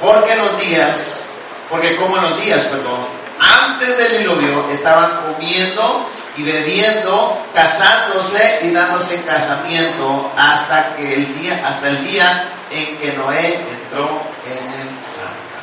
Porque 0.00 0.32
en 0.32 0.38
los 0.38 0.58
días 0.58 1.26
Porque 1.70 1.96
como 1.96 2.16
en 2.16 2.22
los 2.30 2.42
días, 2.42 2.60
perdón, 2.62 3.06
antes 3.40 3.98
del 3.98 4.18
diluvio 4.18 4.68
estaban 4.70 5.10
comiendo 5.26 6.06
y 6.36 6.42
bebiendo, 6.42 7.42
casándose 7.54 8.60
y 8.62 8.70
dándose 8.70 9.16
en 9.16 9.22
casamiento 9.22 10.30
hasta 10.36 10.94
que 10.94 11.14
el 11.14 11.40
día, 11.40 11.60
hasta 11.66 11.88
el 11.88 12.04
día 12.06 12.44
en 12.70 12.98
que 12.98 13.12
Noé 13.14 13.54
entró 13.54 14.20
en 14.44 14.64
el 14.64 14.88
arca. 15.26 15.60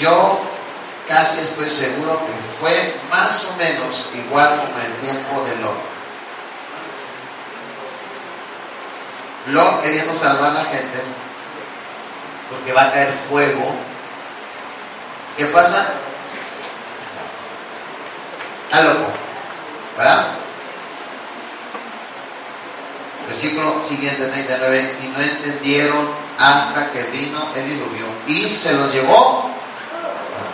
Yo 0.00 0.40
casi 1.08 1.40
estoy 1.40 1.70
seguro 1.70 2.20
que 2.26 2.32
fue 2.60 2.94
más 3.10 3.46
o 3.46 3.56
menos 3.56 4.08
igual 4.14 4.56
como 4.56 4.78
el 4.84 4.94
tiempo 5.00 5.44
de 5.44 5.56
Lot. 5.56 5.76
Lot 9.48 9.82
queriendo 9.82 10.14
salvar 10.14 10.50
a 10.50 10.54
la 10.54 10.64
gente 10.64 10.98
porque 12.50 12.72
va 12.72 12.84
a 12.84 12.92
caer 12.92 13.12
fuego. 13.28 13.74
¿Qué 15.36 15.46
pasa? 15.46 15.86
Está 18.64 18.82
loco, 18.82 19.06
¿verdad? 19.96 20.28
Versículo 23.28 23.80
siguiente, 23.86 24.26
39, 24.26 24.96
y 25.02 25.06
no 25.08 25.20
entendieron 25.20 26.08
hasta 26.38 26.90
que 26.90 27.02
vino 27.04 27.48
el 27.54 27.64
diluvio 27.66 28.06
y 28.26 28.50
se 28.50 28.74
los 28.74 28.92
llevó 28.92 29.53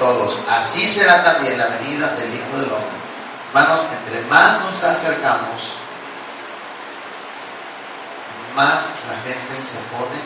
todos. 0.00 0.40
Así 0.50 0.88
será 0.88 1.22
también 1.22 1.56
la 1.56 1.66
venida 1.66 2.08
del 2.16 2.34
Hijo 2.34 2.58
del 2.58 2.72
Hombre. 2.72 2.98
Hermanos, 3.48 3.80
entre 4.00 4.22
más 4.28 4.60
nos 4.62 4.82
acercamos, 4.82 5.74
más 8.56 8.82
la 9.08 9.16
gente 9.22 9.64
se 9.64 9.78
pone 9.94 10.20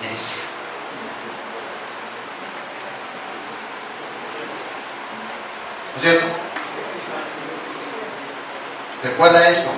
necia. 0.00 0.42
¿No 5.92 5.96
es 5.96 6.02
cierto? 6.02 6.26
Recuerda 9.02 9.48
esto. 9.48 9.70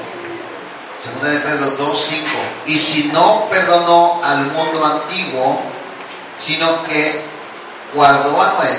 Segunda 1.02 1.30
de 1.30 1.38
Pedro 1.38 1.78
2.5. 1.78 2.24
Y 2.66 2.78
si 2.78 3.04
no 3.04 3.48
perdonó 3.48 4.20
al 4.22 4.46
mundo 4.46 4.84
antiguo, 4.84 5.62
sino 6.38 6.82
que 6.84 7.24
guardó 7.94 8.40
a 8.40 8.52
Noé, 8.54 8.78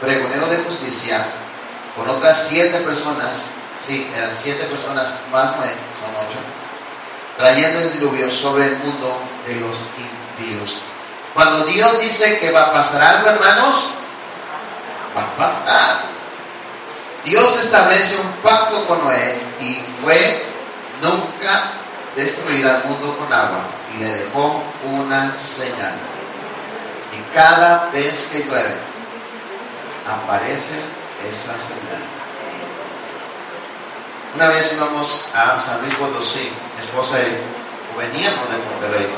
pregonero 0.00 0.46
de 0.48 0.58
justicia, 0.58 1.24
con 1.96 2.08
otras 2.08 2.46
siete 2.48 2.78
personas, 2.78 3.50
sí, 3.86 4.10
eran 4.16 4.30
siete 4.40 4.64
personas 4.64 5.14
más 5.32 5.56
Noé, 5.56 5.70
son 6.00 6.14
ocho, 6.16 6.38
trayendo 7.36 7.80
el 7.80 7.92
diluvio 7.94 8.30
sobre 8.30 8.66
el 8.66 8.76
mundo 8.78 9.18
de 9.46 9.56
los 9.56 9.76
impíos. 10.38 10.78
Cuando 11.34 11.64
Dios 11.66 12.00
dice 12.00 12.38
que 12.38 12.50
va 12.50 12.64
a 12.64 12.72
pasar 12.72 13.02
algo, 13.02 13.28
hermanos, 13.28 13.90
va 15.16 15.22
a 15.22 15.36
pasar. 15.36 16.00
Dios 17.24 17.58
establece 17.62 18.16
un 18.16 18.32
pacto 18.42 18.86
con 18.86 19.04
Noé 19.04 19.38
y 19.60 19.78
fue 20.02 20.44
nunca 21.02 21.70
destruir 22.16 22.66
al 22.66 22.84
mundo 22.84 23.16
con 23.16 23.32
agua 23.32 23.60
y 23.94 23.98
le 23.98 24.14
dejó 24.14 24.62
una 24.84 25.36
señal. 25.36 26.17
Y 27.12 27.34
cada 27.34 27.90
vez 27.90 28.28
que 28.32 28.44
llueve 28.44 28.76
aparece 30.06 30.80
esa 31.28 31.58
señal. 31.58 32.02
Una 34.34 34.48
vez 34.48 34.72
íbamos 34.72 35.24
a 35.34 35.58
San 35.58 35.80
Luis 35.80 35.94
Potosí, 35.94 36.52
mi 36.76 36.84
esposa 36.84 37.18
y 37.20 37.32
yo, 37.32 37.98
veníamos 37.98 38.48
de 38.50 38.56
Monterrey 38.58 39.08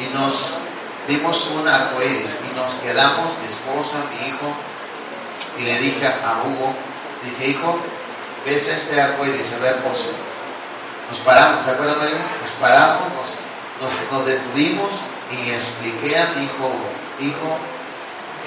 y 0.00 0.06
nos 0.14 0.58
vimos 1.06 1.46
un 1.48 1.68
arco 1.68 2.02
iris 2.02 2.38
y 2.50 2.56
nos 2.56 2.74
quedamos, 2.74 3.30
mi 3.40 3.46
esposa, 3.46 3.98
mi 4.10 4.28
hijo, 4.28 4.52
y 5.58 5.62
le 5.62 5.78
dije 5.78 6.06
a 6.06 6.42
Hugo, 6.44 6.74
dije, 7.22 7.50
hijo, 7.50 7.78
ves 8.44 8.66
este 8.66 9.00
arco 9.00 9.24
iris, 9.26 9.46
se 9.46 9.58
ve 9.58 9.68
hermoso. 9.68 10.10
Nos 11.10 11.20
paramos, 11.20 11.62
¿se 11.62 11.70
acuerdan? 11.70 11.98
Nos 12.00 12.50
paramos, 12.60 13.02
nos, 13.14 13.43
nos, 13.80 14.26
detuvimos 14.26 14.90
y 15.30 15.50
expliqué 15.50 16.18
a 16.18 16.32
mi 16.34 16.44
hijo, 16.44 16.70
hijo, 17.20 17.58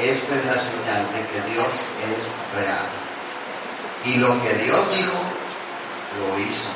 esta 0.02 0.36
es 0.36 0.46
la 0.46 0.58
señal 0.58 1.08
de 1.14 1.26
que 1.28 1.52
Dios 1.52 1.68
es 1.68 2.28
real. 2.56 2.86
Y 4.06 4.18
lo 4.18 4.42
que 4.42 4.54
Dios 4.64 4.92
dijo, 4.92 5.20
lo 6.18 6.40
hizo. 6.40 6.70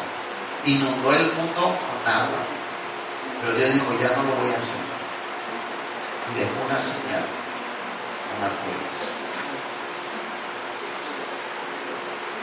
Inundó 0.66 1.14
el 1.14 1.32
mundo 1.34 1.62
con 1.62 2.14
agua. 2.14 2.43
Pero 3.41 3.54
Dios 3.56 3.74
dijo, 3.74 3.93
ya 4.02 4.10
no 4.16 4.24
lo 4.24 4.36
voy 4.36 4.54
a 4.54 4.58
hacer. 4.58 4.82
Y 6.34 6.39
dejó 6.39 6.66
una 6.66 6.82
señal, 6.82 7.26
un 8.38 8.43
arcoíris. 8.43 9.22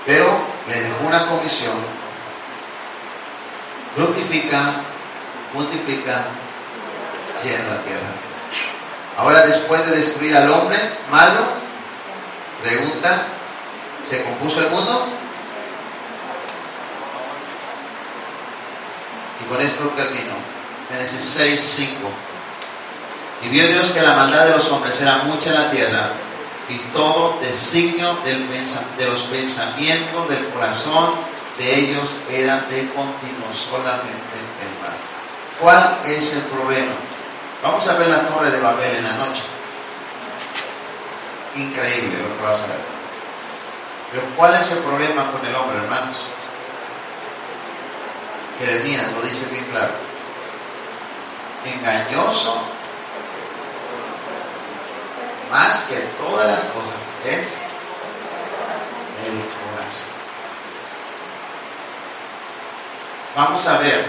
Pero 0.07 0.39
le 0.69 0.81
dejó 0.81 1.07
una 1.07 1.27
comisión. 1.27 1.77
Fructifica, 3.95 4.83
multiplica, 5.53 6.27
cierra 7.41 7.77
la 7.77 7.83
tierra. 7.83 8.09
Ahora 9.17 9.47
después 9.47 9.85
de 9.87 9.97
destruir 9.97 10.37
al 10.37 10.51
hombre 10.51 10.79
malo, 11.11 11.47
pregunta, 12.63 13.23
¿se 14.09 14.23
compuso 14.23 14.61
el 14.61 14.71
mundo? 14.71 15.07
Y 19.41 19.49
con 19.49 19.61
esto 19.61 19.89
termino. 19.91 20.35
Génesis 20.89 21.33
6, 21.37 21.73
5. 21.77 22.09
Y 23.45 23.49
vio 23.49 23.67
Dios 23.69 23.91
que 23.91 24.03
la 24.03 24.15
maldad 24.15 24.47
de 24.47 24.57
los 24.57 24.71
hombres 24.71 25.01
era 25.01 25.19
mucha 25.19 25.51
en 25.51 25.55
la 25.55 25.71
tierra 25.71 26.11
y 26.69 26.77
todo 26.93 27.39
designio 27.41 28.17
de 28.25 29.07
los 29.07 29.21
pensamientos 29.23 30.29
del 30.29 30.49
corazón 30.49 31.15
de 31.59 31.81
ellos 31.81 32.11
era 32.31 32.61
de 32.71 32.87
continuo 32.89 33.53
solamente. 33.53 34.48
¿Cuál 35.61 35.99
es 36.07 36.33
el 36.35 36.43
problema? 36.43 36.93
Vamos 37.63 37.87
a 37.89 37.99
ver 37.99 38.09
la 38.09 38.29
torre 38.29 38.51
de 38.51 38.61
Babel 38.61 38.97
en 38.97 39.05
la 39.05 39.13
noche. 39.15 39.43
Increíble 41.57 42.19
lo 42.23 42.37
que 42.37 42.43
vas 42.45 42.63
a 42.63 42.67
ver. 42.69 42.81
Pero 44.13 44.23
¿cuál 44.37 44.55
es 44.55 44.71
el 44.71 44.79
problema 44.79 45.31
con 45.33 45.45
el 45.45 45.55
hombre, 45.55 45.79
hermanos? 45.79 46.17
Jeremías 48.59 49.13
lo 49.13 49.23
dice 49.23 49.47
bien 49.51 49.65
claro. 49.67 49.93
Engañoso 51.65 52.63
más 55.51 55.83
que 55.85 55.97
todas 56.19 56.47
las 56.47 56.65
cosas 56.67 56.97
es 57.25 57.55
el 59.27 59.39
corazón. 59.39 60.19
Vamos 63.35 63.67
a 63.67 63.79
ver, 63.79 64.07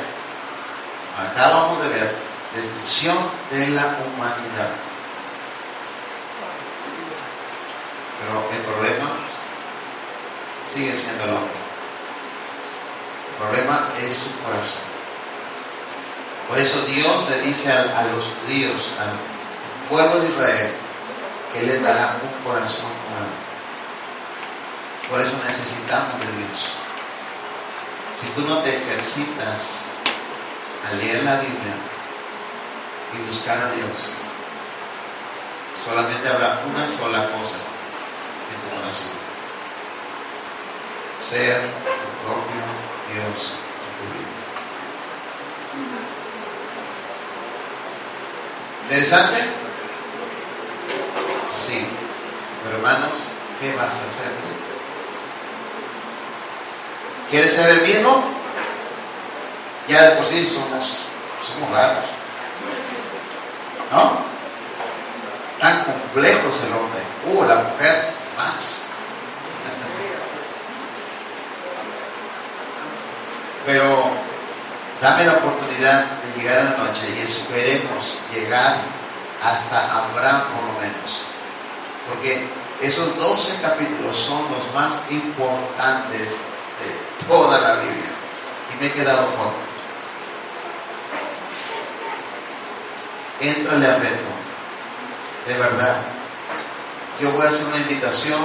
acá 1.19 1.49
vamos 1.49 1.79
a 1.83 1.87
ver 1.87 2.15
destrucción 2.55 3.17
de 3.51 3.67
la 3.69 3.97
humanidad. 4.05 4.69
Pero 8.19 8.49
el 8.51 8.61
problema 8.63 9.11
sigue 10.73 10.95
siendo 10.95 11.23
el 11.23 11.29
hombre. 11.31 11.59
El 13.31 13.45
problema 13.45 13.89
es 14.01 14.13
su 14.13 14.39
corazón. 14.41 14.89
Por 16.47 16.59
eso 16.59 16.81
Dios 16.81 17.29
le 17.29 17.41
dice 17.41 17.71
a, 17.71 17.81
a 17.99 18.03
los 18.05 18.25
judíos, 18.25 18.89
al 18.99 19.87
pueblo 19.87 20.19
de 20.19 20.29
Israel, 20.29 20.71
que 21.53 21.63
les 21.63 21.81
dará 21.81 22.17
un 22.21 22.43
corazón 22.43 22.89
nuevo. 23.11 23.49
Por 25.09 25.21
eso 25.21 25.33
necesitamos 25.45 26.19
de 26.19 26.25
Dios. 26.37 26.69
Si 28.19 28.27
tú 28.29 28.41
no 28.41 28.59
te 28.59 28.75
ejercitas 28.77 29.88
a 30.87 30.95
leer 30.95 31.23
la 31.23 31.39
Biblia 31.39 31.75
y 33.13 33.27
buscar 33.27 33.57
a 33.57 33.71
Dios, 33.71 34.11
solamente 35.83 36.27
habrá 36.27 36.61
una 36.69 36.87
sola 36.87 37.29
cosa 37.31 37.57
en 38.49 38.59
tu 38.61 38.69
corazón. 38.75 39.19
Ser 41.21 41.61
tu 41.61 42.09
propio 42.25 42.61
Dios 43.13 43.53
en 43.85 43.93
tu 43.97 44.05
vida. 44.13 44.39
¿Interesante? 48.83 49.39
Sí. 51.47 51.85
Pero 52.63 52.77
hermanos, 52.77 53.13
¿qué 53.59 53.75
vas 53.75 53.93
a 53.93 54.05
hacer? 54.05 54.31
¿Quieres 57.29 57.53
ser 57.53 57.69
el 57.69 57.81
mismo? 57.81 58.38
Ya 59.89 60.03
de 60.03 60.15
por 60.17 60.27
sí 60.27 60.45
somos, 60.45 61.07
somos 61.41 61.71
raros. 61.71 62.05
¿No? 63.91 64.19
Tan 65.59 65.83
complejos 65.83 66.55
el 66.67 66.73
hombre. 66.73 67.01
Uh, 67.25 67.43
la 67.43 67.55
mujer 67.55 68.11
más. 68.37 68.83
Pero 73.65 74.03
dame 75.01 75.25
la 75.25 75.33
oportunidad 75.33 76.05
de 76.05 76.39
llegar 76.39 76.59
a 76.59 76.63
la 76.65 76.77
noche 76.77 77.09
y 77.17 77.21
esperemos 77.21 78.19
llegar 78.31 78.75
hasta 79.43 80.03
Abraham 80.03 80.43
por 80.53 80.63
lo 80.65 80.79
menos. 80.81 81.23
Porque 82.07 82.47
esos 82.79 83.17
12 83.17 83.59
capítulos 83.63 84.15
son 84.15 84.43
los 84.51 84.73
más 84.75 85.01
importantes 85.09 86.29
de 86.29 87.25
toda 87.27 87.59
la 87.59 87.75
Biblia. 87.77 88.11
Y 88.71 88.83
me 88.83 88.87
he 88.87 88.93
quedado 88.93 89.25
corto. 89.35 89.68
Éntrale 93.41 93.87
a 93.87 93.97
Beto. 93.97 94.29
De 95.47 95.53
verdad. 95.57 95.97
Yo 97.21 97.31
voy 97.31 97.45
a 97.45 97.49
hacer 97.49 97.67
una 97.67 97.77
invitación. 97.77 98.39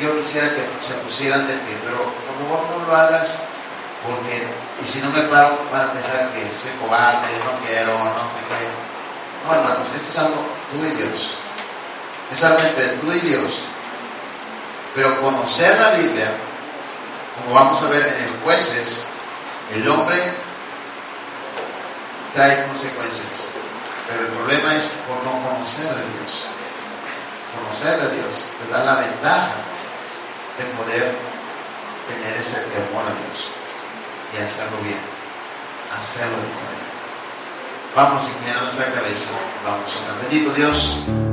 Yo 0.00 0.20
quisiera 0.20 0.48
que 0.48 0.66
se 0.80 0.94
pusieran 0.94 1.46
de 1.46 1.54
pie, 1.54 1.76
pero 1.84 1.98
por 2.04 2.60
favor 2.64 2.78
no 2.78 2.86
lo 2.86 2.96
hagas 2.96 3.40
porque, 4.04 4.42
y 4.82 4.84
si 4.84 5.00
no 5.00 5.10
me 5.10 5.22
paro, 5.22 5.58
van 5.70 5.88
a 5.88 5.92
pensar 5.92 6.30
que 6.32 6.40
soy 6.50 6.72
cobarde, 6.80 7.28
no 7.38 7.64
quiero, 7.64 7.92
no 7.92 8.14
sé 8.14 8.42
qué. 8.48 9.46
No, 9.46 9.54
hermanos, 9.54 9.86
esto 9.94 10.08
es 10.10 10.18
algo 10.18 10.42
tú 10.72 10.84
y 10.84 10.90
Dios. 10.96 11.34
Es 12.32 12.42
algo 12.42 12.58
entre 12.60 12.88
tú 12.96 13.12
y 13.12 13.20
Dios. 13.20 13.60
Pero 14.94 15.20
conocer 15.20 15.78
la 15.78 15.90
Biblia, 15.92 16.32
como 17.36 17.54
vamos 17.54 17.82
a 17.82 17.88
ver 17.88 18.08
en 18.08 18.24
el 18.24 18.40
jueces, 18.42 19.06
el 19.72 19.88
hombre 19.88 20.32
trae 22.34 22.66
consecuencias. 22.66 23.51
Pero 24.12 24.26
el 24.26 24.32
problema 24.32 24.74
es 24.76 24.84
por 25.08 25.16
no 25.24 25.32
conocer 25.48 25.88
de 25.88 26.04
Dios. 26.12 26.44
Conocer 27.56 27.98
de 28.00 28.16
Dios 28.16 28.44
te 28.60 28.72
da 28.72 28.84
la 28.84 28.94
ventaja 29.00 29.52
de 30.58 30.64
poder 30.76 31.14
tener 32.08 32.36
ese 32.38 32.60
temor 32.60 33.04
a 33.04 33.14
Dios 33.14 33.48
y 34.34 34.42
hacerlo 34.42 34.78
bien, 34.82 35.00
hacerlo 35.96 36.36
diferente. 36.36 36.82
Vamos 37.94 38.24
a 38.24 38.28
inclinar 38.28 38.62
nuestra 38.64 38.92
cabeza, 38.92 39.30
vamos 39.64 39.96
a 39.96 40.04
orar. 40.04 40.22
Bendito 40.22 40.52
Dios. 40.52 41.31